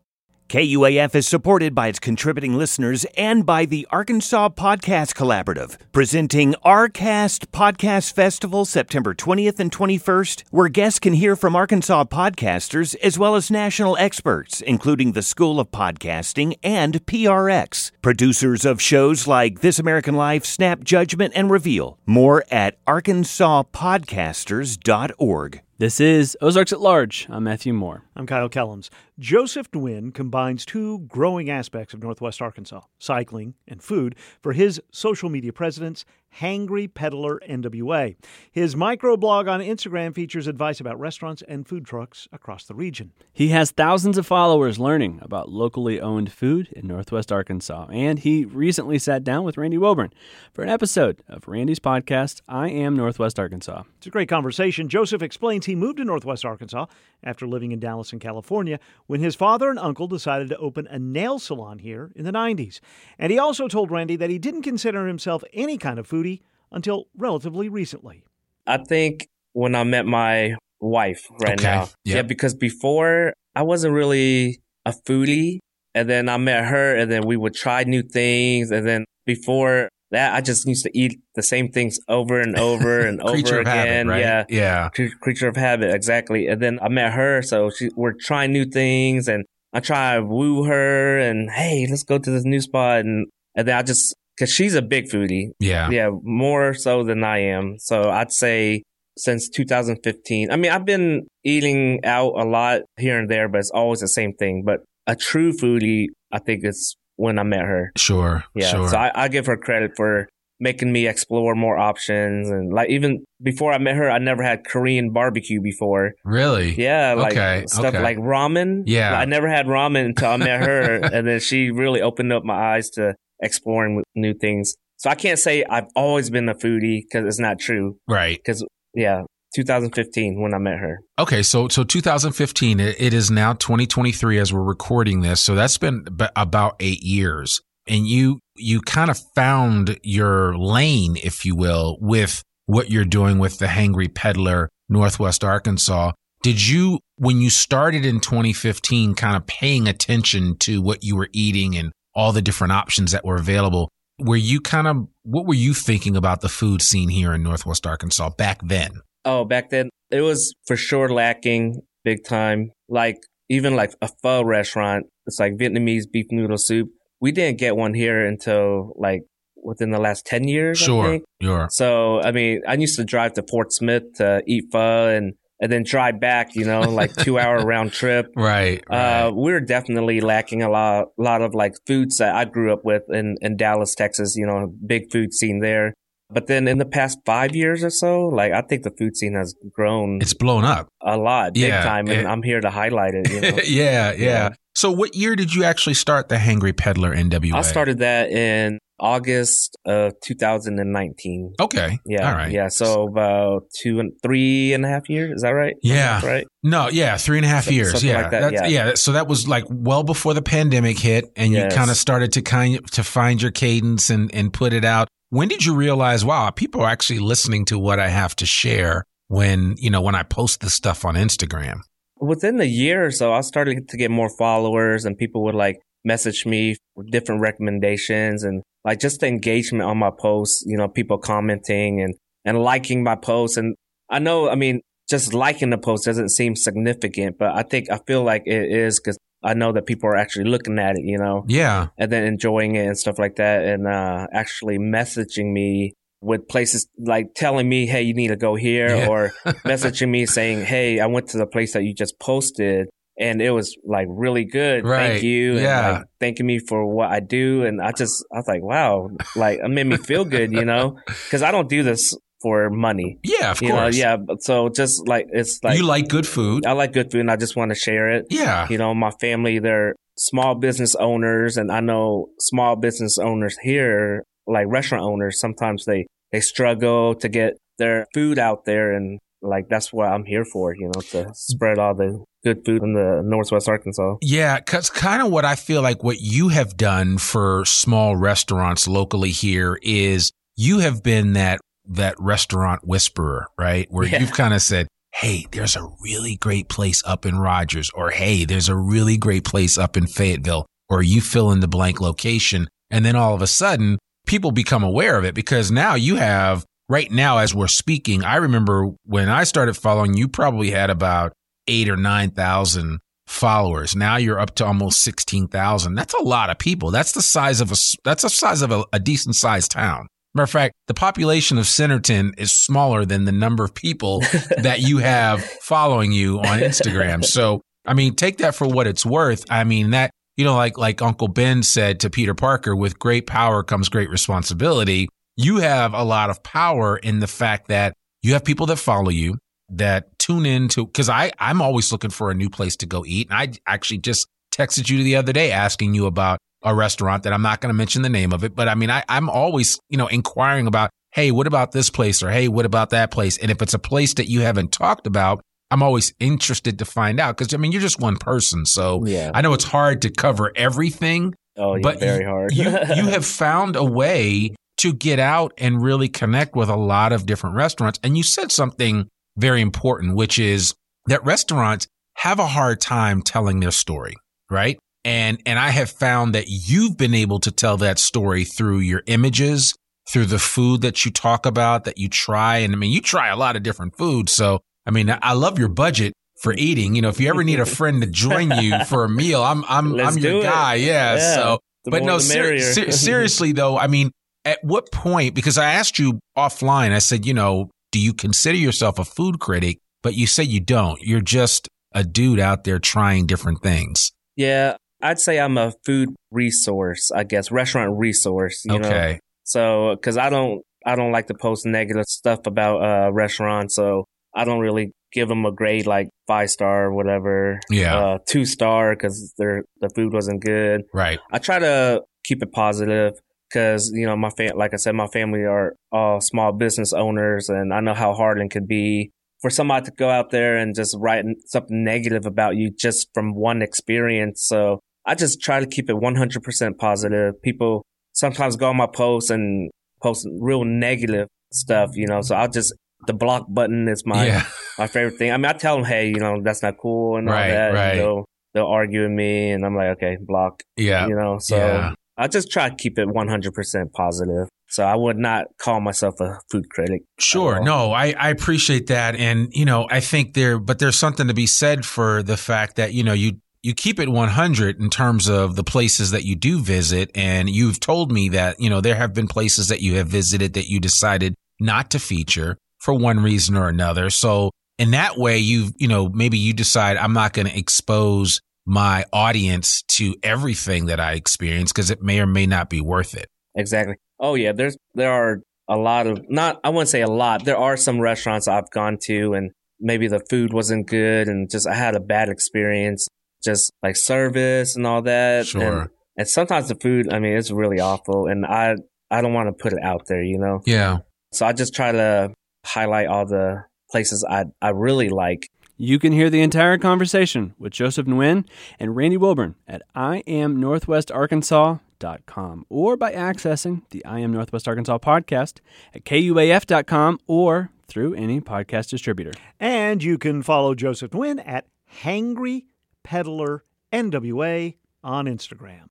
KUAF 0.51 1.15
is 1.15 1.27
supported 1.29 1.77
by 1.77 1.87
its 1.87 2.01
contributing 2.01 2.59
listeners 2.59 3.05
and 3.17 3.47
by 3.47 3.67
the 3.67 3.87
Arkansas 3.93 4.49
Podcast 4.49 5.15
Collaborative, 5.15 5.77
presenting 5.93 6.57
ARCAST 6.65 7.47
Podcast 7.53 8.15
Festival 8.15 8.65
September 8.65 9.15
20th 9.15 9.61
and 9.61 9.71
21st, 9.71 10.43
where 10.51 10.69
guests 10.69 10.99
can 10.99 11.13
hear 11.13 11.37
from 11.37 11.55
Arkansas 11.55 12.03
podcasters 12.03 12.97
as 12.97 13.17
well 13.17 13.37
as 13.37 13.49
national 13.49 13.97
experts, 13.99 14.61
including 14.61 15.13
the 15.13 15.23
School 15.23 15.61
of 15.61 15.71
Podcasting 15.71 16.59
and 16.65 17.07
PRX, 17.07 17.93
producers 18.03 18.65
of 18.65 18.83
shows 18.83 19.29
like 19.29 19.61
This 19.61 19.79
American 19.79 20.17
Life, 20.17 20.45
Snap 20.45 20.83
Judgment, 20.83 21.33
and 21.37 21.49
Reveal. 21.49 21.97
More 22.07 22.45
at 22.51 22.85
arkansaspodcasters.org. 22.87 25.63
This 25.81 25.99
is 25.99 26.37
Ozarks 26.43 26.75
at 26.75 26.81
Large. 26.83 27.27
I'm 27.31 27.45
Matthew 27.45 27.73
Moore. 27.73 28.03
I'm 28.15 28.27
Kyle 28.27 28.51
Kellums. 28.51 28.91
Joseph 29.19 29.71
Nguyen 29.71 30.13
combines 30.13 30.67
two 30.67 30.99
growing 31.09 31.49
aspects 31.49 31.95
of 31.95 32.03
Northwest 32.03 32.43
Arkansas, 32.43 32.83
cycling 32.99 33.55
and 33.67 33.83
food, 33.83 34.15
for 34.43 34.53
his 34.53 34.83
social 34.91 35.31
media 35.31 35.55
presidents, 35.55 36.05
Hangry 36.39 36.93
Peddler 36.93 37.41
NWA. 37.49 38.17
His 38.51 38.75
microblog 38.75 39.51
on 39.51 39.61
Instagram 39.61 40.15
features 40.15 40.47
advice 40.47 40.81
about 40.81 40.99
restaurants 40.99 41.43
and 41.49 41.67
food 41.67 41.85
trucks 41.85 42.29
across 42.33 42.65
the 42.65 42.75
region. 42.75 43.13
He 43.33 43.49
has 43.49 43.71
thousands 43.71 44.17
of 44.17 44.27
followers 44.27 44.79
learning 44.79 45.19
about 45.23 45.49
locally 45.49 46.01
owned 46.01 46.33
food 46.33 46.69
in 46.73 46.87
Northwest 46.87 47.33
Arkansas, 47.33 47.89
and 47.91 48.19
he 48.19 48.45
recently 48.45 48.99
sat 48.99 49.25
down 49.25 49.45
with 49.45 49.57
Randy 49.57 49.79
Wilburn 49.79 50.13
for 50.53 50.63
an 50.63 50.69
episode 50.69 51.23
of 51.29 51.49
Randy's 51.49 51.81
podcast, 51.81 52.41
I 52.49 52.69
Am 52.69 52.97
Northwest 52.97 53.39
Arkansas. 53.39 53.83
It's 53.99 54.07
a 54.07 54.11
great 54.11 54.29
conversation. 54.29 54.89
Joseph 54.89 55.23
explains 55.23 55.67
he 55.67 55.75
moved 55.75 55.99
to 55.99 56.05
Northwest 56.05 56.45
Arkansas 56.45 56.87
after 57.23 57.47
living 57.47 57.73
in 57.73 57.81
Dallas 57.81 58.13
and 58.13 58.21
California 58.21 58.79
when 59.07 59.21
his 59.21 59.35
father 59.35 59.69
and 59.69 59.79
uncle 59.79 60.07
decided 60.07 60.49
to 60.49 60.57
open 60.57 60.87
a 60.87 60.99
nail 60.99 61.39
salon 61.39 61.79
here 61.79 62.11
in 62.15 62.25
the 62.25 62.33
90s. 62.33 62.81
And 63.19 63.31
he 63.31 63.39
also 63.39 63.69
told 63.69 63.91
Randy 63.91 64.17
that 64.17 64.31
he 64.31 64.39
didn't 64.39 64.63
consider 64.63 65.07
himself 65.07 65.45
any 65.53 65.77
kind 65.77 65.99
of 65.99 66.07
foodie 66.23 66.41
until 66.73 67.05
relatively 67.17 67.69
recently. 67.69 68.23
I 68.67 68.79
think 68.79 69.27
when 69.53 69.75
I 69.75 69.85
met 69.85 70.07
my 70.07 70.57
wife 70.81 71.27
right 71.41 71.55
Okay, 71.61 71.65
now. 71.65 71.81
yep. 71.81 71.91
Yeah, 72.05 72.23
because 72.23 72.55
before 72.55 73.33
I 73.55 73.63
wasn't 73.63 73.95
really 73.95 74.61
a 74.87 74.93
foodie. 74.93 75.59
And 75.95 76.09
then 76.09 76.29
I 76.29 76.37
met 76.37 76.67
her 76.67 76.95
and 76.97 77.11
then 77.11 77.27
we 77.27 77.37
would 77.37 77.55
try 77.55 77.83
new 77.83 78.03
things. 78.03 78.71
And 78.71 78.87
then 78.87 79.05
before 79.27 79.89
that, 80.13 80.35
I 80.35 80.41
just 80.41 80.65
used 80.67 80.85
to 80.85 80.97
eat 80.97 81.19
the 81.35 81.43
same 81.43 81.69
things 81.73 81.99
over 82.09 82.41
and 82.41 82.57
over 82.71 83.01
and 83.01 83.21
over 83.21 83.33
Creature 83.33 83.61
of 83.61 83.67
habit, 83.67 83.91
again. 83.91 84.09
right? 84.09 84.21
Yeah. 84.21 84.45
Yeah. 84.49 84.89
Cre- 84.91 85.17
Creature 85.21 85.49
of 85.49 85.57
habit. 85.57 85.93
Exactly. 85.93 86.47
And 86.47 86.63
then 86.63 86.79
I 86.81 86.89
met 86.89 87.13
her. 87.15 87.43
So 87.43 87.71
she, 87.71 87.91
we're 87.97 88.13
trying 88.13 88.53
new 88.53 88.65
things 88.67 89.27
and 89.27 89.45
I 89.73 89.81
try 89.81 90.15
to 90.15 90.23
woo 90.25 90.63
her 90.65 91.19
and, 91.19 91.51
Hey, 91.51 91.87
let's 91.91 92.05
go 92.05 92.19
to 92.19 92.31
this 92.31 92.45
new 92.45 92.61
spot. 92.61 93.01
And, 93.01 93.27
and 93.57 93.67
then 93.67 93.77
I 93.77 93.83
just, 93.83 94.15
cause 94.41 94.51
she's 94.51 94.75
a 94.75 94.83
big 94.83 95.05
foodie. 95.09 95.51
Yeah. 95.61 95.91
Yeah. 95.91 96.11
More 96.23 96.75
so 96.75 97.05
than 97.05 97.23
I 97.23 97.39
am. 97.39 97.77
So 97.79 98.11
I'd 98.11 98.33
say 98.33 98.83
since 99.17 99.49
2015. 99.49 100.51
I 100.51 100.57
mean, 100.57 100.73
I've 100.73 100.85
been 100.87 101.27
eating 101.45 102.05
out 102.05 102.33
a 102.37 102.45
lot 102.45 102.81
here 102.99 103.19
and 103.19 103.29
there, 103.29 103.49
but 103.49 103.59
it's 103.59 103.71
always 103.71 104.01
the 104.01 104.09
same 104.09 104.33
thing. 104.35 104.63
But 104.65 104.81
a 105.07 105.15
true 105.15 105.53
foodie, 105.53 106.07
I 106.33 106.39
think 106.39 106.65
it's 106.65 106.95
when 107.17 107.39
I 107.39 107.43
met 107.43 107.61
her. 107.61 107.93
Sure. 107.97 108.45
Yeah. 108.55 108.69
Sure. 108.69 108.89
So 108.89 108.97
I, 108.97 109.13
I 109.15 109.29
give 109.29 109.47
her 109.47 109.57
credit 109.57 109.93
for 109.97 110.29
making 110.63 110.93
me 110.93 111.07
explore 111.07 111.55
more 111.55 111.79
options. 111.79 112.51
And 112.51 112.73
like 112.73 112.91
even 112.91 113.25
before 113.43 113.73
I 113.73 113.79
met 113.79 113.97
her, 113.97 114.11
I 114.11 114.19
never 114.19 114.43
had 114.43 114.65
Korean 114.67 115.11
barbecue 115.11 115.61
before. 115.61 116.13
really? 116.25 116.75
Yeah. 116.81 117.15
Like 117.15 117.33
Okay, 117.33 117.65
stuff 117.67 117.95
okay. 117.95 118.03
like 118.03 118.19
ramen. 118.19 118.83
Yeah. 118.87 119.19
I 119.19 119.25
never 119.25 119.49
had 119.49 119.67
ramen 119.67 120.05
until 120.07 120.31
I 120.31 120.37
met 120.37 120.61
her. 120.63 120.95
and 121.13 121.27
then 121.27 121.41
she 121.41 121.71
really 121.71 122.03
opened 122.03 122.33
up 122.33 122.45
my 122.45 122.75
eyes 122.75 122.91
to 122.91 123.15
exploring 123.43 124.03
new 124.15 124.35
things. 124.35 124.75
So 124.97 125.11
I 125.11 125.15
can't 125.15 125.39
say 125.39 125.65
I've 125.65 125.89
always 125.97 126.31
been 126.31 126.49
a 126.49 126.55
foodie 126.55 127.03
because 127.03 127.27
it's 127.27 127.41
not 127.41 127.59
true. 127.59 127.97
Right. 128.07 128.39
Because, 128.39 128.65
yeah, 128.95 129.23
2015 129.55 130.41
when 130.41 130.55
I 130.55 130.59
met 130.59 130.79
her. 130.79 131.01
Okay, 131.19 131.43
so 131.43 131.69
so 131.69 131.85
2015. 131.85 132.81
It, 132.81 133.01
it 133.01 133.15
is 133.15 133.31
now 133.31 133.55
2023 133.55 134.39
as 134.39 134.53
we're 134.53 134.63
recording 134.63 135.23
this. 135.23 135.41
So 135.41 135.55
that's 135.55 135.79
been 135.79 136.05
b- 136.05 136.27
about 136.37 136.77
eight 136.81 137.03
years, 137.03 137.61
and 137.87 138.07
you 138.07 138.41
you 138.57 138.81
kind 138.81 139.11
of 139.11 139.19
found 139.35 139.99
your 140.03 140.57
lane, 140.57 141.17
if 141.17 141.45
you 141.45 141.57
will, 141.57 141.97
with 142.01 142.43
what 142.67 142.91
you're 142.91 143.05
doing 143.05 143.39
with 143.39 143.59
the 143.59 143.67
Hangry 143.67 144.13
Peddler, 144.15 144.69
Northwest 144.89 145.43
Arkansas. 145.43 146.13
Did 146.43 146.67
you, 146.67 147.01
when 147.17 147.41
you 147.41 147.51
started 147.51 148.07
in 148.07 148.21
2015, 148.21 149.15
kind 149.15 149.37
of 149.37 149.47
paying 149.47 149.87
attention 149.87 150.57
to 150.59 150.81
what 150.81 151.05
you 151.05 151.17
were 151.17 151.29
eating 151.33 151.77
and 151.77 151.93
all 152.21 152.33
the 152.33 152.43
different 152.43 152.73
options 152.73 153.13
that 153.13 153.25
were 153.25 153.37
available? 153.37 153.89
Were 154.19 154.37
you 154.37 154.61
kind 154.61 154.87
of 154.87 155.09
what 155.23 155.47
were 155.47 155.55
you 155.55 155.73
thinking 155.73 156.15
about 156.17 156.43
the 156.43 156.49
food 156.51 156.83
scene 156.83 157.09
here 157.09 157.33
in 157.33 157.43
Northwest 157.43 157.87
Arkansas 157.87 158.31
back 158.37 158.61
then? 158.63 158.91
Oh, 159.25 159.45
back 159.45 159.71
then 159.71 159.89
it 160.11 160.21
was 160.21 160.55
for 160.67 160.77
sure 160.77 161.09
lacking 161.09 161.81
big 162.05 162.25
time. 162.25 162.73
Like 162.89 163.17
even 163.49 163.75
like 163.77 163.93
a 164.03 164.09
pho 164.23 164.45
restaurant, 164.45 165.07
it's 165.27 165.41
like 165.41 165.55
Vietnamese 165.55 166.05
beef 166.13 166.27
noodle 166.31 166.59
soup. 166.59 166.89
We 167.21 167.33
didn't 167.33 167.59
get 167.59 167.77
one 167.77 167.95
here 167.95 168.25
until 168.27 168.93
like 168.97 169.23
within 169.63 169.91
the 169.91 169.99
last 169.99 170.25
10 170.27 170.45
years. 170.49 170.81
I 170.83 170.87
Sure, 170.87 171.05
think. 171.11 171.25
sure. 171.43 171.69
So, 171.71 172.21
I 172.23 172.33
mean, 172.33 172.63
I 172.67 172.75
used 172.75 172.97
to 172.97 173.05
drive 173.05 173.35
to 173.35 173.45
Fort 173.51 173.73
Smith 173.73 174.05
to 174.17 174.43
eat 174.47 174.65
pho 174.73 175.09
and, 175.09 175.35
and 175.61 175.71
then 175.71 175.83
drive 175.85 176.21
back, 176.21 176.55
you 176.55 176.65
know, 176.65 176.81
like 176.81 177.15
two 177.17 177.39
hour 177.39 177.65
round 177.65 177.93
trip. 177.93 178.27
Right. 178.37 178.83
Uh, 178.89 179.31
we're 179.35 179.61
definitely 179.61 180.21
lacking 180.21 180.63
a 180.63 180.71
lot, 180.71 181.09
lot 181.19 181.43
of 181.43 181.55
like 181.55 181.75
foods 181.87 182.17
that 182.19 182.35
I 182.35 182.45
grew 182.47 182.73
up 182.73 182.85
with 182.85 183.03
in, 183.11 183.37
in 183.41 183.57
Dallas, 183.57 183.95
Texas, 183.95 184.37
you 184.37 184.47
know, 184.47 184.73
big 184.87 185.11
food 185.13 185.35
scene 185.35 185.61
there. 185.61 185.95
But 186.33 186.47
then 186.47 186.69
in 186.69 186.79
the 186.79 186.85
past 186.87 187.19
five 187.27 187.57
years 187.57 187.83
or 187.83 187.91
so, 187.91 188.27
like 188.29 188.53
I 188.53 188.63
think 188.63 188.85
the 188.85 188.93
food 188.97 189.17
scene 189.17 189.35
has 189.35 189.55
grown. 189.73 190.21
It's 190.23 190.33
blown 190.33 190.65
up 190.65 190.89
a 191.03 191.17
lot, 191.17 191.55
big 191.55 191.65
Yeah, 191.65 191.83
time, 191.83 192.07
and 192.09 192.21
it- 192.21 192.27
I'm 192.27 192.43
here 192.43 192.61
to 192.61 192.71
highlight 192.71 193.15
it. 193.15 193.29
You 193.31 193.41
know? 193.41 193.49
yeah, 193.65 194.13
yeah, 194.13 194.13
Yeah. 194.13 194.49
So, 194.77 194.93
what 194.93 195.17
year 195.17 195.35
did 195.35 195.53
you 195.53 195.65
actually 195.65 195.95
start 195.95 196.29
the 196.29 196.37
Hangry 196.37 196.75
Peddler 196.75 197.15
NWA? 197.15 197.55
I 197.55 197.63
started 197.63 197.99
that 197.99 198.31
in 198.31 198.79
August 199.01 199.77
of 199.87 200.13
2019. 200.23 201.55
Okay. 201.61 201.99
Yeah. 202.07 202.29
All 202.31 202.37
right. 202.37 202.53
Yeah. 202.53 202.69
So 202.69 203.05
about 203.09 203.63
two 203.83 203.99
and 204.01 204.13
three 204.23 204.73
and 204.73 204.85
a 204.85 204.89
half 204.89 205.09
years. 205.09 205.37
Is 205.37 205.43
that 205.43 205.51
right? 205.51 205.75
Yeah. 205.83 206.25
Right. 206.25 206.47
No, 206.63 206.89
yeah, 206.89 207.17
three 207.17 207.39
and 207.39 207.47
a 207.47 207.49
half 207.49 207.65
So- 207.65 207.71
years. 207.71 208.05
Yeah, 208.05 208.23
like 208.23 208.31
that, 208.33 208.41
That's- 208.53 208.71
yeah. 208.71 208.95
So 208.95 209.13
that 209.13 209.27
was 209.27 209.49
like 209.49 209.65
well 209.71 210.03
before 210.03 210.35
the 210.35 210.43
pandemic 210.43 210.99
hit, 210.99 211.25
and 211.37 211.53
Yes. 211.53 211.73
you 211.73 211.77
kind 211.77 211.91
of 211.91 211.97
started 211.97 212.33
to 212.33 212.43
kind 212.43 212.77
of 212.77 212.91
to 212.93 213.03
find 213.03 213.41
your 213.41 213.51
cadence 213.51 214.11
and 214.11 214.33
and 214.35 214.53
put 214.53 214.73
it 214.73 214.85
out. 214.85 215.09
When 215.31 215.49
did 215.49 215.65
you 215.65 215.75
realize, 215.75 216.25
wow, 216.25 216.51
people 216.51 216.83
are 216.83 216.91
actually 216.91 217.21
listening 217.21 217.65
to 217.67 217.79
what 217.79 217.99
I 217.99 218.09
have 218.09 218.37
to 218.37 218.47
share? 218.47 219.05
When 219.29 219.77
you 219.79 219.91
know 219.91 220.01
when 220.03 220.15
I 220.17 220.23
post 220.25 220.61
this 220.61 220.75
stuff 220.75 221.05
on 221.05 221.15
Instagram. 221.15 221.81
Within 222.21 222.61
a 222.61 222.65
year 222.65 223.07
or 223.07 223.11
so, 223.11 223.33
I 223.33 223.41
started 223.41 223.89
to 223.89 223.97
get 223.97 224.11
more 224.11 224.29
followers, 224.37 225.05
and 225.05 225.17
people 225.17 225.43
would 225.45 225.55
like 225.55 225.79
message 226.05 226.45
me 226.45 226.77
with 226.97 227.11
different 227.11 227.41
recommendations 227.41 228.43
and 228.43 228.63
like 228.85 229.01
just 229.01 229.21
the 229.21 229.27
engagement 229.27 229.85
on 229.85 229.99
my 229.99 230.11
posts. 230.11 230.65
You 230.67 230.77
know, 230.77 230.89
people 230.89 231.19
commenting 231.19 232.01
and 232.01 232.15
and 232.45 232.59
liking 232.59 233.03
my 233.03 233.17
posts. 233.17 233.57
And 233.57 233.77
I 234.09 234.19
know, 234.19 234.49
I 234.49 234.55
mean, 234.55 234.81
just 235.09 235.35
liking 235.35 235.71
the 235.71 235.79
post 235.79 236.05
doesn't 236.05 236.31
seem 236.31 236.57
significant, 236.57 237.37
but 237.39 237.55
I 237.55 237.63
think 237.63 237.91
I 237.91 237.99
feel 238.07 238.23
like 238.23 238.43
it 238.47 238.71
is 238.73 238.99
because 239.01 239.19
I 239.43 239.55
know 239.55 239.73
that 239.73 239.87
people 239.87 240.09
are 240.09 240.17
actually 240.17 240.45
looking 240.47 240.79
at 240.79 240.97
it. 240.97 241.03
You 241.05 241.19
know, 241.19 241.45
Yeah. 241.49 241.89
and 241.99 242.11
then 242.11 242.25
enjoying 242.25 242.77
it 242.77 242.87
and 242.87 242.99
stuff 242.99 243.19
like 243.19 243.37
that, 243.37 243.65
and 243.65 243.87
uh, 243.87 244.27
actually 244.33 244.79
messaging 244.79 245.53
me 245.53 245.95
with 246.23 246.47
places 246.49 246.87
like 246.99 247.29
telling 247.35 247.69
me, 247.69 247.87
"Hey, 247.87 248.03
you 248.03 248.15
need 248.15 248.29
to 248.29 248.37
go 248.37 248.55
here," 248.55 248.95
Yeah. 248.95 249.09
or 249.09 249.33
messaging 249.65 250.11
me 250.11 250.27
saying, 250.27 250.65
"Hey, 250.65 251.01
I 251.01 251.07
went 251.07 251.29
to 251.29 251.39
the 251.39 251.47
place 251.47 251.73
that 251.73 251.85
you 251.85 251.95
just 251.95 252.19
posted." 252.21 252.89
And 253.21 253.43
it 253.43 253.51
was 253.51 253.77
like 253.85 254.07
really 254.09 254.47
good. 254.47 254.85
Right. 254.85 255.11
Thank 255.11 255.23
you. 255.23 255.53
And 255.53 255.61
Yeah. 255.61 255.91
like 255.91 256.05
thanking 256.19 256.47
me 256.47 256.59
for 256.59 256.87
what 256.87 257.11
I 257.11 257.21
do. 257.21 257.65
And 257.65 257.81
I 257.81 257.93
just, 257.93 258.25
I 258.33 258.37
was 258.39 258.49
like, 258.49 258.63
wow, 258.63 259.11
like 259.37 259.59
it 259.63 259.69
made 259.69 259.87
me 259.87 259.99
feel 259.99 260.25
good, 260.25 260.53
you 260.53 260.65
know, 260.65 260.99
because 261.07 261.43
I 261.43 261.51
don't 261.51 261.69
do 261.69 261.83
this 261.83 262.17
for 262.41 262.71
money. 262.71 263.19
Yeah, 263.23 263.51
of 263.51 263.61
you 263.61 263.69
know, 263.69 263.75
course. 263.81 263.97
yeah. 263.97 264.17
So 264.41 264.71
just 264.71 265.07
like, 265.07 265.27
it's 265.31 265.63
like, 265.63 265.77
you 265.77 265.85
like 265.85 266.09
good 266.09 266.27
food. 266.27 266.65
I 266.65 266.73
like 266.73 266.95
good 266.95 267.13
food 267.13 267.21
and 267.21 267.31
I 267.31 267.37
just 267.37 267.57
want 267.57 267.71
to 267.71 267.75
share 267.75 268.09
it. 268.09 268.27
Yeah. 268.31 268.67
You 268.71 268.79
know, 268.79 268.95
my 268.95 269.11
family, 269.21 269.59
they're 269.59 269.95
small 270.17 270.55
business 270.55 270.95
owners 270.95 271.59
and 271.59 271.71
I 271.71 271.81
know 271.81 272.29
small 272.39 272.77
business 272.77 273.19
owners 273.19 273.59
here, 273.63 274.25
like 274.47 274.67
restaurant 274.69 275.05
owners, 275.05 275.39
sometimes 275.39 275.85
they, 275.85 276.07
they 276.33 276.41
struggle 276.41 277.15
to 277.17 277.29
get 277.29 277.55
their 277.77 278.07
food 278.15 278.39
out 278.39 278.65
there 278.65 278.93
and 278.93 279.19
like 279.43 279.69
that's 279.69 279.93
what 279.93 280.09
I'm 280.09 280.25
here 280.25 280.45
for, 280.45 280.75
you 280.75 280.87
know, 280.87 281.01
to 281.01 281.25
mm. 281.25 281.35
spread 281.37 281.79
all 281.79 281.95
the 281.95 282.25
good 282.43 282.65
food 282.65 282.83
in 282.83 282.95
the 282.95 283.23
Northwest 283.25 283.69
Arkansas. 283.69 284.17
Yeah, 284.23 284.59
because 284.59 284.91
kind 284.91 285.23
of 285.23 285.31
what 285.31 285.45
I 285.45 285.55
feel 285.57 285.83
like 285.83 286.03
what 286.03 286.21
you 286.21 286.49
have 286.49 286.77
done 286.77 287.19
for 287.19 287.65
small 287.65 288.17
restaurants 288.17 288.89
locally 288.89 289.31
here 289.31 289.79
is 289.83 290.33
you 290.57 290.79
have 290.81 291.03
been 291.03 291.35
that 291.35 291.61
that 291.87 292.15
restaurant 292.19 292.87
whisperer, 292.87 293.47
right? 293.59 293.87
Where 293.91 294.07
Yeah. 294.07 294.21
you've 294.21 294.33
kind 294.33 294.55
of 294.55 294.63
said, 294.63 294.87
"Hey, 295.15 295.47
there's 295.51 295.75
a 295.77 295.89
really 296.03 296.37
great 296.37 296.69
place 296.69 297.03
up 297.05 297.27
in 297.27 297.39
Rogers," 297.39 297.91
or 297.95 298.11
"Hey, 298.11 298.45
there's 298.45 298.69
a 298.69 298.77
really 298.77 299.17
great 299.17 299.45
place 299.45 299.77
up 299.77 299.97
in 299.97 300.07
Fayetteville," 300.07 300.67
or 300.89 301.03
you 301.03 301.21
fill 301.21 301.51
in 301.51 301.61
the 301.61 301.69
blank 301.69 302.01
location, 302.01 302.69
and 302.91 303.05
then 303.05 303.17
all 303.17 303.35
of 303.35 303.43
a 303.43 303.47
sudden, 303.47 303.99
people 304.27 304.53
become 304.53 304.85
aware 304.85 305.19
of 305.19 305.25
it 305.25 305.35
because 305.35 305.71
now 305.73 305.95
you 305.95 306.17
have 306.17 306.65
right 306.89 307.11
now 307.11 307.39
as 307.39 307.55
we're 307.55 307.67
speaking. 307.67 308.23
I 308.25 308.37
remember 308.37 308.91
when 309.05 309.29
I 309.29 309.45
started 309.45 309.75
following 309.75 310.15
you, 310.15 310.29
probably 310.29 310.71
had 310.71 310.91
about 310.91 311.33
eight 311.67 311.89
or 311.89 311.97
nine 311.97 312.31
thousand 312.31 313.01
followers. 313.27 313.95
Now 313.95 314.17
you're 314.17 314.41
up 314.41 314.55
to 314.57 314.67
almost 314.67 315.01
sixteen 315.01 315.49
thousand. 315.49 315.95
That's 315.95 316.15
a 316.15 316.23
lot 316.23 316.51
of 316.51 316.59
people. 316.59 316.91
That's 316.91 317.13
the 317.13 317.23
size 317.23 317.61
of 317.61 317.71
a, 317.73 317.77
that's 318.05 318.23
the 318.23 318.31
size 318.31 318.63
of 318.63 318.73
a, 318.73 318.85
a 318.93 318.99
decent 318.99 319.37
sized 319.37 319.71
town. 319.73 320.07
Matter 320.35 320.45
of 320.45 320.51
fact, 320.51 320.75
the 320.87 320.95
population 320.95 321.59
of 321.59 321.65
Centerton 321.65 322.39
is 322.39 322.53
smaller 322.53 323.05
than 323.05 323.25
the 323.25 323.33
number 323.33 323.65
of 323.65 323.75
people 323.75 324.21
that 324.59 324.81
you 324.81 324.99
have 324.99 325.43
following 325.43 326.13
you 326.13 326.39
on 326.39 326.61
Instagram. 326.61 327.25
So, 327.25 327.63
I 327.85 327.95
mean, 327.95 328.15
take 328.15 328.39
that 328.39 328.55
for 328.55 328.69
what 328.69 328.87
it's 328.87 329.05
worth. 329.05 329.45
I 329.51 329.65
mean, 329.65 329.91
that, 329.91 330.13
you 330.37 330.45
know, 330.45 330.55
like, 330.55 330.79
like 330.79 331.03
Uncle 331.03 331.27
Ben 331.27 331.65
said 331.65 331.99
to 332.01 332.11
Peter 332.11 332.35
Parker, 332.35 332.77
with 332.77 332.99
great 332.99 333.27
power 333.27 333.65
comes 333.65 333.89
great 333.89 334.09
responsibility. 334.09 335.09
You 335.37 335.57
have 335.57 335.95
a 335.95 336.05
lot 336.05 336.31
of 336.31 336.45
power 336.45 336.97
in 336.97 337.19
the 337.19 337.27
fact 337.27 337.67
that 337.67 337.95
you 338.23 338.35
have 338.35 338.45
people 338.45 338.67
that 338.67 338.77
follow 338.77 339.11
you 339.11 339.37
that 339.71 340.17
tune 340.31 340.47
in 340.47 340.69
to, 340.69 340.87
cause 340.89 341.09
I, 341.09 341.33
I'm 341.39 341.61
always 341.61 341.91
looking 341.93 342.11
for 342.11 342.31
a 342.31 342.35
new 342.35 342.51
place 342.51 342.77
to 342.77 342.87
go 342.87 343.05
eat. 343.07 343.29
And 343.31 343.39
I 343.39 343.53
actually 343.67 343.99
just 343.99 344.27
texted 344.55 344.89
you 344.89 345.03
the 345.03 345.17
other 345.17 345.33
day 345.33 345.51
asking 345.53 345.95
you 345.95 346.07
about 346.07 346.39
a 346.63 346.75
restaurant 346.75 347.23
that 347.23 347.33
I'm 347.33 347.43
not 347.43 347.61
going 347.61 347.71
to 347.73 347.77
mention 347.77 348.03
the 348.03 348.09
name 348.09 348.33
of 348.33 348.45
it, 348.45 348.55
but 348.55 348.69
I 348.69 348.75
mean, 348.75 348.91
I, 348.91 349.03
I'm 349.09 349.31
always, 349.31 349.79
you 349.89 349.97
know, 349.97 350.07
inquiring 350.09 350.67
about, 350.67 350.91
hey, 351.13 351.31
what 351.31 351.47
about 351.47 351.73
this 351.73 351.89
place? 351.91 352.23
Or 352.23 352.31
hey, 352.31 352.49
what 352.49 352.67
about 352.67 352.91
that 352.91 353.11
place? 353.11 353.39
And 353.39 353.51
if 353.51 353.63
it's 353.63 353.75
a 353.75 353.79
place 353.79 354.15
that 354.15 354.29
you 354.29 354.41
haven't 354.43 354.71
talked 354.73 355.07
about, 355.07 355.41
I'm 355.71 355.83
always 355.83 356.13
interested 356.21 356.79
to 356.81 356.85
find 356.85 357.19
out 357.21 357.37
because 357.39 357.55
I 357.55 357.57
mean, 357.57 357.73
you're 357.73 357.81
just 357.81 358.01
one 358.01 358.17
person. 358.17 358.67
So 358.67 359.05
Yeah. 359.07 359.31
I 359.33 359.41
know 359.41 359.53
it's 359.55 359.65
hard 359.65 360.03
to 360.03 360.11
cover 360.11 360.53
everything, 360.57 361.35
Oh, 361.57 361.75
yeah, 361.77 361.81
but 361.83 362.01
very 362.01 362.25
hard. 362.25 362.53
you, 362.55 362.65
you 362.97 363.07
have 363.09 363.25
found 363.25 363.77
a 363.77 363.85
way 363.85 364.55
to 364.79 364.93
get 364.93 365.19
out 365.19 365.53
and 365.59 365.83
really 365.83 366.09
connect 366.09 366.57
with 366.57 366.69
a 366.69 366.77
lot 366.77 367.13
of 367.13 367.27
different 367.27 367.55
restaurants. 367.57 367.99
And 368.03 368.17
you 368.17 368.23
said 368.23 368.51
something 368.51 369.09
very 369.37 369.61
important, 369.61 370.17
which 370.17 370.39
is 370.39 370.75
that 371.07 371.25
restaurants 371.25 371.87
have 372.17 372.39
a 372.39 372.47
hard 372.47 372.81
time 372.81 373.23
telling 373.23 373.61
their 373.61 373.71
story, 373.71 374.15
right? 374.51 374.79
And 375.05 375.41
and 375.47 375.59
I 375.59 375.71
have 375.71 375.91
found 375.91 376.35
that 376.35 376.47
you've 376.49 376.97
been 376.97 377.15
able 377.15 377.41
to 377.41 377.51
tell 377.51 377.77
that 377.79 377.99
story 377.99 378.45
through 378.45 378.79
your 378.81 379.03
images, 379.07 379.75
through 380.11 380.27
the 380.27 380.39
food 380.39 380.83
that 380.83 381.05
you 381.05 381.11
talk 381.11 381.47
about, 381.47 381.85
that 381.85 381.97
you 381.97 382.09
try. 382.09 382.59
And 382.59 382.75
I 382.75 382.77
mean, 382.77 382.93
you 382.93 383.01
try 383.01 383.29
a 383.29 383.37
lot 383.37 383.57
of 383.57 383.63
different 383.63 383.97
foods. 383.97 384.33
So 384.33 384.61
I 384.87 384.91
mean, 384.91 385.11
I- 385.11 385.33
love 385.33 385.59
your 385.59 385.69
budget 385.69 386.13
for 386.43 386.53
eating. 386.55 386.95
You 386.95 387.03
know, 387.03 387.09
if 387.09 387.21
you 387.21 387.29
ever 387.29 387.45
need 387.45 387.61
a 387.61 387.67
friend 387.67 388.03
to 388.03 388.09
join 388.09 388.51
you 388.51 388.85
for 388.89 389.05
a 389.05 389.09
meal, 389.09 389.43
I'm 389.43 389.65
I'm 389.69 389.93
Let's 389.93 390.17
I'm 390.17 390.23
your 390.23 390.43
guy. 390.43 390.75
Yeah. 390.77 391.15
Yeah. 391.15 391.35
So, 391.35 391.59
The 391.85 391.91
but 391.93 392.03
no, 392.03 392.19
ser- 392.19 392.59
ser- 392.59 392.91
seriously 392.91 393.53
though, 393.53 393.79
I 393.79 393.87
mean, 393.87 394.11
at 394.45 394.59
what 394.63 394.91
point? 394.93 395.35
Because 395.35 395.59
I 395.59 395.73
asked 395.73 395.99
you 395.99 396.19
offline, 396.37 396.93
I 396.93 396.99
said, 396.99 397.25
you 397.25 397.35
know, 397.35 397.71
do 397.91 397.99
you 397.99 398.13
consider 398.13 398.57
yourself 398.57 398.99
a 398.99 399.05
food 399.05 399.41
critic? 399.41 399.79
But 400.03 400.15
you 400.15 400.27
say 400.27 400.45
you 400.45 400.61
don't. 400.61 401.01
You're 401.03 401.21
just 401.21 401.69
a 401.95 402.05
dude 402.05 402.41
out 402.41 402.65
there 402.65 402.79
trying 402.79 403.27
different 403.27 403.63
things. 403.63 404.13
Yeah, 404.37 404.77
I'd 405.03 405.19
say 405.19 405.39
I'm 405.39 405.59
a 405.59 405.73
food 405.85 406.11
resource, 406.31 407.11
I 407.11 407.25
guess, 407.25 407.51
restaurant 407.51 407.99
resource. 407.99 408.63
You 408.65 408.77
Okay. 408.77 409.13
Know? 409.15 409.19
So, 409.45 409.97
because 409.97 410.17
I 410.17 410.31
don't, 410.31 410.63
I 410.87 410.95
don't 410.95 411.13
like 411.13 411.27
to 411.27 411.35
post 411.35 411.67
negative 411.67 412.05
stuff 412.07 412.47
about 412.47 412.83
uh, 412.83 413.13
restaurants, 413.13 413.75
so 413.75 414.05
I 414.35 414.45
don't 414.45 414.61
really 414.61 414.93
give 415.13 415.29
them 415.29 415.45
a 415.45 415.53
grade 415.53 415.87
like 415.87 416.09
five 416.27 416.51
star 416.51 416.87
or 416.87 416.95
whatever. 416.95 417.61
Yeah. 417.69 417.99
Uh, 417.99 418.19
two 418.29 418.45
star 418.45 418.95
because 418.95 419.35
their 419.39 419.65
the 419.81 419.91
food 419.91 420.13
wasn't 420.13 420.43
good. 420.43 420.83
Right. 420.95 421.19
I 421.33 421.39
try 421.39 421.59
to 421.59 422.03
keep 422.25 422.43
it 422.43 422.53
positive 422.53 423.15
because 423.51 423.91
you 423.95 424.07
know 424.07 424.17
my 424.17 424.31
fam- 424.31 424.57
like 424.57 424.73
I 424.73 424.77
said, 424.77 424.95
my 424.95 425.07
family 425.09 425.41
are 425.45 425.75
all 425.93 426.21
small 426.21 426.53
business 426.53 426.93
owners, 426.93 427.49
and 427.49 427.73
I 427.75 427.81
know 427.81 427.95
how 427.95 428.15
hard 428.15 428.41
it 428.41 428.51
could 428.51 428.69
be 428.69 429.11
for 429.41 429.51
somebody 429.51 429.87
to 429.87 429.93
go 429.93 430.11
out 430.11 430.31
there 430.31 430.57
and 430.59 430.75
just 430.75 430.95
write 431.01 431.25
something 431.47 431.83
negative 431.83 432.27
about 432.27 432.57
you 432.57 432.71
just 432.71 433.09
from 433.15 433.35
one 433.35 433.63
experience. 433.63 434.45
So 434.47 434.81
I 435.07 435.15
just 435.15 435.41
try 435.41 435.61
to 435.61 435.67
keep 435.67 435.89
it 435.89 435.97
100% 435.97 436.77
positive. 436.79 437.41
People 437.43 437.83
sometimes 438.13 438.57
go 438.57 438.69
on 438.69 438.77
my 438.77 438.87
posts 438.87 439.31
and 439.31 439.71
post 440.03 440.29
real 440.41 440.65
negative 440.65 441.27
stuff, 441.53 441.91
you 441.95 442.07
know. 442.07 442.21
So 442.21 442.35
I'll 442.37 442.49
just 442.51 442.75
the 443.07 443.15
block 443.15 443.47
button 443.49 443.89
is 443.89 444.05
my 444.05 444.27
Yeah. 444.27 444.45
my 444.79 444.87
favorite 444.87 445.17
thing. 445.17 445.33
I 445.33 445.37
mean, 445.39 445.47
I 445.47 445.55
tell 445.55 445.77
them, 445.77 445.87
hey, 445.87 446.09
you 446.09 446.19
know, 446.21 446.43
that's 446.43 446.63
not 446.63 446.77
cool 446.79 447.17
and 447.17 447.27
all 447.29 447.35
Right, 447.35 447.49
that. 447.51 447.75
and 447.75 447.99
they'll 447.99 448.25
they'll 448.53 448.67
argue 448.67 449.03
with 449.03 449.11
me, 449.13 449.53
and 449.53 449.65
I'm 449.65 449.75
like, 449.75 449.97
okay, 449.97 450.19
block. 450.21 450.63
Yeah. 450.77 451.07
You 451.07 451.15
know, 451.15 451.39
so 451.39 451.57
Yeah. 451.57 451.95
I 452.21 452.29
just 452.29 452.51
try 452.51 452.69
to 452.69 452.77
keep 452.77 452.99
it 452.99 453.09
100% 453.09 453.93
positive. 453.93 454.49
So 454.69 454.85
I 454.85 454.95
would 454.95 455.17
not 455.17 455.47
call 455.59 455.81
myself 455.81 456.21
a 456.21 456.39
food 456.51 456.69
critic. 456.69 457.03
Sure. 457.19 457.61
No, 457.65 457.93
I, 457.93 458.15
I 458.17 458.29
appreciate 458.29 458.89
that. 458.89 459.17
And, 459.17 459.49
you 459.53 459.65
know, 459.65 459.89
I 459.91 460.01
think 460.01 460.35
there, 460.35 460.59
but 460.59 460.79
there's 460.79 460.99
something 460.99 461.29
to 461.29 461.35
be 461.35 461.47
said 461.47 461.87
for 461.87 462.23
the 462.23 462.37
fact 462.37 462.77
that, 462.77 462.93
you 462.93 463.03
know, 463.03 463.15
you, 463.15 463.41
you 463.63 463.75
keep 463.75 463.99
it 463.99 464.11
100 464.11 464.81
in 464.81 464.91
terms 464.91 465.29
of 465.29 465.57
the 465.57 465.65
places 465.65 466.11
that 466.11 466.25
you 466.25 466.37
do 466.37 466.61
visit. 466.61 467.11
And 467.15 467.49
you've 467.49 467.81
told 467.81 468.13
me 468.13 468.29
that, 468.29 468.61
you 468.61 468.69
know, 468.69 468.83
there 468.83 468.97
have 468.97 469.15
been 469.15 469.27
places 469.27 469.69
that 469.69 469.81
you 469.81 469.97
have 469.97 470.09
visited 470.09 470.53
that 470.55 470.69
you 470.69 470.79
decided 470.79 471.35
not 471.59 471.91
to 471.93 471.99
feature 471.99 472.59
for 472.81 472.93
one 472.93 473.21
reason 473.21 473.57
or 473.57 473.69
another. 473.69 474.11
So 474.11 474.51
in 474.79 474.91
that 474.91 475.17
way, 475.17 475.39
you've, 475.39 475.73
you 475.79 475.89
know, 475.89 476.11
maybe 476.11 476.39
you 476.39 476.53
decide 476.53 476.99
I'm 476.99 477.15
not 477.15 477.33
going 477.33 477.49
to 477.49 477.59
expose 477.59 478.41
my 478.71 479.05
audience 479.13 479.83
to 479.89 480.15
everything 480.23 480.87
that 480.87 481.01
I 481.01 481.15
experience 481.15 481.73
because 481.73 481.91
it 481.91 482.03
may 482.03 482.21
or 482.21 482.27
may 482.27 482.47
not 482.47 482.71
be 482.71 482.81
worth 482.81 483.17
it. 483.17 483.27
Exactly. 483.57 483.97
Oh 484.21 484.37
yeah, 484.37 484.53
there's 484.53 484.77
there 484.95 485.11
are 485.11 485.41
a 485.69 485.77
lot 485.77 486.07
of 486.07 486.25
not 486.31 486.61
I 486.63 486.69
wouldn't 486.69 486.89
say 486.89 487.03
a 487.03 487.09
lot. 487.09 487.45
There 487.45 487.57
are 487.57 487.77
some 487.77 488.01
restaurants 488.01 488.47
I've 488.47 488.71
gone 488.71 488.99
to 489.07 489.35
and 489.35 489.51
maybe 489.81 490.07
the 490.07 490.25
food 490.31 490.53
wasn't 490.53 490.87
good 490.87 491.27
and 491.27 491.51
just 491.51 491.67
I 491.67 491.75
had 491.75 491.97
a 491.97 492.01
bad 492.01 492.29
experience, 492.29 493.09
just 493.43 493.73
like 493.83 493.97
service 493.97 494.77
and 494.77 494.87
all 494.87 495.03
that. 495.03 495.49
Sure. 495.49 495.81
And, 495.81 495.91
and 496.17 496.29
sometimes 496.29 496.69
the 496.69 496.77
food, 496.77 497.13
I 497.13 497.19
mean, 497.19 497.37
it's 497.37 497.51
really 497.51 497.81
awful. 497.81 498.29
And 498.29 498.47
I 498.47 498.77
I 499.11 499.21
don't 499.21 499.35
want 499.35 499.49
to 499.49 499.61
put 499.61 499.73
it 499.73 499.83
out 499.83 500.03
there, 500.07 500.23
you 500.23 500.39
know? 500.39 500.61
Yeah. 500.65 500.99
So 501.33 501.45
I 501.45 501.55
just 501.55 501.75
try 501.75 501.91
to 501.91 502.33
highlight 502.65 503.09
all 503.09 503.27
the 503.27 503.65
places 503.91 504.25
I, 504.29 504.45
I 504.63 504.69
really 504.69 505.09
like. 505.09 505.49
You 505.83 505.99
can 505.99 506.13
hear 506.13 506.29
the 506.29 506.43
entire 506.43 506.77
conversation 506.77 507.55
with 507.59 507.73
Joseph 507.73 508.07
Nguyen 508.07 508.47
and 508.79 508.95
Randy 508.95 509.17
Wilburn 509.17 509.55
at 509.67 509.81
iamnorthwestarkansas.com 509.97 512.67
or 512.69 512.99
by 512.99 513.15
accessing 513.15 513.81
the 513.89 514.05
I 514.05 514.19
Am 514.19 514.31
Northwest 514.31 514.69
Arkansas 514.69 514.99
podcast 514.99 515.61
at 515.95 516.05
kuaf.com 516.05 517.19
or 517.27 517.71
through 517.89 518.13
any 518.13 518.43
podcast 518.43 518.91
distributor. 518.91 519.33
And 519.59 520.03
you 520.03 520.19
can 520.19 520.43
follow 520.43 520.75
Joseph 520.75 521.13
Nguyen 521.13 521.43
at 521.47 521.65
Hangry 522.03 522.65
Peddler 523.03 523.65
NWA 523.91 524.75
on 525.03 525.25
Instagram. 525.25 525.87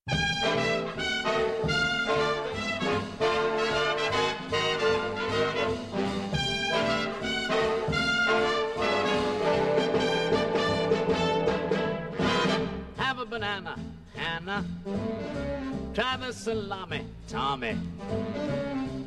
Try 15.94 16.18
the 16.18 16.34
salami, 16.34 17.06
Tommy. 17.28 17.78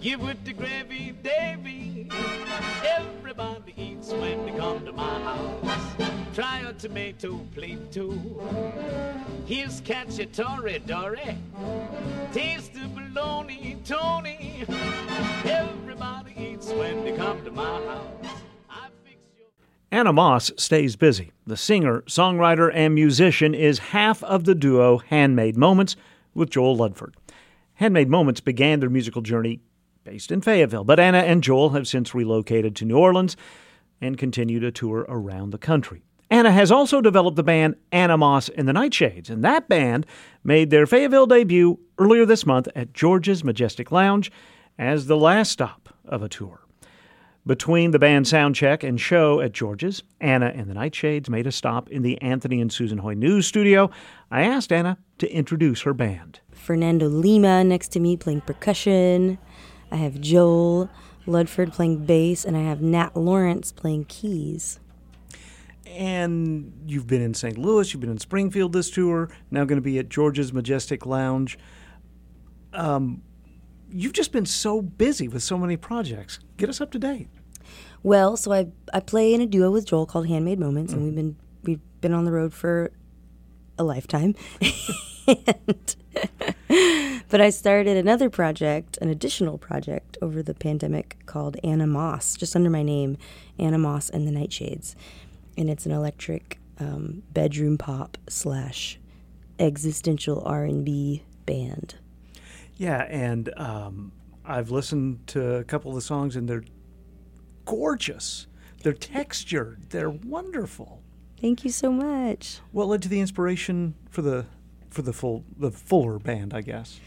Give 0.01 0.23
it 0.23 0.45
to 0.45 0.53
gravy, 0.53 1.15
Davy. 1.21 2.09
Everybody 2.85 3.75
eats 3.77 4.13
when 4.13 4.47
they 4.47 4.53
come 4.53 4.85
to 4.85 4.93
my 4.93 5.21
house. 5.23 5.97
Try 6.35 6.61
a 6.61 6.73
tomato 6.73 7.41
plate 7.55 7.91
too. 7.91 8.13
Here's 9.45 9.81
cacciatore, 9.81 10.87
Dory. 10.87 11.37
Taste 12.33 12.75
the 12.75 12.87
bologna, 12.89 13.79
Tony. 13.85 14.65
Everybody 15.45 16.35
eats 16.37 16.69
when 16.69 17.05
they 17.05 17.17
come 17.17 17.45
to 17.45 17.51
my 17.51 17.65
house. 17.65 18.42
Anna 19.93 20.11
Moss 20.11 20.51
stays 20.57 20.97
busy. 20.97 21.33
The 21.47 21.59
singer, 21.59 22.01
songwriter, 22.07 22.71
and 22.73 22.95
musician 22.95 23.55
is 23.55 23.79
half 23.79 24.25
of 24.25 24.45
the 24.45 24.55
duo 24.55 24.97
Handmade 24.97 25.59
Moments 25.59 25.97
with 26.33 26.49
Joel 26.49 26.77
Ludford. 26.77 27.15
Handmade 27.75 28.09
Moments 28.09 28.41
began 28.41 28.81
their 28.81 28.89
musical 28.89 29.21
journey 29.21 29.61
based 30.03 30.33
in 30.33 30.41
Fayetteville, 30.41 30.85
but 30.85 30.99
Anna 30.99 31.19
and 31.19 31.43
Joel 31.43 31.71
have 31.71 31.87
since 31.87 32.15
relocated 32.15 32.75
to 32.77 32.87
New 32.87 32.97
Orleans 32.97 33.37
and 34.01 34.17
continue 34.17 34.61
to 34.61 34.73
tour 34.73 35.05
around 35.11 35.51
the 35.51 35.59
country. 35.59 36.03
Anna 36.31 36.53
has 36.53 36.73
also 36.73 37.03
developed 37.03 37.37
the 37.37 37.43
band 37.43 37.77
Anna 37.93 38.17
Moss 38.17 38.49
and 38.49 38.67
the 38.67 38.73
Nightshades, 38.73 39.29
and 39.29 39.45
that 39.45 39.69
band 39.69 40.07
made 40.43 40.71
their 40.71 40.87
Fayetteville 40.87 41.27
debut 41.27 41.79
earlier 41.99 42.25
this 42.25 42.47
month 42.47 42.67
at 42.75 42.95
George's 42.95 43.45
Majestic 43.45 43.93
Lounge 43.93 44.33
as 44.79 45.05
the 45.05 45.19
last 45.19 45.53
stop 45.53 45.91
of 46.07 46.23
a 46.23 46.31
tour. 46.31 46.62
Between 47.45 47.91
the 47.91 47.99
band 47.99 48.27
soundcheck 48.27 48.87
and 48.87 49.01
show 49.01 49.41
at 49.41 49.51
George's, 49.51 50.05
Anna 50.21 50.53
and 50.55 50.71
the 50.71 50.75
Nightshades 50.75 51.29
made 51.29 51.45
a 51.49 51.51
stop 51.51 51.91
in 51.91 52.03
the 52.03 52.21
Anthony 52.23 52.61
and 52.61 52.73
Susan 52.73 52.99
Hoy 52.99 53.15
News 53.15 53.49
studio. 53.49 53.91
I 54.31 54.43
asked 54.43 54.71
Anna 54.71 54.97
to 55.19 55.29
introduce 55.29 55.83
her 55.83 55.93
band. 55.93 56.39
Fernando 56.53 57.09
Lima 57.09 57.65
next 57.65 57.89
to 57.89 58.01
me 58.01 58.17
playing 58.17 58.43
percussion. 58.43 59.39
I 59.91 59.97
have 59.97 60.21
Joel 60.21 60.89
Ludford 61.27 61.73
playing 61.73 62.07
bass, 62.07 62.45
and 62.45 62.57
I 62.57 62.63
have 62.63 62.81
Nat 62.81 63.17
Lawrence 63.17 63.73
playing 63.73 64.05
keys. 64.05 64.79
And 65.85 66.73
you've 66.87 67.09
been 67.09 67.23
in 67.23 67.35
St. 67.35 67.59
Louis, 67.59 67.93
you've 67.93 68.01
been 68.01 68.11
in 68.11 68.19
Springfield 68.19 68.73
this 68.73 68.89
tour, 68.89 69.29
now 69.51 69.65
going 69.65 69.79
to 69.79 69.83
be 69.83 69.99
at 69.99 70.09
George's 70.09 70.53
Majestic 70.53 71.07
Lounge. 71.07 71.59
Um, 72.73 73.23
you've 73.93 74.13
just 74.13 74.33
been 74.33 74.47
so 74.47 74.83
busy 74.83 75.29
with 75.29 75.43
so 75.43 75.59
many 75.59 75.77
projects. 75.77 76.39
Get 76.57 76.69
us 76.69 76.81
up 76.81 76.91
to 76.93 76.99
date. 76.99 77.29
Well, 78.03 78.37
so 78.37 78.53
I 78.53 78.69
I 78.93 79.01
play 79.01 79.33
in 79.33 79.41
a 79.41 79.47
duo 79.47 79.71
with 79.71 79.87
Joel 79.87 80.07
called 80.07 80.27
Handmade 80.27 80.59
Moments, 80.59 80.93
and 80.93 81.05
we've 81.05 81.15
been 81.15 81.37
we've 81.63 81.81
been 82.01 82.13
on 82.13 82.25
the 82.25 82.33
road 82.33 82.53
for 82.53 82.91
a 83.79 83.85
lifetime. 83.85 84.35
but 87.29 87.41
I 87.41 87.51
started 87.51 87.97
another 87.97 88.29
project, 88.29 88.99
an 89.01 89.09
additional 89.09 89.57
project 89.57 90.19
over 90.21 90.43
the 90.43 90.55
pandemic 90.55 91.17
called 91.27 91.57
Anna 91.63 91.87
Moss, 91.87 92.37
just 92.37 92.57
under 92.57 92.71
my 92.71 92.83
name, 92.83 93.17
Anna 93.59 93.79
Moss 93.79 94.11
and 94.11 94.27
the 94.27 94.33
Nightshades, 94.33 94.97
and 95.57 95.71
it's 95.71 95.87
an 95.87 95.93
electric 95.93 96.59
um, 96.81 97.23
bedroom 97.33 97.79
pop 97.79 98.19
slash 98.29 98.99
existential 99.59 100.43
R 100.45 100.65
and 100.65 100.85
B 100.85 101.23
band. 101.47 101.95
Yeah, 102.77 103.03
and 103.03 103.53
um, 103.59 104.13
I've 104.45 104.71
listened 104.71 105.27
to 105.29 105.57
a 105.57 105.65
couple 105.65 105.91
of 105.91 105.95
the 105.95 106.01
songs, 106.01 106.37
and 106.37 106.49
they're 106.49 106.65
gorgeous. 107.65 108.47
They're 108.83 108.93
textured. 108.93 109.91
They're 109.91 110.11
wonderful. 110.11 111.01
Thank 111.41 111.65
you 111.65 111.71
so 111.71 111.91
much. 111.93 112.61
What 112.73 112.89
led 112.89 113.03
to 113.03 113.09
the 113.09 113.21
inspiration 113.21 113.95
for 114.11 114.23
the 114.23 114.47
for 114.91 115.03
the 115.03 115.13
full 115.13 115.45
the 115.57 115.71
fuller 115.71 116.19
band? 116.19 116.55
I 116.55 116.61
guess. 116.61 117.01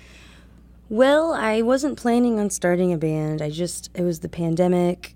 Well, 0.87 1.33
I 1.33 1.61
wasn't 1.61 1.97
planning 1.97 2.39
on 2.39 2.49
starting 2.49 2.93
a 2.93 2.97
band. 2.97 3.41
I 3.41 3.49
just 3.49 3.89
it 3.93 4.03
was 4.03 4.19
the 4.19 4.29
pandemic, 4.29 5.15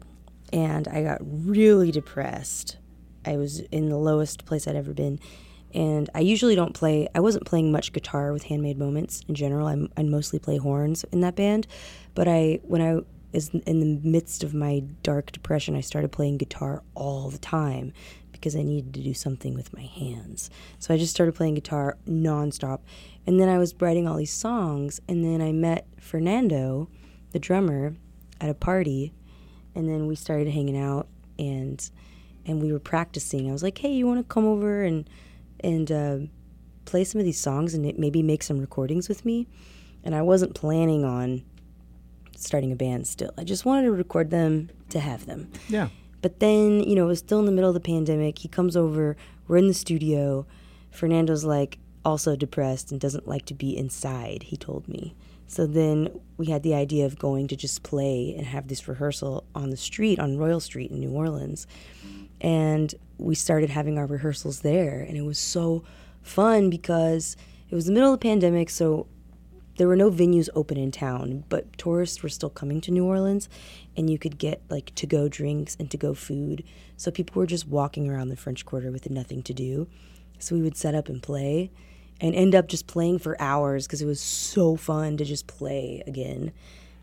and 0.51 0.87
I 0.87 1.03
got 1.03 1.19
really 1.21 1.91
depressed. 1.91 2.77
I 3.25 3.37
was 3.37 3.59
in 3.59 3.89
the 3.89 3.97
lowest 3.97 4.45
place 4.45 4.67
I'd 4.67 4.75
ever 4.75 4.93
been, 4.93 5.19
and 5.73 6.09
I 6.15 6.21
usually 6.21 6.55
don't 6.55 6.73
play. 6.73 7.07
I 7.13 7.19
wasn't 7.19 7.45
playing 7.45 7.71
much 7.71 7.93
guitar 7.93 8.33
with 8.33 8.43
Handmade 8.43 8.77
Moments 8.77 9.21
in 9.27 9.35
general. 9.35 9.67
I'm, 9.67 9.89
I 9.97 10.03
mostly 10.03 10.39
play 10.39 10.57
horns 10.57 11.03
in 11.11 11.21
that 11.21 11.35
band, 11.35 11.67
but 12.15 12.27
I 12.27 12.59
when 12.63 12.81
I 12.81 13.01
was 13.31 13.49
in 13.49 13.79
the 13.79 14.07
midst 14.07 14.43
of 14.43 14.53
my 14.53 14.83
dark 15.03 15.31
depression, 15.31 15.75
I 15.75 15.81
started 15.81 16.11
playing 16.11 16.37
guitar 16.37 16.81
all 16.95 17.29
the 17.29 17.37
time 17.37 17.93
because 18.31 18.55
I 18.55 18.63
needed 18.63 18.93
to 18.93 19.03
do 19.03 19.13
something 19.13 19.53
with 19.53 19.73
my 19.73 19.83
hands. 19.83 20.49
So 20.79 20.93
I 20.93 20.97
just 20.97 21.13
started 21.13 21.35
playing 21.35 21.55
guitar 21.55 21.97
nonstop, 22.07 22.79
and 23.27 23.39
then 23.39 23.49
I 23.49 23.57
was 23.57 23.75
writing 23.79 24.07
all 24.07 24.17
these 24.17 24.33
songs, 24.33 25.01
and 25.07 25.23
then 25.23 25.41
I 25.41 25.51
met 25.51 25.87
Fernando, 25.99 26.89
the 27.31 27.39
drummer, 27.39 27.95
at 28.41 28.49
a 28.49 28.53
party, 28.53 29.13
and 29.75 29.87
then 29.87 30.07
we 30.07 30.15
started 30.15 30.47
hanging 30.47 30.77
out 30.77 31.07
and 31.37 31.89
and 32.45 32.61
we 32.61 32.71
were 32.71 32.79
practicing. 32.79 33.49
I 33.49 33.51
was 33.51 33.61
like, 33.61 33.77
"Hey, 33.77 33.93
you 33.93 34.07
want 34.07 34.19
to 34.19 34.33
come 34.33 34.45
over 34.45 34.83
and 34.83 35.07
and 35.63 35.91
uh, 35.91 36.17
play 36.85 37.03
some 37.03 37.19
of 37.19 37.25
these 37.25 37.39
songs 37.39 37.73
and 37.73 37.97
maybe 37.97 38.23
make 38.23 38.43
some 38.43 38.59
recordings 38.59 39.09
with 39.09 39.25
me?" 39.25 39.47
And 40.03 40.15
I 40.15 40.21
wasn't 40.21 40.55
planning 40.55 41.03
on 41.03 41.43
starting 42.35 42.71
a 42.71 42.75
band 42.75 43.07
still. 43.07 43.31
I 43.37 43.43
just 43.43 43.65
wanted 43.65 43.83
to 43.83 43.91
record 43.91 44.29
them 44.31 44.69
to 44.89 44.99
have 44.99 45.25
them. 45.25 45.51
Yeah. 45.67 45.89
But 46.21 46.39
then, 46.39 46.81
you 46.83 46.95
know, 46.95 47.05
it 47.05 47.07
was 47.07 47.19
still 47.19 47.39
in 47.39 47.45
the 47.45 47.51
middle 47.51 47.69
of 47.69 47.73
the 47.73 47.79
pandemic. 47.79 48.39
He 48.39 48.47
comes 48.47 48.75
over, 48.75 49.15
we're 49.47 49.57
in 49.57 49.67
the 49.67 49.73
studio. 49.73 50.45
Fernando's 50.91 51.45
like 51.45 51.79
also 52.03 52.35
depressed 52.35 52.91
and 52.91 52.99
doesn't 52.99 53.27
like 53.27 53.45
to 53.45 53.53
be 53.53 53.77
inside, 53.77 54.43
he 54.43 54.57
told 54.57 54.87
me. 54.87 55.15
So 55.47 55.65
then 55.65 56.19
we 56.37 56.47
had 56.47 56.63
the 56.63 56.75
idea 56.75 57.05
of 57.05 57.17
going 57.17 57.47
to 57.47 57.55
just 57.55 57.83
play 57.83 58.35
and 58.37 58.45
have 58.45 58.67
this 58.67 58.87
rehearsal 58.87 59.45
on 59.55 59.69
the 59.69 59.77
street, 59.77 60.19
on 60.19 60.37
Royal 60.37 60.59
Street 60.59 60.91
in 60.91 60.99
New 60.99 61.11
Orleans. 61.11 61.67
And 62.39 62.93
we 63.19 63.35
started 63.35 63.69
having 63.69 63.97
our 63.97 64.05
rehearsals 64.05 64.61
there. 64.61 65.01
And 65.01 65.17
it 65.17 65.21
was 65.21 65.37
so 65.37 65.83
fun 66.21 66.69
because 66.69 67.35
it 67.69 67.75
was 67.75 67.85
the 67.85 67.91
middle 67.91 68.13
of 68.13 68.19
the 68.19 68.27
pandemic. 68.27 68.69
So 68.69 69.07
there 69.77 69.87
were 69.87 69.95
no 69.95 70.09
venues 70.09 70.49
open 70.55 70.77
in 70.77 70.91
town, 70.91 71.43
but 71.49 71.77
tourists 71.77 72.23
were 72.23 72.29
still 72.29 72.49
coming 72.49 72.81
to 72.81 72.91
New 72.91 73.05
Orleans. 73.05 73.49
And 73.95 74.09
you 74.09 74.17
could 74.17 74.37
get 74.37 74.61
like 74.69 74.93
to 74.95 75.05
go 75.05 75.27
drinks 75.27 75.75
and 75.79 75.91
to 75.91 75.97
go 75.97 76.13
food. 76.13 76.63
So 76.97 77.11
people 77.11 77.39
were 77.39 77.45
just 77.45 77.67
walking 77.67 78.09
around 78.09 78.29
the 78.29 78.35
French 78.35 78.65
Quarter 78.65 78.91
with 78.91 79.09
nothing 79.09 79.43
to 79.43 79.53
do. 79.53 79.87
So 80.39 80.55
we 80.55 80.61
would 80.61 80.77
set 80.77 80.95
up 80.95 81.09
and 81.09 81.21
play 81.21 81.71
and 82.21 82.35
end 82.35 82.55
up 82.55 82.67
just 82.67 82.87
playing 82.87 83.19
for 83.19 83.41
hours 83.41 83.87
because 83.87 84.01
it 84.01 84.05
was 84.05 84.21
so 84.21 84.75
fun 84.75 85.17
to 85.17 85.25
just 85.25 85.47
play 85.47 86.03
again. 86.07 86.51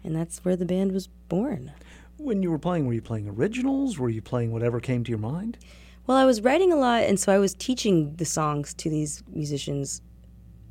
And 0.04 0.14
that's 0.14 0.44
where 0.44 0.56
the 0.56 0.64
band 0.64 0.92
was 0.92 1.08
born. 1.28 1.72
When 2.18 2.42
you 2.42 2.50
were 2.50 2.58
playing, 2.58 2.86
were 2.86 2.94
you 2.94 3.02
playing 3.02 3.28
originals? 3.28 3.98
Were 3.98 4.08
you 4.08 4.22
playing 4.22 4.52
whatever 4.52 4.80
came 4.80 5.04
to 5.04 5.10
your 5.10 5.18
mind? 5.18 5.58
Well, 6.06 6.16
I 6.16 6.24
was 6.24 6.40
writing 6.40 6.72
a 6.72 6.76
lot, 6.76 7.02
and 7.02 7.18
so 7.18 7.32
I 7.32 7.38
was 7.38 7.54
teaching 7.54 8.14
the 8.16 8.24
songs 8.24 8.74
to 8.74 8.90
these 8.90 9.22
musicians 9.28 10.00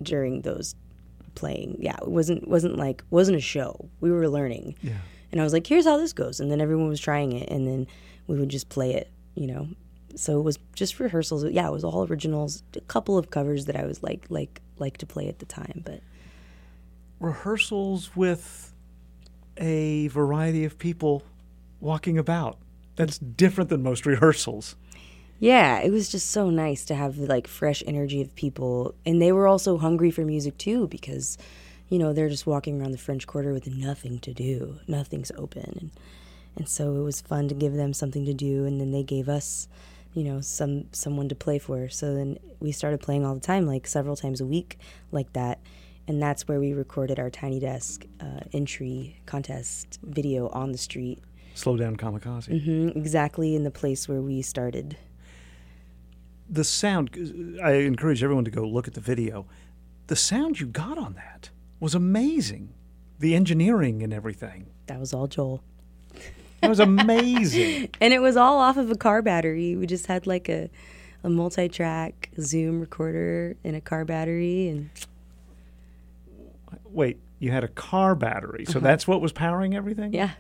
during 0.02 0.42
those 0.42 0.76
playing. 1.36 1.78
Yeah, 1.80 1.98
it 2.02 2.08
wasn't 2.08 2.48
wasn't 2.48 2.78
like 2.78 3.04
wasn't 3.10 3.38
a 3.38 3.42
show. 3.42 3.90
We 4.00 4.12
were 4.12 4.30
learning. 4.30 4.76
Yeah. 4.82 4.94
And 5.32 5.42
I 5.42 5.44
was 5.44 5.54
like, 5.54 5.68
"Here's 5.68 5.86
how 5.86 5.98
this 5.98 6.14
goes," 6.14 6.40
and 6.40 6.50
then 6.50 6.62
everyone 6.62 6.88
was 6.88 7.00
trying 7.00 7.34
it, 7.34 7.50
and 7.50 7.68
then 7.68 7.88
we 8.28 8.40
would 8.40 8.50
just 8.50 8.70
play 8.70 8.94
it. 8.94 9.12
You 9.36 9.48
know, 9.48 9.68
so 10.16 10.40
it 10.40 10.44
was 10.44 10.58
just 10.74 11.00
rehearsals. 11.00 11.44
Yeah, 11.46 11.68
it 11.68 11.72
was 11.72 11.84
all 11.84 12.08
originals. 12.08 12.64
A 12.76 12.82
couple 12.82 13.18
of 13.18 13.30
covers 13.30 13.66
that 13.66 13.76
I 13.76 13.86
was 13.86 14.02
like 14.02 14.26
like 14.30 14.62
like 14.78 14.98
to 14.98 15.06
play 15.06 15.28
at 15.28 15.40
the 15.40 15.46
time, 15.46 15.82
but 15.86 16.00
rehearsals 17.20 18.16
with 18.16 18.74
a 19.58 20.08
variety 20.10 20.66
of 20.66 20.78
people 20.78 21.24
walking 21.80 22.18
about. 22.18 22.58
That's 22.96 23.18
different 23.18 23.70
than 23.70 23.84
most 23.84 24.06
rehearsals. 24.06 24.76
Yeah, 25.40 25.80
it 25.80 25.92
was 25.92 26.10
just 26.10 26.30
so 26.32 26.50
nice 26.50 26.86
to 26.86 26.96
have 26.96 27.18
like 27.18 27.48
fresh 27.48 27.84
energy 27.86 28.22
of 28.22 28.34
people, 28.36 28.96
and 29.06 29.22
they 29.22 29.32
were 29.32 29.48
also 29.48 29.78
hungry 29.78 30.10
for 30.12 30.24
music 30.24 30.58
too 30.58 30.88
because, 30.88 31.38
you 31.90 32.00
know, 32.00 32.14
they're 32.14 32.30
just 32.30 32.48
walking 32.48 32.80
around 32.80 32.92
the 32.92 32.98
French 32.98 33.28
Quarter 33.28 33.54
with 33.54 33.68
nothing 33.68 34.20
to 34.20 34.34
do. 34.34 34.80
Nothing's 34.88 35.32
open. 35.38 35.78
And, 35.80 35.92
and 36.56 36.70
so 36.70 36.96
it 36.96 37.04
was 37.04 37.20
fun 37.22 37.50
to 37.50 37.54
give 37.54 37.74
them 37.74 37.94
something 37.94 38.26
to 38.26 38.34
do. 38.34 38.66
And 38.66 38.80
then 38.80 38.92
they 38.92 39.04
gave 39.04 39.28
us, 39.28 39.68
you 40.14 40.24
know, 40.24 40.40
some 40.40 40.86
someone 40.94 41.28
to 41.30 41.36
play 41.36 41.60
for. 41.60 41.90
So 41.90 42.16
then 42.16 42.38
we 42.62 42.72
started 42.72 43.02
playing 43.02 43.26
all 43.26 43.36
the 43.36 43.42
time, 43.42 43.68
like 43.68 43.88
several 43.88 44.16
times 44.16 44.40
a 44.40 44.46
week, 44.46 44.80
like 45.12 45.34
that. 45.34 45.60
And 46.08 46.22
that's 46.22 46.48
where 46.48 46.60
we 46.60 46.72
recorded 46.72 47.20
our 47.20 47.30
Tiny 47.30 47.60
Desk 47.60 48.06
uh, 48.22 48.42
entry 48.54 49.18
contest 49.26 50.00
video 50.02 50.48
on 50.50 50.72
the 50.72 50.78
street. 50.78 51.20
Slow 51.56 51.76
down 51.78 51.98
kamikaze. 51.98 52.64
hmm 52.64 52.98
exactly 52.98 53.56
in 53.56 53.64
the 53.64 53.72
place 53.72 54.08
where 54.08 54.22
we 54.22 54.42
started. 54.42 54.98
The 56.50 56.64
sound, 56.64 57.58
I 57.64 57.72
encourage 57.74 58.24
everyone 58.24 58.46
to 58.46 58.52
go 58.52 58.64
look 58.66 58.88
at 58.88 58.93
the 58.93 59.02
video. 59.02 59.46
The 60.08 60.16
sound 60.16 60.60
you 60.60 60.68
got 60.68 60.98
on 60.98 61.14
that 61.16 61.50
was 61.80 61.96
amazing. 61.96 62.70
The 63.20 63.34
engineering 63.36 64.04
and 64.04 64.14
everything. 64.14 64.68
That 64.88 65.00
was 65.00 65.14
all 65.14 65.28
Joel. 65.28 65.64
That 66.62 66.70
was 66.70 66.80
amazing. 66.80 67.89
and 68.02 68.14
it 68.14 68.20
was 68.20 68.38
all 68.38 68.60
off 68.60 68.78
of 68.78 68.91
a 68.91 68.96
car 68.96 69.22
battery. 69.22 69.76
We 69.76 69.88
just 69.88 70.06
had 70.06 70.28
like 70.28 70.48
a, 70.50 70.70
a 71.24 71.30
multi 71.30 71.68
track 71.68 72.30
Zoom 72.39 72.80
recorder 72.80 73.56
and 73.64 73.76
a 73.76 73.82
car 73.82 74.06
battery. 74.06 74.70
And 74.70 74.89
Wait, 76.86 77.18
you 77.39 77.52
had 77.52 77.64
a 77.64 77.68
car 77.70 78.14
battery, 78.16 78.66
so 78.66 78.78
Uh-huh. 78.78 78.80
that's 78.88 79.08
what 79.08 79.20
was 79.22 79.32
powering 79.32 79.76
everything? 79.76 80.14
Yeah. 80.14 80.32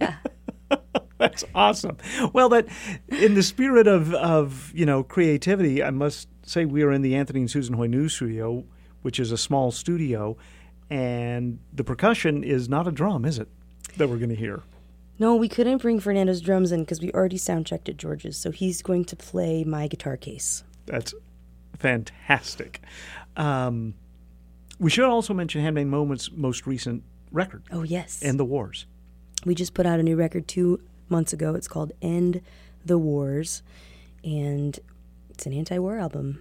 Yeah. 0.00 0.16
That's 1.18 1.44
awesome. 1.54 1.96
Well, 2.32 2.50
that 2.50 2.68
in 3.08 3.34
the 3.34 3.42
spirit 3.42 3.86
of, 3.86 4.12
of 4.14 4.70
you 4.74 4.84
know 4.84 5.02
creativity, 5.02 5.82
I 5.82 5.90
must 5.90 6.28
say 6.42 6.64
we 6.64 6.82
are 6.82 6.92
in 6.92 7.02
the 7.02 7.14
Anthony 7.14 7.40
and 7.40 7.50
Susan 7.50 7.74
Hoy 7.74 7.86
News 7.86 8.14
Studio, 8.14 8.64
which 9.02 9.18
is 9.18 9.32
a 9.32 9.38
small 9.38 9.70
studio, 9.70 10.36
and 10.90 11.58
the 11.72 11.84
percussion 11.84 12.44
is 12.44 12.68
not 12.68 12.86
a 12.86 12.92
drum, 12.92 13.24
is 13.24 13.38
it? 13.38 13.48
That 13.96 14.08
we're 14.08 14.18
going 14.18 14.30
to 14.30 14.36
hear. 14.36 14.62
No, 15.18 15.34
we 15.34 15.48
couldn't 15.48 15.78
bring 15.78 15.98
Fernando's 16.00 16.42
drums 16.42 16.72
in 16.72 16.80
because 16.80 17.00
we 17.00 17.10
already 17.12 17.38
sound 17.38 17.66
checked 17.66 17.88
at 17.88 17.96
George's. 17.96 18.36
So 18.36 18.50
he's 18.50 18.82
going 18.82 19.06
to 19.06 19.16
play 19.16 19.64
my 19.64 19.88
guitar 19.88 20.18
case. 20.18 20.62
That's 20.84 21.14
fantastic. 21.78 22.82
Um, 23.36 23.94
we 24.78 24.90
should 24.90 25.04
also 25.04 25.32
mention 25.32 25.62
Handmade 25.62 25.86
Moments' 25.86 26.30
most 26.30 26.66
recent 26.66 27.02
record. 27.32 27.62
Oh, 27.72 27.82
yes. 27.82 28.22
End 28.22 28.38
the 28.38 28.44
Wars. 28.44 28.84
We 29.46 29.54
just 29.54 29.72
put 29.72 29.86
out 29.86 29.98
a 29.98 30.02
new 30.02 30.16
record 30.16 30.46
two 30.46 30.80
months 31.08 31.32
ago. 31.32 31.54
It's 31.54 31.68
called 31.68 31.92
End 32.02 32.40
the 32.84 32.98
Wars. 32.98 33.62
And 34.24 34.78
it's 35.30 35.46
an 35.46 35.52
anti 35.52 35.78
war 35.78 35.98
album, 35.98 36.40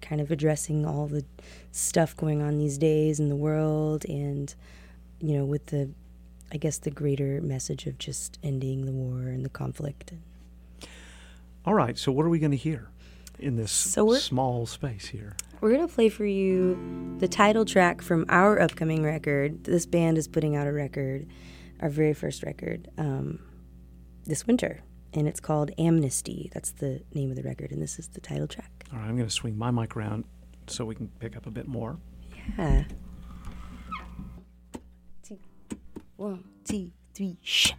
kind 0.00 0.20
of 0.20 0.30
addressing 0.30 0.86
all 0.86 1.06
the 1.06 1.24
stuff 1.72 2.16
going 2.16 2.42
on 2.42 2.58
these 2.58 2.78
days 2.78 3.20
in 3.20 3.28
the 3.28 3.36
world 3.36 4.04
and, 4.08 4.54
you 5.20 5.36
know, 5.36 5.44
with 5.44 5.66
the, 5.66 5.90
I 6.52 6.56
guess, 6.56 6.78
the 6.78 6.90
greater 6.90 7.40
message 7.40 7.86
of 7.86 7.98
just 7.98 8.38
ending 8.42 8.86
the 8.86 8.92
war 8.92 9.28
and 9.28 9.44
the 9.44 9.50
conflict. 9.50 10.12
All 11.66 11.74
right, 11.74 11.98
so 11.98 12.10
what 12.10 12.24
are 12.24 12.30
we 12.30 12.38
going 12.38 12.52
to 12.52 12.56
hear 12.56 12.88
in 13.38 13.56
this 13.56 13.70
So 13.70 14.14
small 14.14 14.64
space 14.64 15.06
here? 15.06 15.36
We're 15.60 15.74
going 15.74 15.86
to 15.86 15.94
play 15.94 16.08
for 16.08 16.24
you 16.24 17.16
the 17.18 17.28
title 17.28 17.66
track 17.66 18.00
from 18.00 18.24
our 18.30 18.58
upcoming 18.58 19.02
record. 19.02 19.64
This 19.64 19.84
band 19.84 20.16
is 20.16 20.26
putting 20.26 20.56
out 20.56 20.66
a 20.66 20.72
record, 20.72 21.26
our 21.80 21.90
very 21.90 22.14
first 22.14 22.42
record, 22.42 22.88
um, 22.96 23.40
this 24.26 24.46
winter. 24.46 24.82
And 25.12 25.26
it's 25.26 25.40
called 25.40 25.72
Amnesty. 25.78 26.50
That's 26.54 26.70
the 26.72 27.02
name 27.14 27.30
of 27.30 27.36
the 27.36 27.42
record. 27.42 27.72
And 27.72 27.82
this 27.82 27.98
is 27.98 28.08
the 28.08 28.20
title 28.20 28.46
track. 28.46 28.70
All 28.92 28.98
right, 28.98 29.08
I'm 29.08 29.16
going 29.16 29.28
to 29.28 29.34
swing 29.34 29.58
my 29.58 29.70
mic 29.70 29.96
around 29.96 30.24
so 30.68 30.84
we 30.84 30.94
can 30.94 31.08
pick 31.18 31.36
up 31.36 31.46
a 31.46 31.50
bit 31.50 31.66
more. 31.66 31.98
Yeah. 32.56 32.84
Two, 35.22 35.38
one, 36.16 36.44
two, 36.64 36.92
three, 37.12 37.38
sh. 37.42 37.72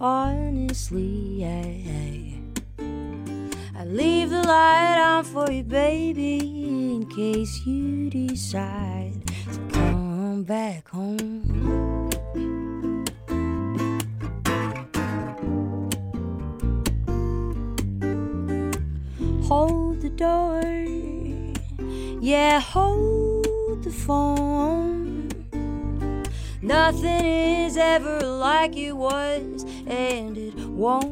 Honestly. 0.00 1.44
I, 1.44 2.40
I 3.76 3.84
leave 3.84 4.30
the 4.30 4.42
light 4.42 4.98
on 4.98 5.24
for 5.24 5.50
you, 5.50 5.62
baby, 5.62 6.38
in 6.38 7.06
case 7.06 7.60
you 7.66 8.08
decide 8.10 9.20
to 9.52 9.58
come 9.72 10.42
back 10.44 10.88
home. 10.88 12.08
Hold 19.44 20.00
the 20.00 20.10
door, 20.10 20.62
yeah, 22.20 22.60
hold 22.60 23.82
the 23.82 23.90
phone. 23.90 25.28
Nothing 26.62 27.24
is 27.66 27.76
ever 27.76 28.20
like 28.20 28.76
it 28.76 28.92
was, 28.92 29.49
and 29.90 30.38
it 30.38 30.54
won't 30.68 31.09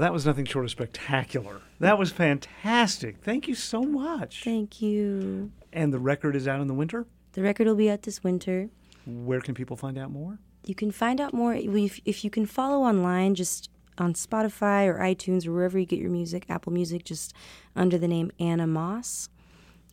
that 0.00 0.12
was 0.12 0.26
nothing 0.26 0.44
short 0.44 0.64
of 0.64 0.70
spectacular. 0.70 1.60
That 1.78 1.98
was 1.98 2.10
fantastic. 2.10 3.18
Thank 3.22 3.48
you 3.48 3.54
so 3.54 3.82
much. 3.82 4.42
Thank 4.44 4.82
you. 4.82 5.52
And 5.72 5.92
the 5.92 5.98
record 5.98 6.36
is 6.36 6.48
out 6.48 6.60
in 6.60 6.66
the 6.66 6.74
winter. 6.74 7.06
The 7.32 7.42
record 7.42 7.66
will 7.66 7.76
be 7.76 7.90
out 7.90 8.02
this 8.02 8.24
winter. 8.24 8.70
Where 9.06 9.40
can 9.40 9.54
people 9.54 9.76
find 9.76 9.96
out 9.96 10.10
more? 10.10 10.38
You 10.64 10.74
can 10.74 10.90
find 10.90 11.20
out 11.20 11.32
more 11.32 11.54
if, 11.54 12.00
if 12.04 12.24
you 12.24 12.30
can 12.30 12.44
follow 12.44 12.84
online, 12.84 13.34
just 13.34 13.70
on 13.98 14.14
Spotify 14.14 14.86
or 14.86 14.98
iTunes 14.98 15.46
or 15.46 15.52
wherever 15.52 15.78
you 15.78 15.86
get 15.86 15.98
your 15.98 16.10
music, 16.10 16.46
Apple 16.48 16.72
Music, 16.72 17.04
just 17.04 17.34
under 17.76 17.98
the 17.98 18.08
name 18.08 18.30
Anna 18.40 18.66
Moss. 18.66 19.28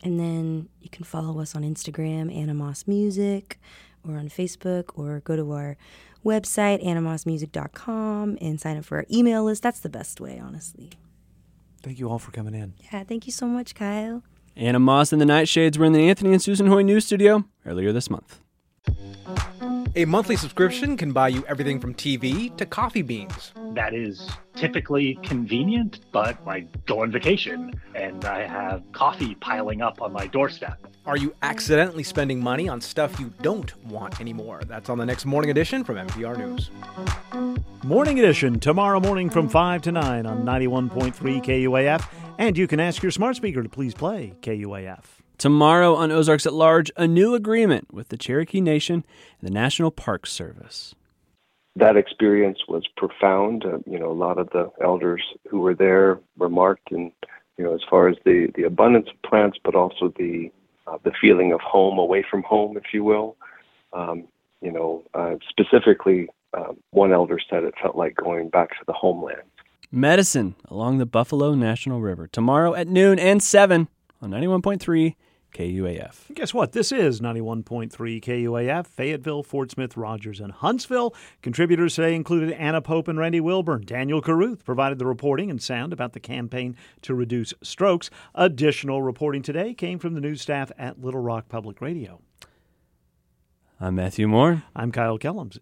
And 0.03 0.19
then 0.19 0.69
you 0.81 0.89
can 0.89 1.03
follow 1.03 1.39
us 1.39 1.55
on 1.55 1.63
Instagram, 1.63 2.33
Anna 2.35 2.53
Moss 2.53 2.85
Music, 2.87 3.59
or 4.07 4.17
on 4.17 4.29
Facebook, 4.29 4.91
or 4.95 5.21
go 5.21 5.35
to 5.35 5.51
our 5.51 5.77
website, 6.27 6.83
annamossmusic.com, 6.85 8.37
and 8.41 8.59
sign 8.59 8.77
up 8.77 8.85
for 8.85 8.97
our 8.97 9.05
email 9.11 9.43
list. 9.43 9.63
That's 9.63 9.79
the 9.79 9.89
best 9.89 10.19
way, 10.21 10.39
honestly. 10.39 10.91
Thank 11.81 11.99
you 11.99 12.09
all 12.09 12.19
for 12.19 12.31
coming 12.31 12.53
in. 12.53 12.73
Yeah, 12.91 13.03
thank 13.03 13.25
you 13.25 13.31
so 13.31 13.47
much, 13.47 13.73
Kyle. 13.73 14.23
Anna 14.55 14.79
Moss 14.79 15.13
and 15.13 15.21
the 15.21 15.25
Nightshades 15.25 15.77
were 15.77 15.85
in 15.85 15.93
the 15.93 16.09
Anthony 16.09 16.33
and 16.33 16.41
Susan 16.41 16.67
Hoy 16.67 16.81
News 16.81 17.05
Studio 17.05 17.45
earlier 17.65 17.91
this 17.93 18.09
month. 18.09 18.39
A 19.97 20.05
monthly 20.05 20.35
subscription 20.35 20.95
can 20.95 21.11
buy 21.11 21.29
you 21.29 21.43
everything 21.47 21.79
from 21.79 21.95
TV 21.95 22.55
to 22.57 22.67
coffee 22.67 23.01
beans. 23.01 23.51
That 23.73 23.95
is 23.95 24.29
typically 24.55 25.17
convenient, 25.23 26.01
but 26.11 26.37
I 26.45 26.67
go 26.85 27.01
on 27.01 27.11
vacation 27.11 27.73
and 27.95 28.23
I 28.23 28.45
have 28.45 28.83
coffee 28.91 29.33
piling 29.33 29.81
up 29.81 29.99
on 29.99 30.13
my 30.13 30.27
doorstep. 30.27 30.85
Are 31.07 31.17
you 31.17 31.33
accidentally 31.41 32.03
spending 32.03 32.39
money 32.39 32.69
on 32.69 32.79
stuff 32.79 33.19
you 33.19 33.33
don't 33.41 33.75
want 33.85 34.21
anymore? 34.21 34.61
That's 34.67 34.87
on 34.87 34.99
the 34.99 35.05
next 35.07 35.25
morning 35.25 35.49
edition 35.49 35.83
from 35.83 35.95
NPR 35.95 36.37
News. 36.37 36.69
Morning 37.83 38.19
edition 38.19 38.59
tomorrow 38.59 38.99
morning 38.99 39.31
from 39.31 39.49
5 39.49 39.81
to 39.81 39.91
9 39.91 40.27
on 40.27 40.43
91.3 40.43 41.11
KUAF. 41.43 42.07
And 42.37 42.55
you 42.55 42.67
can 42.67 42.79
ask 42.79 43.01
your 43.01 43.11
smart 43.11 43.35
speaker 43.35 43.63
to 43.63 43.69
please 43.69 43.95
play 43.95 44.35
KUAF. 44.41 45.16
Tomorrow 45.37 45.93
on 45.93 46.11
Ozarks 46.11 46.47
at 46.47 46.53
Large, 46.53 46.91
a 46.97 47.07
new 47.07 47.35
agreement 47.35 47.93
with 47.93 48.09
the 48.09 48.17
Cherokee 48.17 48.59
Nation 48.59 49.05
and 49.39 49.47
the 49.47 49.53
National 49.53 49.91
Park 49.91 50.25
Service. 50.25 50.95
that 51.75 51.95
experience 51.95 52.57
was 52.67 52.83
profound. 52.97 53.63
Uh, 53.63 53.77
you 53.85 53.99
know, 53.99 54.09
a 54.09 54.13
lot 54.13 54.39
of 54.39 54.49
the 54.49 54.71
elders 54.83 55.21
who 55.47 55.59
were 55.59 55.75
there 55.75 56.19
remarked, 56.39 56.91
and 56.91 57.11
you 57.57 57.63
know, 57.63 57.75
as 57.75 57.81
far 57.87 58.07
as 58.07 58.17
the 58.25 58.51
the 58.55 58.63
abundance 58.63 59.09
of 59.13 59.21
plants, 59.29 59.59
but 59.63 59.75
also 59.75 60.11
the 60.17 60.49
uh, 60.87 60.97
the 61.03 61.11
feeling 61.21 61.53
of 61.53 61.61
home 61.61 61.99
away 61.99 62.25
from 62.29 62.41
home, 62.41 62.75
if 62.75 62.91
you 62.91 63.03
will. 63.03 63.35
Um, 63.93 64.27
you 64.61 64.71
know, 64.71 65.03
uh, 65.13 65.35
specifically, 65.49 66.29
um, 66.55 66.77
one 66.89 67.13
elder 67.13 67.37
said 67.47 67.63
it 67.63 67.75
felt 67.79 67.95
like 67.95 68.15
going 68.15 68.49
back 68.49 68.69
to 68.69 68.85
the 68.87 68.93
homeland. 68.93 69.43
Medicine 69.91 70.55
along 70.67 70.97
the 70.97 71.05
Buffalo 71.05 71.53
National 71.53 72.01
River. 72.01 72.27
Tomorrow 72.27 72.73
at 72.73 72.87
noon 72.87 73.19
and 73.19 73.41
7 73.41 73.87
on 74.21 74.31
91.3 74.31 75.15
KUAF. 75.53 76.33
Guess 76.33 76.53
what? 76.53 76.71
This 76.73 76.91
is 76.91 77.19
91.3 77.21 77.91
KUAF, 78.21 78.87
Fayetteville, 78.87 79.43
Fort 79.43 79.71
Smith, 79.71 79.97
Rogers, 79.97 80.39
and 80.39 80.51
Huntsville. 80.51 81.15
Contributors 81.41 81.95
today 81.95 82.15
included 82.15 82.51
Anna 82.53 82.81
Pope 82.81 83.07
and 83.07 83.17
Randy 83.17 83.39
Wilburn. 83.39 83.83
Daniel 83.85 84.21
Caruth 84.21 84.63
provided 84.63 84.99
the 84.99 85.05
reporting 85.05 85.49
and 85.49 85.61
sound 85.61 85.93
about 85.93 86.13
the 86.13 86.19
campaign 86.19 86.75
to 87.01 87.15
reduce 87.15 87.53
strokes. 87.61 88.09
Additional 88.35 89.01
reporting 89.01 89.41
today 89.41 89.73
came 89.73 89.99
from 89.99 90.13
the 90.13 90.21
news 90.21 90.41
staff 90.41 90.71
at 90.77 91.01
Little 91.01 91.21
Rock 91.21 91.49
Public 91.49 91.81
Radio. 91.81 92.21
I'm 93.79 93.95
Matthew 93.95 94.27
Moore. 94.27 94.63
I'm 94.75 94.91
Kyle 94.91 95.19
Kellums. 95.19 95.59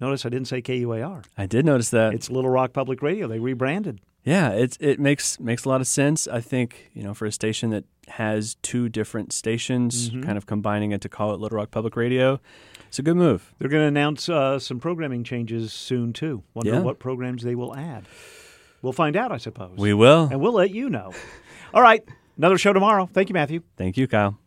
Notice 0.00 0.24
I 0.24 0.28
didn't 0.28 0.48
say 0.48 0.62
KUAR. 0.62 1.24
I 1.36 1.46
did 1.46 1.64
notice 1.66 1.90
that. 1.90 2.14
It's 2.14 2.30
Little 2.30 2.50
Rock 2.50 2.72
Public 2.72 3.02
Radio. 3.02 3.26
They 3.26 3.38
rebranded. 3.40 4.00
Yeah, 4.24 4.50
it's 4.50 4.76
it 4.80 4.98
makes 5.00 5.38
makes 5.40 5.64
a 5.64 5.68
lot 5.68 5.80
of 5.80 5.86
sense. 5.86 6.26
I 6.28 6.40
think 6.40 6.90
you 6.94 7.02
know 7.02 7.14
for 7.14 7.24
a 7.26 7.32
station 7.32 7.70
that 7.70 7.84
has 8.08 8.56
two 8.62 8.88
different 8.88 9.32
stations, 9.32 10.10
Mhm. 10.10 10.22
kind 10.24 10.36
of 10.38 10.46
combining 10.46 10.92
it 10.92 11.00
to 11.02 11.08
call 11.08 11.34
it 11.34 11.40
Little 11.40 11.56
Rock 11.56 11.70
Public 11.70 11.94
Radio, 11.96 12.40
it's 12.88 12.98
a 12.98 13.02
good 13.02 13.16
move. 13.16 13.52
They're 13.58 13.68
going 13.68 13.82
to 13.84 13.88
announce 13.88 14.28
uh, 14.28 14.58
some 14.58 14.80
programming 14.80 15.24
changes 15.24 15.72
soon, 15.74 16.12
too. 16.14 16.42
Wonder 16.54 16.72
Yeah. 16.72 16.80
what 16.80 16.98
programs 16.98 17.42
they 17.42 17.54
will 17.54 17.76
add. 17.76 18.04
We'll 18.80 18.94
find 18.94 19.14
out, 19.14 19.30
I 19.30 19.36
suppose. 19.36 19.76
We 19.76 19.92
will. 19.92 20.28
And 20.30 20.40
we'll 20.40 20.54
let 20.54 20.70
you 20.70 20.88
know. 20.88 21.12
All 21.74 21.82
right. 21.82 22.02
Another 22.38 22.56
show 22.56 22.72
tomorrow. 22.72 23.10
Thank 23.12 23.28
you, 23.28 23.34
Matthew. 23.34 23.60
Thank 23.76 23.98
you, 23.98 24.06
Kyle. 24.08 24.38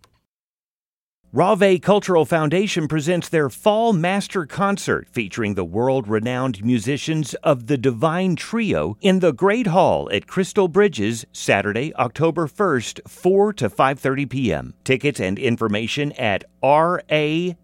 Rave 1.33 1.81
Cultural 1.81 2.25
Foundation 2.25 2.89
presents 2.89 3.29
their 3.29 3.49
Fall 3.49 3.93
Master 3.93 4.45
Concert 4.45 5.07
featuring 5.09 5.53
the 5.53 5.63
world 5.63 6.09
renowned 6.09 6.61
musicians 6.61 7.35
of 7.35 7.67
the 7.67 7.77
Divine 7.77 8.35
Trio 8.35 8.97
in 8.99 9.19
the 9.19 9.31
Great 9.31 9.67
Hall 9.67 10.09
at 10.11 10.27
Crystal 10.27 10.67
Bridges, 10.67 11.25
Saturday, 11.31 11.95
October 11.95 12.47
1st, 12.47 13.09
4 13.09 13.53
to 13.53 13.69
5.30 13.69 14.29
p.m. 14.29 14.73
Tickets 14.83 15.21
and 15.21 15.39
information 15.39 16.11
at 16.13 16.43
ra-ve 16.61 17.55